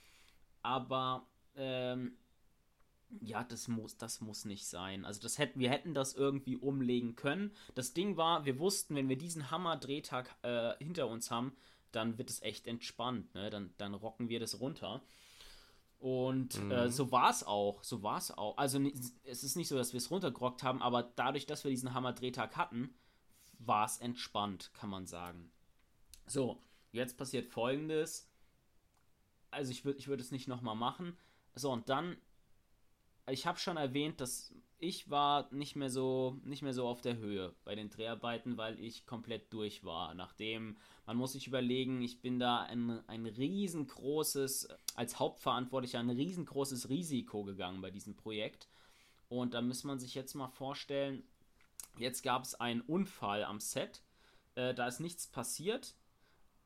Aber 0.66 1.28
ähm, 1.54 2.18
ja, 3.20 3.44
das 3.44 3.68
muss, 3.68 3.96
das 3.96 4.20
muss 4.20 4.44
nicht 4.44 4.66
sein. 4.66 5.04
Also 5.04 5.20
das 5.20 5.38
hätten, 5.38 5.60
wir 5.60 5.70
hätten 5.70 5.94
das 5.94 6.14
irgendwie 6.14 6.56
umlegen 6.56 7.14
können. 7.14 7.52
Das 7.76 7.94
Ding 7.94 8.16
war, 8.16 8.44
wir 8.46 8.58
wussten, 8.58 8.96
wenn 8.96 9.08
wir 9.08 9.16
diesen 9.16 9.52
Hammer-Drehtag 9.52 10.34
äh, 10.42 10.74
hinter 10.78 11.06
uns 11.06 11.30
haben, 11.30 11.56
dann 11.92 12.18
wird 12.18 12.30
es 12.30 12.42
echt 12.42 12.66
entspannt, 12.66 13.32
ne? 13.34 13.48
Dann, 13.48 13.72
dann 13.78 13.94
rocken 13.94 14.28
wir 14.28 14.40
das 14.40 14.58
runter. 14.58 15.02
Und 16.00 16.60
mhm. 16.60 16.72
äh, 16.72 16.90
so 16.90 17.12
war 17.12 17.30
es 17.30 17.44
auch. 17.44 17.84
So 17.84 18.02
war 18.02 18.18
es 18.18 18.32
auch. 18.32 18.58
Also 18.58 18.80
es 19.22 19.44
ist 19.44 19.54
nicht 19.54 19.68
so, 19.68 19.76
dass 19.76 19.92
wir 19.92 19.98
es 19.98 20.10
runtergerockt 20.10 20.64
haben, 20.64 20.82
aber 20.82 21.04
dadurch, 21.14 21.46
dass 21.46 21.62
wir 21.62 21.70
diesen 21.70 21.94
Hammer-Drehtag 21.94 22.56
hatten, 22.56 22.92
war 23.60 23.86
es 23.86 23.98
entspannt, 23.98 24.72
kann 24.74 24.90
man 24.90 25.06
sagen. 25.06 25.52
So, 26.26 26.60
jetzt 26.90 27.16
passiert 27.16 27.46
folgendes. 27.46 28.28
Also 29.56 29.72
ich 29.72 29.84
würde 29.84 29.98
ich 29.98 30.08
würd 30.08 30.20
es 30.20 30.30
nicht 30.30 30.48
nochmal 30.48 30.76
machen. 30.76 31.16
So, 31.54 31.72
und 31.72 31.88
dann 31.88 32.16
ich 33.28 33.46
habe 33.46 33.58
schon 33.58 33.76
erwähnt, 33.76 34.20
dass 34.20 34.54
ich 34.78 35.10
war 35.10 35.52
nicht 35.52 35.74
mehr 35.74 35.90
so 35.90 36.38
nicht 36.44 36.62
mehr 36.62 36.74
so 36.74 36.86
auf 36.86 37.00
der 37.00 37.16
Höhe 37.16 37.54
bei 37.64 37.74
den 37.74 37.88
Dreharbeiten, 37.88 38.56
weil 38.56 38.78
ich 38.78 39.06
komplett 39.06 39.52
durch 39.52 39.82
war. 39.82 40.14
Nachdem 40.14 40.76
man 41.06 41.16
muss 41.16 41.32
sich 41.32 41.46
überlegen, 41.46 42.02
ich 42.02 42.20
bin 42.20 42.38
da 42.38 42.62
ein, 42.62 43.02
ein 43.08 43.26
riesengroßes 43.26 44.68
als 44.94 45.18
Hauptverantwortlicher 45.18 45.98
ein 45.98 46.10
riesengroßes 46.10 46.88
Risiko 46.88 47.44
gegangen 47.44 47.80
bei 47.80 47.90
diesem 47.90 48.16
Projekt. 48.16 48.68
Und 49.28 49.54
da 49.54 49.62
muss 49.62 49.82
man 49.82 49.98
sich 49.98 50.14
jetzt 50.14 50.34
mal 50.34 50.48
vorstellen, 50.48 51.24
jetzt 51.98 52.22
gab 52.22 52.44
es 52.44 52.54
einen 52.54 52.82
Unfall 52.82 53.44
am 53.44 53.58
Set. 53.58 54.02
Äh, 54.54 54.74
da 54.74 54.86
ist 54.86 55.00
nichts 55.00 55.26
passiert. 55.26 55.96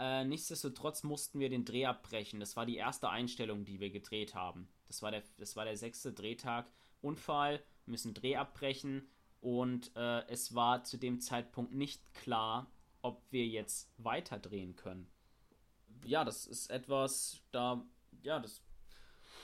Äh, 0.00 0.24
nichtsdestotrotz 0.24 1.02
mussten 1.02 1.40
wir 1.40 1.50
den 1.50 1.66
Dreh 1.66 1.84
abbrechen. 1.84 2.40
Das 2.40 2.56
war 2.56 2.64
die 2.64 2.76
erste 2.76 3.10
Einstellung, 3.10 3.66
die 3.66 3.80
wir 3.80 3.90
gedreht 3.90 4.34
haben. 4.34 4.66
Das 4.86 5.02
war 5.02 5.10
der, 5.10 5.22
das 5.36 5.56
war 5.56 5.66
der 5.66 5.76
sechste 5.76 6.10
Drehtag. 6.10 6.72
Unfall, 7.02 7.62
müssen 7.84 8.14
Dreh 8.14 8.36
abbrechen. 8.36 9.10
Und 9.42 9.94
äh, 9.96 10.26
es 10.28 10.54
war 10.54 10.84
zu 10.84 10.96
dem 10.96 11.20
Zeitpunkt 11.20 11.74
nicht 11.74 12.14
klar, 12.14 12.72
ob 13.02 13.22
wir 13.30 13.46
jetzt 13.46 13.92
weiter 13.98 14.38
drehen 14.38 14.74
können. 14.74 15.06
Ja, 16.06 16.24
das 16.24 16.46
ist 16.46 16.70
etwas, 16.70 17.42
da, 17.50 17.84
ja, 18.22 18.40
das, 18.40 18.62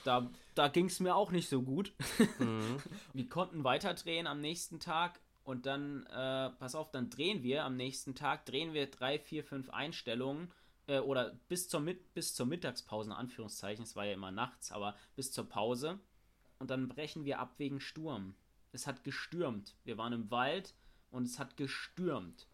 da, 0.05 0.31
da 0.55 0.69
ging 0.69 0.87
es 0.87 0.99
mir 0.99 1.15
auch 1.15 1.29
nicht 1.29 1.49
so 1.49 1.61
gut. 1.61 1.93
Mhm. 2.39 2.77
wir 3.13 3.29
konnten 3.29 3.63
weiter 3.63 3.93
drehen 3.93 4.25
am 4.25 4.41
nächsten 4.41 4.79
Tag 4.79 5.19
und 5.47 5.65
dann, 5.65 6.05
äh, 6.07 6.49
pass 6.59 6.75
auf, 6.75 6.91
dann 6.91 7.09
drehen 7.09 7.41
wir 7.41 7.63
am 7.63 7.77
nächsten 7.77 8.15
Tag, 8.15 8.45
drehen 8.45 8.73
wir 8.73 8.91
drei, 8.91 9.17
vier, 9.17 9.45
fünf 9.45 9.69
Einstellungen 9.69 10.51
äh, 10.87 10.99
oder 10.99 11.39
bis 11.47 11.69
zur, 11.69 11.79
bis 12.13 12.35
zur 12.35 12.45
Mittagspause, 12.45 13.11
in 13.11 13.15
Anführungszeichen, 13.15 13.83
es 13.85 13.95
war 13.95 14.03
ja 14.03 14.13
immer 14.13 14.31
nachts, 14.31 14.73
aber 14.73 14.97
bis 15.15 15.31
zur 15.31 15.47
Pause. 15.47 15.99
Und 16.59 16.69
dann 16.69 16.89
brechen 16.89 17.23
wir 17.23 17.39
ab 17.39 17.53
wegen 17.59 17.79
Sturm. 17.79 18.35
Es 18.73 18.87
hat 18.87 19.05
gestürmt. 19.05 19.77
Wir 19.85 19.97
waren 19.97 20.11
im 20.11 20.29
Wald 20.31 20.75
und 21.11 21.23
es 21.23 21.39
hat 21.39 21.55
gestürmt. 21.55 22.45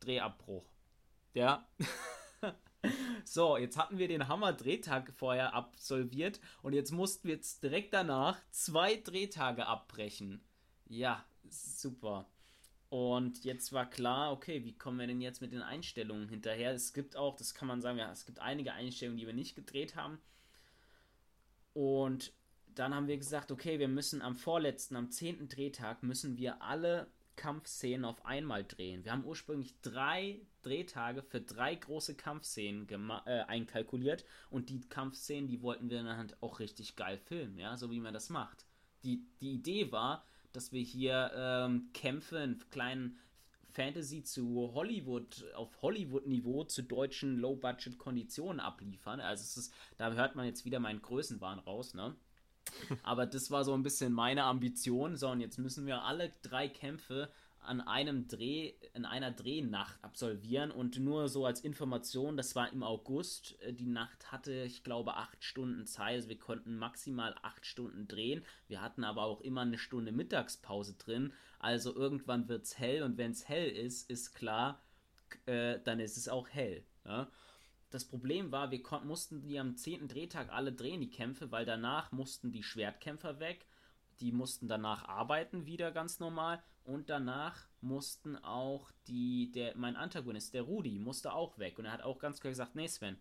Drehabbruch. 0.00 0.66
Ja. 1.34 1.68
so, 3.24 3.56
jetzt 3.58 3.78
hatten 3.78 3.98
wir 3.98 4.08
den 4.08 4.26
Hammer-Drehtag 4.26 5.12
vorher 5.12 5.54
absolviert 5.54 6.40
und 6.62 6.72
jetzt 6.72 6.90
mussten 6.90 7.28
wir 7.28 7.36
jetzt 7.36 7.62
direkt 7.62 7.94
danach 7.94 8.40
zwei 8.50 8.96
Drehtage 8.96 9.66
abbrechen. 9.66 10.42
Ja, 10.88 11.24
super. 11.50 12.28
Und 12.88 13.44
jetzt 13.44 13.72
war 13.72 13.88
klar, 13.88 14.32
okay, 14.32 14.64
wie 14.64 14.76
kommen 14.76 14.98
wir 14.98 15.06
denn 15.06 15.20
jetzt 15.20 15.40
mit 15.40 15.52
den 15.52 15.62
Einstellungen 15.62 16.28
hinterher? 16.28 16.72
Es 16.72 16.92
gibt 16.92 17.16
auch, 17.16 17.36
das 17.36 17.54
kann 17.54 17.68
man 17.68 17.82
sagen, 17.82 17.98
ja, 17.98 18.10
es 18.12 18.26
gibt 18.26 18.38
einige 18.38 18.72
Einstellungen, 18.72 19.18
die 19.18 19.26
wir 19.26 19.34
nicht 19.34 19.56
gedreht 19.56 19.96
haben. 19.96 20.18
Und 21.72 22.32
dann 22.74 22.94
haben 22.94 23.08
wir 23.08 23.16
gesagt, 23.16 23.50
okay, 23.50 23.78
wir 23.78 23.88
müssen 23.88 24.22
am 24.22 24.36
vorletzten, 24.36 24.96
am 24.96 25.10
zehnten 25.10 25.48
Drehtag, 25.48 26.02
müssen 26.02 26.36
wir 26.36 26.62
alle 26.62 27.10
Kampfszenen 27.36 28.04
auf 28.04 28.24
einmal 28.24 28.64
drehen. 28.64 29.04
Wir 29.04 29.12
haben 29.12 29.24
ursprünglich 29.24 29.74
drei 29.82 30.40
Drehtage 30.62 31.22
für 31.22 31.40
drei 31.40 31.74
große 31.74 32.16
Kampfszenen 32.16 32.88
äh, 33.26 33.42
einkalkuliert 33.46 34.24
und 34.50 34.70
die 34.70 34.80
Kampfszenen, 34.80 35.48
die 35.48 35.62
wollten 35.62 35.90
wir 35.90 36.02
dann 36.02 36.16
halt 36.16 36.42
auch 36.42 36.60
richtig 36.60 36.96
geil 36.96 37.18
filmen, 37.18 37.58
ja, 37.58 37.76
so 37.76 37.90
wie 37.90 38.00
man 38.00 38.14
das 38.14 38.30
macht. 38.30 38.66
Die, 39.04 39.26
die 39.40 39.52
Idee 39.52 39.92
war, 39.92 40.24
dass 40.56 40.72
wir 40.72 40.80
hier 40.80 41.30
ähm, 41.36 41.90
Kämpfe 41.92 42.38
in 42.38 42.58
kleinen 42.70 43.18
Fantasy 43.72 44.22
zu 44.22 44.72
Hollywood, 44.72 45.44
auf 45.54 45.82
Hollywood-Niveau 45.82 46.64
zu 46.64 46.82
deutschen 46.82 47.36
Low-Budget-Konditionen 47.36 48.58
abliefern. 48.58 49.20
Also 49.20 49.42
es 49.42 49.58
ist, 49.58 49.74
da 49.98 50.10
hört 50.12 50.34
man 50.34 50.46
jetzt 50.46 50.64
wieder 50.64 50.80
meinen 50.80 51.02
Größenwahn 51.02 51.58
raus, 51.58 51.92
ne? 51.92 52.16
Aber 53.02 53.26
das 53.26 53.50
war 53.50 53.64
so 53.64 53.74
ein 53.74 53.82
bisschen 53.82 54.14
meine 54.14 54.44
Ambition. 54.44 55.16
So, 55.16 55.28
und 55.28 55.40
jetzt 55.40 55.58
müssen 55.58 55.86
wir 55.86 56.02
alle 56.04 56.32
drei 56.40 56.68
Kämpfe 56.68 57.30
an 57.66 57.80
einem 57.80 58.28
Dreh, 58.28 58.74
in 58.94 59.04
einer 59.04 59.30
Drehnacht 59.30 60.02
absolvieren. 60.02 60.70
Und 60.70 60.98
nur 60.98 61.28
so 61.28 61.46
als 61.46 61.60
Information, 61.60 62.36
das 62.36 62.54
war 62.56 62.72
im 62.72 62.82
August. 62.82 63.60
Äh, 63.62 63.72
die 63.72 63.86
Nacht 63.86 64.32
hatte, 64.32 64.64
ich 64.64 64.82
glaube, 64.84 65.14
acht 65.14 65.42
Stunden 65.44 65.86
Zeit. 65.86 66.14
Also 66.16 66.28
wir 66.28 66.38
konnten 66.38 66.78
maximal 66.78 67.34
acht 67.42 67.66
Stunden 67.66 68.08
drehen. 68.08 68.44
Wir 68.68 68.80
hatten 68.80 69.04
aber 69.04 69.22
auch 69.24 69.40
immer 69.40 69.62
eine 69.62 69.78
Stunde 69.78 70.12
Mittagspause 70.12 70.94
drin. 70.94 71.32
Also 71.58 71.94
irgendwann 71.94 72.48
wird 72.48 72.64
es 72.64 72.78
hell 72.78 73.02
und 73.02 73.18
wenn 73.18 73.32
es 73.32 73.48
hell 73.48 73.68
ist, 73.68 74.08
ist 74.10 74.34
klar, 74.34 74.82
äh, 75.46 75.80
dann 75.84 76.00
ist 76.00 76.16
es 76.16 76.28
auch 76.28 76.48
hell. 76.48 76.84
Ja? 77.04 77.30
Das 77.90 78.04
Problem 78.04 78.52
war, 78.52 78.70
wir 78.70 78.80
mussten 79.04 79.40
die 79.40 79.58
am 79.58 79.76
10. 79.76 80.08
Drehtag 80.08 80.52
alle 80.52 80.72
drehen, 80.72 81.00
die 81.00 81.10
Kämpfe, 81.10 81.50
weil 81.50 81.64
danach 81.64 82.12
mussten 82.12 82.52
die 82.52 82.62
Schwertkämpfer 82.62 83.40
weg. 83.40 83.66
Die 84.20 84.32
mussten 84.32 84.66
danach 84.66 85.08
arbeiten, 85.08 85.66
wieder 85.66 85.92
ganz 85.92 86.20
normal. 86.20 86.62
Und 86.86 87.10
danach 87.10 87.66
mussten 87.80 88.36
auch 88.36 88.92
die, 89.08 89.50
der, 89.50 89.76
mein 89.76 89.96
Antagonist, 89.96 90.54
der 90.54 90.62
Rudi, 90.62 91.00
musste 91.00 91.32
auch 91.32 91.58
weg. 91.58 91.80
Und 91.80 91.86
er 91.86 91.92
hat 91.92 92.02
auch 92.02 92.20
ganz 92.20 92.40
klar 92.40 92.52
gesagt, 92.52 92.76
nee 92.76 92.86
Sven, 92.86 93.18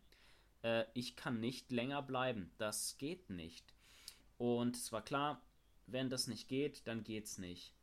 äh, 0.62 0.86
ich 0.94 1.16
kann 1.16 1.40
nicht 1.40 1.72
länger 1.72 2.04
bleiben. 2.04 2.52
Das 2.60 2.96
geht 3.00 3.32
nicht. 3.32 3.74
Und 4.38 4.76
es 4.76 4.92
war 4.92 5.04
klar, 5.04 5.42
wenn 5.88 6.12
das 6.12 6.28
nicht 6.28 6.48
geht, 6.48 6.86
dann 6.86 7.04
geht's 7.04 7.40
nicht. 7.40 7.74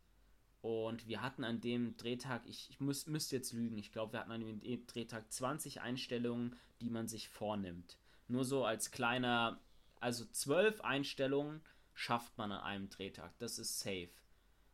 Und 0.60 1.08
wir 1.08 1.20
hatten 1.20 1.42
an 1.42 1.60
dem 1.60 1.96
Drehtag, 1.96 2.42
ich, 2.46 2.70
ich 2.70 2.78
muss, 2.78 3.08
müsste 3.08 3.34
jetzt 3.34 3.52
lügen, 3.52 3.76
ich 3.76 3.90
glaube, 3.90 4.12
wir 4.12 4.20
hatten 4.20 4.30
an 4.30 4.40
dem 4.60 4.86
Drehtag 4.86 5.32
20 5.32 5.80
Einstellungen, 5.80 6.54
die 6.80 6.90
man 6.90 7.08
sich 7.08 7.28
vornimmt. 7.28 7.98
Nur 8.28 8.44
so 8.44 8.64
als 8.64 8.92
kleiner, 8.92 9.60
also 9.98 10.24
12 10.24 10.80
Einstellungen 10.82 11.60
schafft 11.92 12.38
man 12.38 12.52
an 12.52 12.60
einem 12.60 12.88
Drehtag. 12.88 13.36
Das 13.40 13.58
ist 13.58 13.80
safe. 13.80 14.21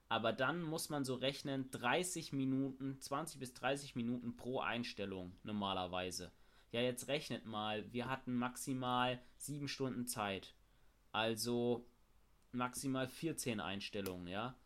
Aber 0.09 0.32
dann 0.32 0.62
muss 0.62 0.88
man 0.88 1.04
so 1.04 1.14
rechnen, 1.14 1.70
30 1.70 2.32
Minuten, 2.32 3.00
20 3.00 3.38
bis 3.38 3.54
30 3.54 3.94
Minuten 3.94 4.36
pro 4.36 4.61
Einstellung 4.61 5.36
normalerweise. 5.42 6.32
Ja, 6.72 6.80
jetzt 6.80 7.09
rechnet 7.09 7.46
mal, 7.46 7.92
wir 7.92 8.09
hatten 8.09 8.34
maximal 8.34 9.20
7 9.36 9.68
Stunden 9.68 10.06
Zeit. 10.06 10.54
Also 11.12 11.86
maximal 12.52 13.06
14 13.06 13.61
Einstellungen, 13.61 14.28
ja 14.28 14.56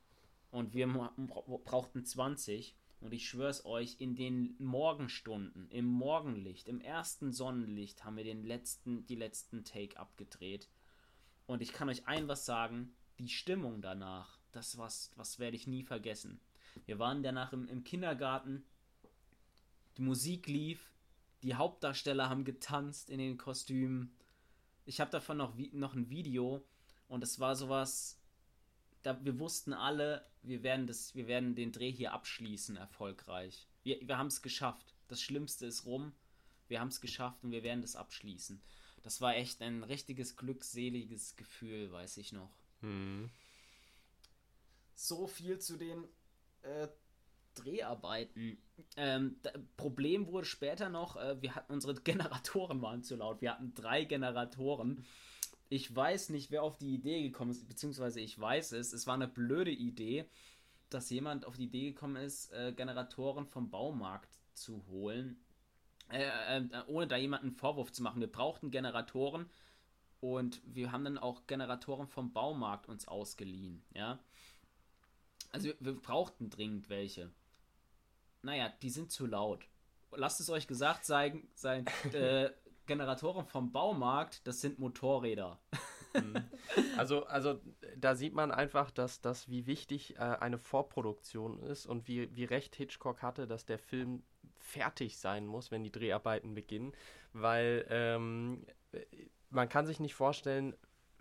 und 0.52 0.74
wir 0.74 0.86
brauchten 0.86 2.04
20. 2.04 2.76
Und 3.00 3.12
ich 3.12 3.28
schwör's 3.28 3.64
euch, 3.64 3.96
in 3.98 4.14
den 4.14 4.54
Morgenstunden, 4.58 5.68
im 5.70 5.86
Morgenlicht, 5.86 6.68
im 6.68 6.80
ersten 6.80 7.32
Sonnenlicht 7.32 8.04
haben 8.04 8.16
wir 8.16 8.22
den 8.22 8.44
letzten, 8.44 9.04
die 9.06 9.16
letzten 9.16 9.64
Take 9.64 9.98
abgedreht. 9.98 10.68
Und 11.46 11.62
ich 11.62 11.72
kann 11.72 11.88
euch 11.88 12.06
ein 12.06 12.28
was 12.28 12.46
sagen, 12.46 12.94
die 13.18 13.28
Stimmung 13.28 13.82
danach, 13.82 14.38
das 14.52 14.78
was, 14.78 15.10
was 15.16 15.38
werde 15.38 15.56
ich 15.56 15.66
nie 15.66 15.82
vergessen. 15.82 16.40
Wir 16.86 16.98
waren 16.98 17.22
danach 17.22 17.52
im, 17.52 17.68
im 17.68 17.84
Kindergarten, 17.84 18.64
die 19.96 20.02
Musik 20.02 20.46
lief, 20.46 20.92
die 21.42 21.54
Hauptdarsteller 21.54 22.28
haben 22.28 22.44
getanzt 22.44 23.10
in 23.10 23.18
den 23.18 23.36
Kostümen. 23.36 24.14
Ich 24.86 25.00
habe 25.00 25.10
davon 25.10 25.36
noch, 25.36 25.54
noch 25.72 25.94
ein 25.94 26.08
Video 26.08 26.64
und 27.08 27.22
es 27.22 27.40
war 27.40 27.56
sowas, 27.56 28.18
da, 29.02 29.22
wir 29.24 29.38
wussten 29.38 29.72
alle, 29.72 30.24
wir 30.42 30.62
werden, 30.62 30.86
das, 30.86 31.14
wir 31.14 31.26
werden 31.26 31.54
den 31.54 31.72
Dreh 31.72 31.90
hier 31.90 32.12
abschließen, 32.12 32.76
erfolgreich. 32.76 33.66
Wir, 33.82 34.00
wir 34.06 34.18
haben 34.18 34.28
es 34.28 34.42
geschafft. 34.42 34.94
Das 35.08 35.20
Schlimmste 35.20 35.66
ist 35.66 35.84
rum. 35.84 36.12
Wir 36.68 36.80
haben 36.80 36.88
es 36.88 37.00
geschafft 37.00 37.42
und 37.44 37.50
wir 37.50 37.62
werden 37.62 37.82
das 37.82 37.96
abschließen. 37.96 38.62
Das 39.02 39.20
war 39.20 39.34
echt 39.34 39.60
ein 39.62 39.82
richtiges 39.82 40.36
glückseliges 40.36 41.36
Gefühl, 41.36 41.90
weiß 41.92 42.16
ich 42.18 42.32
noch. 42.32 42.50
Hm. 42.80 43.30
So 44.94 45.26
viel 45.26 45.58
zu 45.58 45.76
den 45.76 46.04
äh, 46.62 46.88
Dreharbeiten. 47.54 48.58
Ähm, 48.96 49.36
Problem 49.76 50.26
wurde 50.26 50.46
später 50.46 50.88
noch, 50.88 51.16
äh, 51.16 51.40
wir 51.40 51.54
hatten 51.54 51.72
unsere 51.72 51.94
Generatoren 52.02 52.82
waren 52.82 53.02
zu 53.02 53.16
laut. 53.16 53.40
Wir 53.40 53.52
hatten 53.52 53.74
drei 53.74 54.04
Generatoren 54.04 55.04
ich 55.72 55.96
weiß 55.96 56.28
nicht, 56.28 56.50
wer 56.50 56.62
auf 56.62 56.76
die 56.76 56.92
Idee 56.92 57.22
gekommen 57.22 57.50
ist, 57.50 57.66
beziehungsweise 57.66 58.20
ich 58.20 58.38
weiß 58.38 58.72
es. 58.72 58.92
Es 58.92 59.06
war 59.06 59.14
eine 59.14 59.26
blöde 59.26 59.70
Idee, 59.70 60.26
dass 60.90 61.08
jemand 61.08 61.46
auf 61.46 61.56
die 61.56 61.64
Idee 61.64 61.92
gekommen 61.92 62.16
ist, 62.16 62.52
äh, 62.52 62.74
Generatoren 62.76 63.46
vom 63.46 63.70
Baumarkt 63.70 64.38
zu 64.52 64.84
holen. 64.88 65.42
Äh, 66.10 66.58
äh, 66.58 66.68
ohne 66.88 67.06
da 67.06 67.16
jemanden 67.16 67.46
einen 67.46 67.56
Vorwurf 67.56 67.90
zu 67.90 68.02
machen. 68.02 68.20
Wir 68.20 68.30
brauchten 68.30 68.70
Generatoren 68.70 69.48
und 70.20 70.60
wir 70.66 70.92
haben 70.92 71.04
dann 71.04 71.16
auch 71.16 71.46
Generatoren 71.46 72.06
vom 72.06 72.34
Baumarkt 72.34 72.86
uns 72.86 73.08
ausgeliehen. 73.08 73.82
Ja. 73.94 74.18
Also 75.52 75.68
wir, 75.68 75.76
wir 75.80 75.92
brauchten 75.94 76.50
dringend 76.50 76.88
welche. 76.88 77.30
Naja, 78.42 78.72
die 78.82 78.90
sind 78.90 79.12
zu 79.12 79.26
laut. 79.26 79.66
Lasst 80.10 80.40
es 80.40 80.50
euch 80.50 80.66
gesagt 80.66 81.04
sein, 81.04 81.46
sein 81.54 81.86
äh, 82.12 82.50
Generatoren 82.86 83.46
vom 83.46 83.70
Baumarkt, 83.72 84.46
das 84.46 84.60
sind 84.60 84.78
Motorräder. 84.78 85.60
Mhm. 86.14 86.44
Also, 86.96 87.24
also 87.26 87.60
da 87.96 88.14
sieht 88.14 88.34
man 88.34 88.50
einfach, 88.50 88.90
dass 88.90 89.20
das, 89.20 89.48
wie 89.48 89.66
wichtig 89.66 90.16
äh, 90.16 90.18
eine 90.18 90.58
Vorproduktion 90.58 91.58
ist 91.60 91.86
und 91.86 92.08
wie, 92.08 92.34
wie 92.34 92.44
recht 92.44 92.76
Hitchcock 92.76 93.22
hatte, 93.22 93.46
dass 93.46 93.64
der 93.64 93.78
Film 93.78 94.22
fertig 94.58 95.18
sein 95.18 95.46
muss, 95.46 95.70
wenn 95.70 95.82
die 95.82 95.92
Dreharbeiten 95.92 96.54
beginnen, 96.54 96.92
weil 97.32 97.86
ähm, 97.88 98.66
man 99.50 99.68
kann 99.68 99.86
sich 99.86 100.00
nicht 100.00 100.14
vorstellen, 100.14 100.74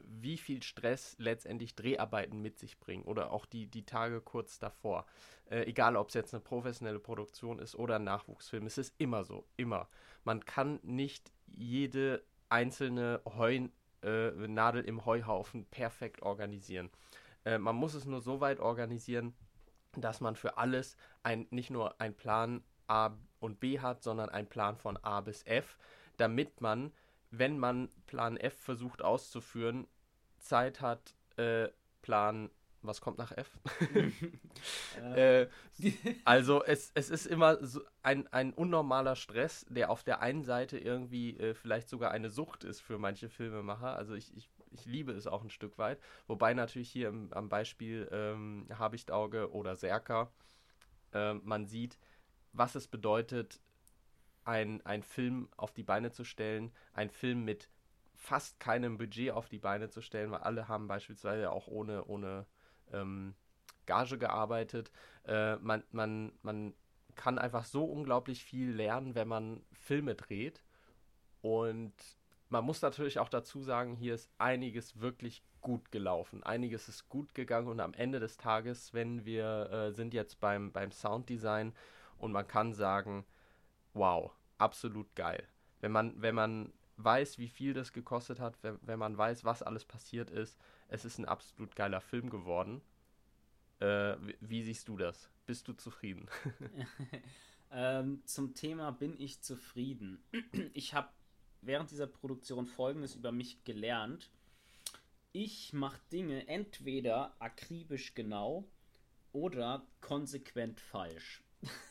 wie 0.08 0.38
viel 0.38 0.64
Stress 0.64 1.16
letztendlich 1.18 1.76
Dreharbeiten 1.76 2.42
mit 2.42 2.58
sich 2.58 2.80
bringen 2.80 3.04
oder 3.04 3.32
auch 3.32 3.46
die, 3.46 3.68
die 3.68 3.86
Tage 3.86 4.22
kurz 4.22 4.60
davor. 4.60 5.06
Äh, 5.50 5.64
egal, 5.64 5.96
ob 5.96 6.10
es 6.10 6.14
jetzt 6.14 6.34
eine 6.34 6.42
professionelle 6.42 7.00
Produktion 7.00 7.60
ist 7.60 7.76
oder 7.76 7.96
ein 7.96 8.04
Nachwuchsfilm, 8.04 8.66
es 8.66 8.78
ist 8.78 8.94
immer 8.98 9.24
so, 9.24 9.46
immer. 9.58 9.88
Man 10.24 10.46
kann 10.46 10.80
nicht 10.84 11.32
jede 11.48 12.24
einzelne 12.50 13.22
Heu, 13.26 13.68
äh, 14.04 14.32
Nadel 14.48 14.84
im 14.84 15.06
Heuhaufen 15.06 15.66
perfekt 15.66 16.22
organisieren. 16.22 16.90
Äh, 17.46 17.58
man 17.58 17.76
muss 17.76 17.94
es 17.94 18.06
nur 18.06 18.22
so 18.22 18.42
weit 18.42 18.60
organisieren, 18.60 19.34
dass 19.94 20.22
man 20.22 20.36
für 20.36 20.58
alles 20.58 20.96
ein, 21.24 21.48
nicht 21.50 21.70
nur 21.70 22.00
einen 22.00 22.16
Plan 22.16 22.64
A 22.88 23.12
und 23.40 23.60
B 23.60 23.80
hat, 23.80 24.04
sondern 24.04 24.30
einen 24.30 24.48
Plan 24.48 24.76
von 24.76 24.98
A 24.98 25.22
bis 25.22 25.44
F, 25.44 25.78
damit 26.18 26.62
man 26.62 26.92
wenn 27.32 27.58
man 27.58 27.90
Plan 28.06 28.38
F 28.38 28.54
versucht 28.54 29.02
auszuführen, 29.02 29.88
Zeit 30.38 30.82
hat, 30.82 31.16
äh, 31.38 31.70
Plan 32.02 32.50
was 32.84 33.02
kommt 33.02 33.18
nach 33.18 33.32
F? 33.32 33.60
äh, 35.16 35.48
also 36.26 36.64
es, 36.64 36.92
es 36.94 37.10
ist 37.10 37.28
immer 37.28 37.64
so 37.64 37.82
ein, 38.02 38.28
ein 38.28 38.54
unnormaler 38.54 39.16
Stress, 39.16 39.66
der 39.70 39.90
auf 39.90 40.04
der 40.04 40.22
einen 40.22 40.44
Seite 40.44 40.78
irgendwie 40.78 41.38
äh, 41.38 41.54
vielleicht 41.54 41.90
sogar 41.90 42.12
eine 42.12 42.30
Sucht 42.30 42.64
ist 42.64 42.82
für 42.82 42.98
manche 42.98 43.30
Filmemacher. 43.30 43.96
Also 43.96 44.16
ich, 44.16 44.36
ich, 44.36 44.50
ich 44.72 44.86
liebe 44.86 45.12
es 45.12 45.28
auch 45.28 45.44
ein 45.44 45.50
Stück 45.50 45.78
weit. 45.78 46.00
Wobei 46.28 46.54
natürlich 46.54 46.90
hier 46.90 47.10
im, 47.10 47.32
am 47.34 47.50
Beispiel 47.50 48.10
ähm, 48.12 48.68
Habichtauge 48.74 49.52
oder 49.52 49.76
Serka 49.76 50.32
äh, 51.14 51.34
man 51.36 51.68
sieht, 51.68 51.98
was 52.54 52.76
es 52.76 52.88
bedeutet, 52.88 53.60
ein, 54.44 55.04
Film 55.04 55.50
auf 55.58 55.74
die 55.74 55.84
Beine 55.84 56.12
zu 56.12 56.24
stellen, 56.24 56.72
ein 56.94 57.10
Film 57.10 57.44
mit 57.44 57.70
fast 58.16 58.60
keinem 58.60 58.98
Budget 58.98 59.32
auf 59.32 59.50
die 59.50 59.60
Beine 59.60 59.90
zu 59.90 60.02
stellen, 60.02 60.32
weil 60.32 60.42
alle 60.42 60.68
haben 60.68 60.88
beispielsweise 60.88 61.52
auch 61.52 61.68
ohne, 61.68 62.06
ohne 62.06 62.46
ähm, 62.92 63.34
Gage 63.86 64.18
gearbeitet. 64.18 64.92
Äh, 65.26 65.56
man, 65.58 65.84
man, 65.92 66.32
man 66.42 66.74
kann 67.16 67.38
einfach 67.40 67.66
so 67.66 67.86
unglaublich 67.86 68.44
viel 68.44 68.72
lernen, 68.72 69.16
wenn 69.16 69.28
man 69.28 69.64
Filme 69.74 70.16
dreht. 70.16 70.64
Und 71.42 71.94
man 72.50 72.64
muss 72.64 72.82
natürlich 72.82 73.20
auch 73.20 73.30
dazu 73.30 73.62
sagen, 73.62 73.96
hier 73.96 74.14
ist 74.14 74.30
einiges 74.38 75.00
wirklich 75.00 75.44
gut 75.62 75.92
gelaufen. 75.92 76.44
Einiges 76.44 76.90
ist 76.90 77.10
gut 77.10 77.34
gegangen 77.34 77.68
und 77.68 77.80
am 77.80 77.94
Ende 77.94 78.20
des 78.20 78.38
Tages, 78.38 78.94
wenn 78.94 79.26
wir 79.26 79.70
äh, 79.72 79.92
sind 79.92 80.14
jetzt 80.14 80.40
beim, 80.40 80.72
beim 80.72 80.92
Sounddesign 80.92 81.74
und 82.18 82.32
man 82.32 82.48
kann 82.48 82.74
sagen, 82.74 83.26
wow, 83.94 84.32
absolut 84.58 85.14
geil. 85.16 85.48
Wenn 85.80 85.92
man, 85.92 86.22
wenn 86.22 86.36
man 86.36 86.74
weiß, 86.98 87.38
wie 87.38 87.48
viel 87.48 87.74
das 87.74 87.94
gekostet 87.94 88.40
hat, 88.40 88.62
wenn, 88.62 88.80
wenn 88.82 89.00
man 89.00 89.18
weiß, 89.18 89.44
was 89.44 89.64
alles 89.64 89.86
passiert 89.86 90.30
ist, 90.30 90.58
es 90.88 91.06
ist 91.06 91.18
ein 91.18 91.26
absolut 91.26 91.76
geiler 91.76 92.02
Film 92.02 92.30
geworden. 92.30 92.82
Äh, 93.80 94.16
wie, 94.22 94.36
wie, 94.42 94.64
siehst 94.64 94.88
du 94.88 94.98
das? 94.98 95.30
Bist 95.46 95.68
du 95.68 95.74
zufrieden? 95.74 96.28
ähm, 97.72 98.22
zum 98.26 98.54
Thema 98.54 98.92
bin 98.92 99.20
ich 99.20 99.42
zufrieden. 99.42 100.24
Ich 100.74 100.94
habe 100.94 101.10
während 101.62 101.92
dieser 101.92 102.08
Produktion 102.08 102.66
Folgendes 102.66 103.16
über 103.16 103.32
mich 103.32 103.64
gelernt. 103.64 104.32
Ich 105.32 105.74
mache 105.74 106.00
Dinge 106.12 106.48
entweder 106.48 107.36
akribisch 107.40 108.14
genau 108.14 108.68
oder 109.32 109.86
konsequent 110.02 110.80
falsch. 110.80 111.42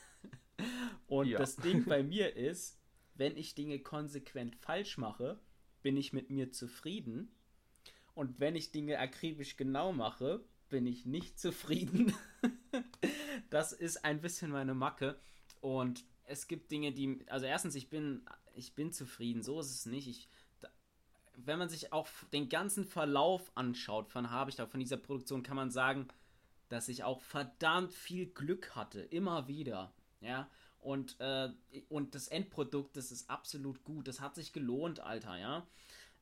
Und 1.07 1.29
ja. 1.29 1.39
das 1.39 1.57
Ding 1.57 1.85
bei 1.85 2.03
mir 2.03 2.37
ist, 2.37 2.79
wenn 3.15 3.37
ich 3.37 3.55
Dinge 3.55 3.79
konsequent 3.81 4.57
falsch 4.57 4.99
mache, 4.99 5.41
bin 5.83 5.97
ich 5.97 6.13
mit 6.13 6.31
mir 6.31 6.53
zufrieden. 6.53 7.35
Und 8.15 8.41
wenn 8.41 8.57
ich 8.57 8.73
Dinge 8.73 8.99
akribisch 8.99 9.57
genau 9.57 9.93
mache, 9.93 10.45
bin 10.69 10.87
ich 10.87 11.07
nicht 11.07 11.39
zufrieden. 11.39 12.15
das 13.51 13.73
ist 13.73 14.05
ein 14.05 14.21
bisschen 14.21 14.51
meine 14.51 14.75
Macke. 14.75 15.19
Und 15.61 16.05
es 16.25 16.49
gibt 16.49 16.71
Dinge, 16.71 16.93
die. 16.93 17.25
Also 17.29 17.47
erstens, 17.47 17.75
ich 17.75 17.91
bin, 17.91 18.23
ich 18.55 18.75
bin 18.75 18.93
zufrieden, 18.93 19.43
so 19.43 19.61
ist 19.61 19.71
es 19.71 19.87
nicht. 19.87 20.09
Ich, 20.09 20.29
wenn 21.37 21.59
man 21.59 21.69
sich 21.69 21.93
auch 21.93 22.09
den 22.33 22.49
ganzen 22.49 22.85
Verlauf 22.85 23.51
anschaut 23.55 24.09
von 24.09 24.31
Habichter, 24.31 24.67
von 24.67 24.81
dieser 24.81 24.97
Produktion, 24.97 25.43
kann 25.43 25.57
man 25.57 25.71
sagen, 25.71 26.09
dass 26.69 26.89
ich 26.89 27.03
auch 27.05 27.21
verdammt 27.21 27.93
viel 27.93 28.27
Glück 28.27 28.77
hatte, 28.77 29.01
immer 29.01 29.49
wieder. 29.49 29.93
Ja, 30.21 30.49
und, 30.81 31.19
äh, 31.21 31.51
und 31.89 32.15
das 32.15 32.29
Endprodukt, 32.29 32.97
das 32.97 33.13
ist 33.13 33.29
absolut 33.29 33.85
gut. 33.85 34.09
Das 34.09 34.21
hat 34.21 34.35
sich 34.35 34.53
gelohnt, 34.53 35.01
Alter, 35.01 35.37
ja. 35.37 35.67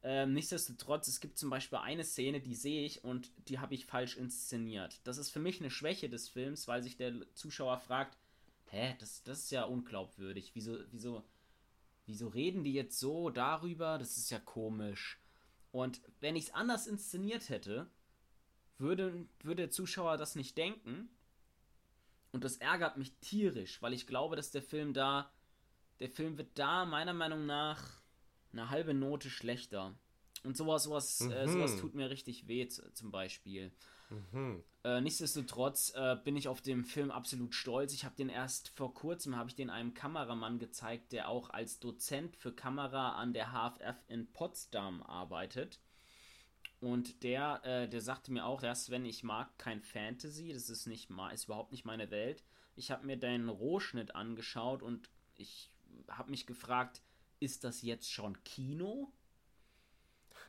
Ähm, 0.03 0.33
nichtsdestotrotz, 0.35 1.09
es 1.09 1.21
gibt 1.21 1.39
zum 1.39 1.51
Beispiel 1.51 1.79
eine 1.79 2.05
Szene, 2.05 2.41
die 2.41 2.55
sehe 2.55 2.85
ich 2.85 3.03
und 3.03 3.31
die 3.49 3.59
habe 3.59 3.75
ich 3.75 3.87
falsch 3.87 4.17
inszeniert. 4.17 5.01
Das 5.05 5.19
ist 5.19 5.31
für 5.31 5.41
mich 5.41 5.61
eine 5.61 5.71
Schwäche 5.71 6.09
des 6.09 6.29
Films, 6.29 6.69
weil 6.69 6.83
sich 6.83 6.97
der 6.97 7.15
Zuschauer 7.35 7.79
fragt, 7.79 8.17
hä, 8.67 8.95
das, 9.01 9.23
das 9.25 9.41
ist 9.41 9.51
ja 9.51 9.65
unglaubwürdig. 9.65 10.53
Wieso, 10.55 10.79
wieso, 10.93 11.25
wieso 12.07 12.29
reden 12.29 12.63
die 12.63 12.73
jetzt 12.73 12.99
so 12.99 13.31
darüber? 13.31 13.99
Das 13.99 14.17
ist 14.17 14.31
ja 14.31 14.39
komisch. 14.39 15.21
Und 15.73 16.01
wenn 16.21 16.37
ich 16.37 16.45
es 16.45 16.55
anders 16.55 16.87
inszeniert 16.87 17.49
hätte, 17.49 17.91
würde, 18.79 19.27
würde 19.43 19.63
der 19.63 19.71
Zuschauer 19.71 20.17
das 20.17 20.37
nicht 20.37 20.57
denken 20.57 21.11
und 22.39 22.45
das 22.45 22.59
ärgert 22.59 22.97
mich 22.97 23.17
tierisch, 23.17 23.83
weil 23.83 23.93
ich 23.93 24.07
glaube, 24.07 24.37
dass 24.37 24.53
der 24.53 24.63
Film 24.63 24.95
da, 24.95 25.29
der 25.99 26.09
Film 26.09 26.39
wird 26.39 26.57
da 26.57 26.85
meiner 26.85 27.13
Meinung 27.13 27.47
nach 27.47 27.83
eine 28.53 28.71
halbe 28.71 28.95
Note 28.95 29.29
schlechter. 29.29 29.99
Und 30.45 30.57
sowas, 30.57 30.85
sowas, 30.85 31.19
mhm. 31.19 31.33
äh, 31.33 31.49
sowas 31.49 31.77
tut 31.79 31.97
mir 31.97 32.11
richtig 32.11 32.47
weh, 32.47 32.69
zum 32.69 33.11
Beispiel. 33.11 33.73
Mhm. 34.09 34.63
Äh, 34.85 35.01
nichtsdestotrotz 35.01 35.93
äh, 35.97 36.15
bin 36.23 36.37
ich 36.37 36.47
auf 36.47 36.61
dem 36.61 36.85
Film 36.85 37.11
absolut 37.11 37.57
stolz. 37.57 37.93
Ich 37.93 38.05
habe 38.05 38.15
den 38.15 38.29
erst 38.29 38.69
vor 38.69 38.95
kurzem, 38.95 39.35
habe 39.35 39.49
ich 39.49 39.57
den 39.57 39.69
einem 39.69 39.93
Kameramann 39.93 40.61
gezeigt, 40.61 41.11
der 41.11 41.31
auch 41.31 41.51
als 41.51 41.81
Dozent 41.81 42.37
für 42.37 42.53
Kamera 42.53 43.17
an 43.17 43.33
der 43.33 43.49
HFF 43.49 43.97
in 44.07 44.31
Potsdam 44.31 45.03
arbeitet. 45.03 45.81
Und 46.81 47.23
der, 47.25 47.61
äh, 47.65 47.89
der 47.89 48.01
sagte 48.01 48.33
mir 48.33 48.45
auch, 48.45 48.61
dass 48.61 48.91
wenn 48.91 49.05
ich 49.05 49.25
mag 49.25 49.57
kein 49.59 49.83
Fantasy, 49.83 50.53
das 50.53 50.71
ist 50.71 50.87
nicht 50.87 51.11
mal, 51.11 51.31
ist 51.31 51.47
überhaupt 51.47 51.73
nicht 51.73 51.85
meine 51.85 52.11
Welt. 52.11 52.45
Ich 52.77 52.91
habe 52.91 53.07
mir 53.07 53.17
deinen 53.17 53.49
Rohschnitt 53.49 54.15
angeschaut 54.15 54.83
und 54.83 55.11
ich 55.37 55.71
habe 56.09 56.31
mich 56.31 56.47
gefragt, 56.47 57.03
ist 57.41 57.65
das 57.65 57.83
jetzt 57.83 58.11
schon 58.11 58.43
Kino? 58.45 59.13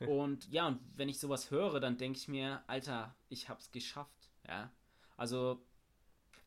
und 0.00 0.48
ja, 0.50 0.68
und 0.68 0.80
wenn 0.94 1.08
ich 1.08 1.18
sowas 1.18 1.50
höre, 1.50 1.80
dann 1.80 1.98
denke 1.98 2.18
ich 2.18 2.28
mir, 2.28 2.62
Alter, 2.68 3.14
ich 3.28 3.48
hab's 3.48 3.72
geschafft, 3.72 4.30
ja. 4.46 4.70
Also, 5.16 5.60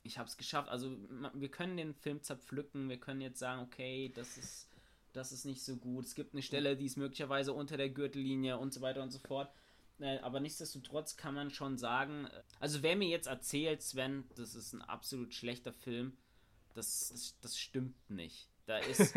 ich 0.01 0.17
hab's 0.17 0.37
geschafft. 0.37 0.69
Also, 0.69 0.97
wir 1.33 1.51
können 1.51 1.77
den 1.77 1.93
Film 1.93 2.21
zerpflücken, 2.21 2.89
wir 2.89 2.99
können 2.99 3.21
jetzt 3.21 3.39
sagen, 3.39 3.61
okay, 3.61 4.11
das 4.15 4.37
ist, 4.37 4.69
das 5.11 5.31
ist 5.31 5.45
nicht 5.45 5.63
so 5.63 5.75
gut. 5.75 6.05
Es 6.05 6.15
gibt 6.15 6.33
eine 6.33 6.41
Stelle, 6.41 6.75
die 6.75 6.85
ist 6.85 6.97
möglicherweise 6.97 7.53
unter 7.53 7.77
der 7.77 7.89
Gürtellinie 7.89 8.57
und 8.57 8.73
so 8.73 8.81
weiter 8.81 9.03
und 9.03 9.11
so 9.11 9.19
fort. 9.19 9.51
Äh, 9.99 10.19
aber 10.19 10.39
nichtsdestotrotz 10.39 11.17
kann 11.17 11.35
man 11.35 11.49
schon 11.49 11.77
sagen, 11.77 12.25
äh, 12.25 12.43
also 12.59 12.83
wer 12.83 12.95
mir 12.95 13.07
jetzt 13.07 13.27
erzählt, 13.27 13.81
Sven, 13.81 14.25
das 14.35 14.55
ist 14.55 14.73
ein 14.73 14.81
absolut 14.81 15.33
schlechter 15.33 15.73
Film, 15.73 16.17
das, 16.73 17.09
das, 17.09 17.39
das 17.41 17.57
stimmt 17.57 18.09
nicht. 18.09 18.49
Da 18.65 18.77
ist, 18.77 19.13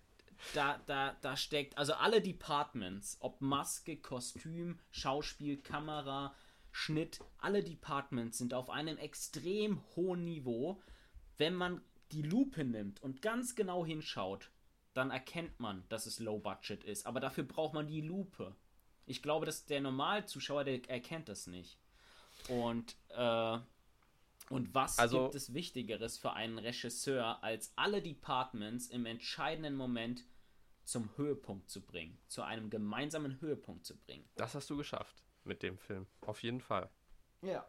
da, 0.54 0.78
da, 0.86 1.16
da 1.20 1.36
steckt, 1.36 1.76
also 1.78 1.94
alle 1.94 2.20
Departments, 2.20 3.16
ob 3.20 3.40
Maske, 3.40 3.96
Kostüm, 3.96 4.78
Schauspiel, 4.90 5.56
Kamera, 5.58 6.34
Schnitt, 6.72 7.18
alle 7.38 7.64
Departments 7.64 8.38
sind 8.38 8.54
auf 8.54 8.70
einem 8.70 8.96
extrem 8.96 9.82
hohen 9.96 10.24
Niveau. 10.24 10.80
Wenn 11.36 11.54
man 11.54 11.82
die 12.12 12.22
Lupe 12.22 12.64
nimmt 12.64 13.02
und 13.02 13.22
ganz 13.22 13.54
genau 13.54 13.84
hinschaut, 13.84 14.50
dann 14.94 15.10
erkennt 15.10 15.58
man, 15.60 15.84
dass 15.88 16.06
es 16.06 16.18
Low 16.18 16.38
Budget 16.38 16.84
ist. 16.84 17.06
Aber 17.06 17.20
dafür 17.20 17.44
braucht 17.44 17.74
man 17.74 17.86
die 17.86 18.00
Lupe. 18.00 18.54
Ich 19.06 19.22
glaube, 19.22 19.46
dass 19.46 19.66
der 19.66 19.80
Normalzuschauer, 19.80 20.64
der 20.64 20.88
erkennt 20.88 21.28
das 21.28 21.46
nicht. 21.46 21.78
Und, 22.48 22.96
äh, 23.10 23.58
und 24.50 24.74
was 24.74 24.98
also, 24.98 25.24
gibt 25.24 25.34
es 25.34 25.54
Wichtigeres 25.54 26.18
für 26.18 26.32
einen 26.32 26.58
Regisseur, 26.58 27.42
als 27.42 27.72
alle 27.76 28.02
Departments 28.02 28.88
im 28.88 29.06
entscheidenden 29.06 29.76
Moment 29.76 30.24
zum 30.84 31.16
Höhepunkt 31.16 31.70
zu 31.70 31.82
bringen, 31.82 32.18
zu 32.26 32.42
einem 32.42 32.70
gemeinsamen 32.70 33.40
Höhepunkt 33.40 33.84
zu 33.86 33.96
bringen? 33.96 34.28
Das 34.36 34.54
hast 34.54 34.70
du 34.70 34.76
geschafft 34.76 35.22
mit 35.44 35.62
dem 35.62 35.78
Film, 35.78 36.06
auf 36.22 36.42
jeden 36.42 36.60
Fall. 36.60 36.90
Ja. 37.42 37.66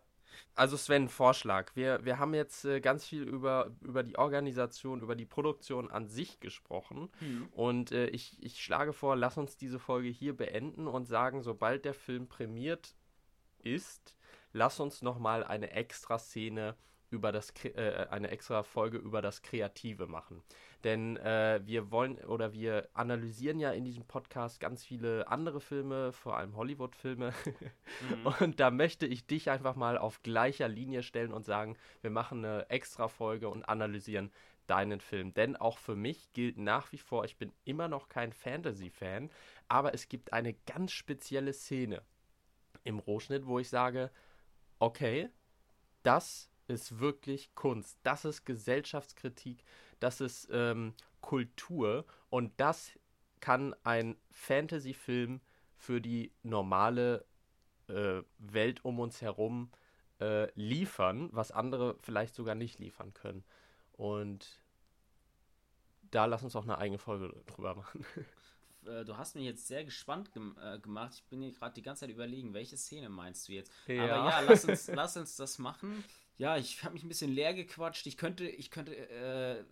Also 0.55 0.77
Sven, 0.77 1.09
Vorschlag. 1.09 1.75
Wir, 1.75 2.03
wir 2.05 2.19
haben 2.19 2.34
jetzt 2.34 2.65
äh, 2.65 2.82
ganz 2.82 3.05
viel 3.05 3.23
über, 3.23 3.71
über 3.82 4.03
die 4.03 4.17
Organisation, 4.17 5.01
über 5.01 5.15
die 5.15 5.25
Produktion 5.25 5.89
an 5.89 6.07
sich 6.07 6.39
gesprochen. 6.39 7.09
Mhm. 7.19 7.47
Und 7.51 7.91
äh, 7.91 8.07
ich, 8.07 8.38
ich 8.43 8.63
schlage 8.63 8.93
vor, 8.93 9.15
lass 9.15 9.38
uns 9.38 9.57
diese 9.57 9.79
Folge 9.79 10.09
hier 10.09 10.36
beenden 10.36 10.88
und 10.88 11.05
sagen, 11.05 11.41
sobald 11.41 11.86
der 11.86 11.93
Film 11.93 12.27
prämiert 12.27 12.95
ist, 13.59 14.15
lass 14.53 14.79
uns 14.79 15.01
nochmal 15.01 15.43
eine 15.43 15.71
extra 15.71 16.19
Szene 16.19 16.75
über 17.11 17.32
das 17.32 17.53
äh, 17.65 18.07
eine 18.09 18.32
extra 18.32 18.63
Folge 18.63 18.97
über 18.97 19.21
das 19.21 19.41
Kreative 19.41 20.07
machen. 20.07 20.43
Denn 20.84 21.17
äh, 21.17 21.61
wir 21.63 21.91
wollen 21.91 22.17
oder 22.25 22.53
wir 22.53 22.89
analysieren 22.93 23.59
ja 23.59 23.71
in 23.71 23.84
diesem 23.84 24.05
Podcast 24.05 24.59
ganz 24.59 24.84
viele 24.84 25.27
andere 25.27 25.61
Filme, 25.61 26.11
vor 26.11 26.38
allem 26.38 26.55
Hollywood-Filme. 26.55 27.34
Mhm. 28.09 28.25
Und 28.39 28.59
da 28.59 28.71
möchte 28.71 29.05
ich 29.05 29.25
dich 29.25 29.49
einfach 29.49 29.75
mal 29.75 29.97
auf 29.97 30.23
gleicher 30.23 30.67
Linie 30.67 31.03
stellen 31.03 31.34
und 31.34 31.45
sagen, 31.45 31.77
wir 32.01 32.09
machen 32.09 32.43
eine 32.43 32.69
extra 32.69 33.07
Folge 33.07 33.49
und 33.49 33.63
analysieren 33.63 34.32
deinen 34.67 35.01
Film. 35.01 35.34
Denn 35.34 35.55
auch 35.55 35.77
für 35.77 35.95
mich 35.95 36.32
gilt 36.34 36.57
nach 36.57 36.91
wie 36.91 36.97
vor, 36.97 37.25
ich 37.25 37.38
bin 37.38 37.51
immer 37.65 37.88
noch 37.88 38.09
kein 38.09 38.32
Fantasy-Fan, 38.32 39.29
aber 39.67 39.93
es 39.93 40.07
gibt 40.07 40.34
eine 40.34 40.53
ganz 40.53 40.91
spezielle 40.91 41.53
Szene 41.53 42.01
im 42.84 42.99
Rohschnitt, 42.99 43.45
wo 43.45 43.59
ich 43.59 43.69
sage, 43.69 44.11
okay, 44.79 45.29
das 46.03 46.49
ist 46.67 46.99
wirklich 46.99 47.53
Kunst, 47.53 47.99
das 48.03 48.25
ist 48.25 48.45
Gesellschaftskritik, 48.45 49.63
das 50.02 50.20
ist 50.20 50.49
ähm, 50.52 50.93
Kultur 51.22 52.06
und 52.30 52.52
das 52.60 52.91
kann 53.39 53.76
ein 53.84 54.18
Fantasy-Film 54.32 55.41
für 55.78 56.02
die 56.02 56.32
normale 56.43 57.26
äh, 57.88 58.22
Welt 58.38 58.84
um 58.86 58.99
uns 58.99 59.22
herum 59.22 59.72
äh, 60.20 60.52
liefern, 60.60 61.30
was 61.32 61.52
andere 61.52 61.97
vielleicht 62.02 62.36
sogar 62.36 62.56
nicht 62.56 62.80
liefern 62.80 63.14
können. 63.14 63.43
Und 63.93 64.62
da 66.12 66.26
lass 66.26 66.43
uns 66.43 66.56
auch 66.56 66.64
eine 66.64 66.78
eigene 66.78 66.99
Folge 66.99 67.34
drüber 67.47 67.76
machen. 67.76 68.06
Äh, 68.84 69.06
du 69.06 69.16
hast 69.16 69.36
mich 69.36 69.45
jetzt 69.45 69.68
sehr 69.68 69.86
gespannt 69.86 70.34
gem 70.34 70.58
äh, 70.60 70.80
gemacht. 70.80 71.14
Ich 71.14 71.24
bin 71.26 71.39
hier 71.39 71.52
gerade 71.52 71.76
die 71.76 71.84
ganze 71.84 71.99
Zeit 71.99 72.10
überlegen, 72.10 72.56
welche 72.56 72.78
Szene 72.78 73.10
meinst 73.10 73.47
du 73.47 73.54
jetzt? 73.54 73.72
Ja. 73.86 74.04
Aber 74.06 74.30
ja, 74.30 74.39
lass 74.39 74.66
uns, 74.66 74.88
lass 74.88 75.18
uns 75.18 75.36
das 75.36 75.60
machen. 75.60 76.04
Ja, 76.39 76.58
ich 76.58 76.84
habe 76.84 76.95
mich 76.95 77.04
ein 77.04 77.08
bisschen 77.08 77.32
leer 77.32 77.54
gequatscht. 77.54 78.08
Ich 78.08 78.18
könnte, 78.18 78.49
ich 78.49 78.72
könnte, 78.72 78.95
äh, 78.95 79.64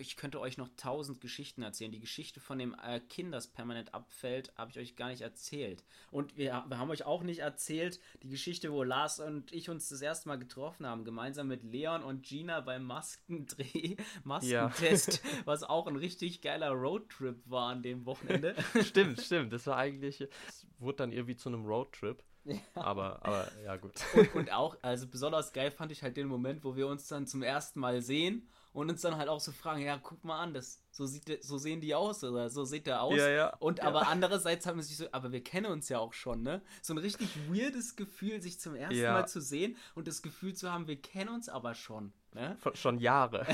ich, 0.00 0.16
könnte 0.16 0.40
euch 0.40 0.56
noch 0.56 0.68
tausend 0.76 1.20
Geschichten 1.20 1.62
erzählen. 1.62 1.92
Die 1.92 2.00
Geschichte 2.00 2.40
von 2.40 2.58
dem 2.58 2.74
äh, 2.82 3.00
Kind, 3.00 3.32
das 3.32 3.46
permanent 3.46 3.94
abfällt, 3.94 4.52
habe 4.56 4.70
ich 4.70 4.78
euch 4.78 4.96
gar 4.96 5.08
nicht 5.08 5.20
erzählt. 5.20 5.84
Und 6.10 6.36
wir, 6.36 6.64
wir, 6.66 6.78
haben 6.78 6.90
euch 6.90 7.04
auch 7.04 7.22
nicht 7.22 7.40
erzählt, 7.40 8.00
die 8.22 8.28
Geschichte, 8.28 8.72
wo 8.72 8.82
Lars 8.82 9.20
und 9.20 9.52
ich 9.52 9.70
uns 9.70 9.88
das 9.88 10.02
erste 10.02 10.28
Mal 10.28 10.38
getroffen 10.38 10.86
haben, 10.86 11.04
gemeinsam 11.04 11.48
mit 11.48 11.62
Leon 11.62 12.02
und 12.02 12.22
Gina 12.22 12.60
beim 12.60 12.84
Maskendreh, 12.84 13.96
Maskentest, 14.24 15.22
ja. 15.24 15.30
was 15.44 15.62
auch 15.62 15.86
ein 15.86 15.96
richtig 15.96 16.40
geiler 16.40 16.70
Roadtrip 16.70 17.38
war 17.46 17.70
an 17.70 17.82
dem 17.82 18.06
Wochenende. 18.06 18.54
stimmt, 18.82 19.20
stimmt. 19.22 19.52
Das 19.52 19.66
war 19.66 19.76
eigentlich, 19.76 20.20
es 20.20 20.66
wurde 20.78 20.96
dann 20.96 21.12
irgendwie 21.12 21.36
zu 21.36 21.48
einem 21.48 21.64
Roadtrip. 21.64 22.22
Ja. 22.44 22.56
Aber, 22.74 23.24
aber 23.24 23.48
ja, 23.64 23.76
gut. 23.76 23.92
Und, 24.14 24.34
und, 24.34 24.52
auch, 24.52 24.76
also 24.80 25.06
besonders 25.06 25.52
geil 25.52 25.70
fand 25.70 25.92
ich 25.92 26.02
halt 26.02 26.16
den 26.16 26.26
Moment, 26.26 26.64
wo 26.64 26.74
wir 26.74 26.86
uns 26.86 27.06
dann 27.06 27.26
zum 27.26 27.42
ersten 27.42 27.80
Mal 27.80 28.00
sehen 28.00 28.48
und 28.72 28.90
uns 28.90 29.00
dann 29.00 29.16
halt 29.16 29.28
auch 29.28 29.40
so 29.40 29.52
fragen, 29.52 29.82
ja, 29.82 29.98
guck 29.98 30.24
mal 30.24 30.40
an, 30.40 30.54
das, 30.54 30.80
so, 30.90 31.06
sieht, 31.06 31.42
so 31.42 31.58
sehen 31.58 31.80
die 31.80 31.94
aus 31.94 32.22
oder 32.22 32.50
so 32.50 32.64
sieht 32.64 32.86
der 32.86 33.02
aus. 33.02 33.16
Ja, 33.16 33.28
ja. 33.28 33.56
Und 33.58 33.78
ja. 33.78 33.84
aber 33.84 34.08
andererseits 34.08 34.66
haben 34.66 34.76
wir 34.76 34.84
sich 34.84 34.96
so, 34.96 35.06
aber 35.12 35.32
wir 35.32 35.42
kennen 35.42 35.66
uns 35.66 35.88
ja 35.88 35.98
auch 35.98 36.12
schon, 36.12 36.42
ne? 36.42 36.62
So 36.82 36.94
ein 36.94 36.98
richtig 36.98 37.28
weirdes 37.50 37.96
Gefühl, 37.96 38.40
sich 38.40 38.60
zum 38.60 38.74
ersten. 38.74 39.02
Mal 39.02 39.26
zu 39.26 39.40
sehen 39.40 39.76
und 39.94 40.06
das 40.06 40.22
Gefühl 40.22 40.54
zu 40.54 40.70
haben, 40.70 40.86
wir 40.86 41.00
kennen 41.00 41.30
uns 41.30 41.48
aber 41.48 41.74
schon. 41.74 42.12
Ne? 42.32 42.56
Schon 42.74 42.98
Jahre. 42.98 43.44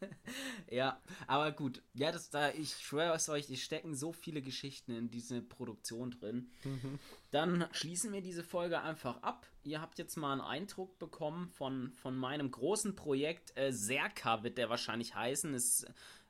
ja, 0.70 1.00
aber 1.26 1.50
gut. 1.50 1.82
Ja, 1.94 2.12
das 2.12 2.30
da, 2.30 2.50
ich 2.50 2.76
schwöre 2.76 3.14
es 3.14 3.28
euch, 3.28 3.50
es 3.50 3.60
stecken 3.60 3.94
so 3.96 4.12
viele 4.12 4.42
Geschichten 4.42 4.92
in 4.92 5.10
diese 5.10 5.42
Produktion 5.42 6.12
drin. 6.12 6.50
Mhm. 6.62 7.00
Dann 7.32 7.66
schließen 7.72 8.12
wir 8.12 8.22
diese 8.22 8.44
Folge 8.44 8.80
einfach 8.80 9.22
ab. 9.22 9.46
Ihr 9.64 9.80
habt 9.80 9.98
jetzt 9.98 10.16
mal 10.16 10.32
einen 10.32 10.40
Eindruck 10.40 10.98
bekommen 11.00 11.48
von, 11.48 11.92
von 11.94 12.16
meinem 12.16 12.50
großen 12.50 12.94
Projekt. 12.94 13.56
Äh, 13.56 13.72
Serka 13.72 14.44
wird 14.44 14.56
der 14.56 14.70
wahrscheinlich 14.70 15.16
heißen. 15.16 15.52
Es 15.54 15.84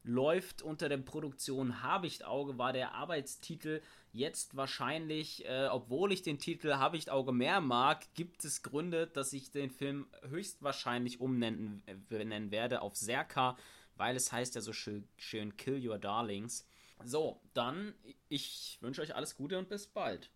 läuft 0.05 0.63
unter 0.63 0.89
der 0.89 0.99
Produktion 0.99 1.83
Habichtauge, 1.83 2.59
war 2.59 2.73
der 2.73 2.95
Arbeitstitel. 2.95 3.83
Jetzt 4.15 4.59
wahrscheinlich, 4.59 5.47
äh, 5.47 5.69
obwohl 5.71 6.13
ich 6.13 6.21
den 6.21 6.39
Titel 6.39 6.75
Habichtauge 6.75 7.33
mehr 7.33 7.63
mag, 7.63 8.13
gibt 8.13 8.45
es 8.45 8.63
Gründe, 8.63 9.07
dass 9.07 9.33
ich 9.33 9.51
den 9.51 9.71
Film 9.71 10.07
höchstwahrscheinlich 10.29 11.19
umnennen 11.19 11.83
äh, 11.87 12.51
werde 12.51 12.83
auf 12.83 12.95
Serka, 12.95 13.57
weil 13.97 14.15
es 14.15 14.31
heißt 14.31 14.55
ja 14.55 14.61
so 14.61 14.75
schön, 14.75 15.09
schön 15.17 15.57
Kill 15.57 15.89
Your 15.89 15.97
Darlings. 15.97 16.67
So, 17.03 17.41
dann, 17.55 17.95
ich 18.29 18.77
wünsche 18.83 19.01
euch 19.01 19.15
alles 19.15 19.35
Gute 19.35 19.59
und 19.59 19.71
bis 19.71 19.87
bald. 19.87 20.31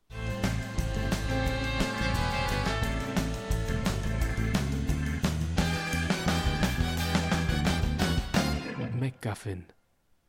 MacGuffin, 8.98 9.66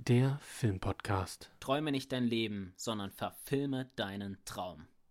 der 0.07 0.39
Filmpodcast. 0.41 1.51
Träume 1.59 1.91
nicht 1.91 2.13
dein 2.13 2.23
Leben, 2.23 2.73
sondern 2.77 3.11
verfilme 3.11 3.89
deinen 3.97 4.37
Traum. 4.45 4.87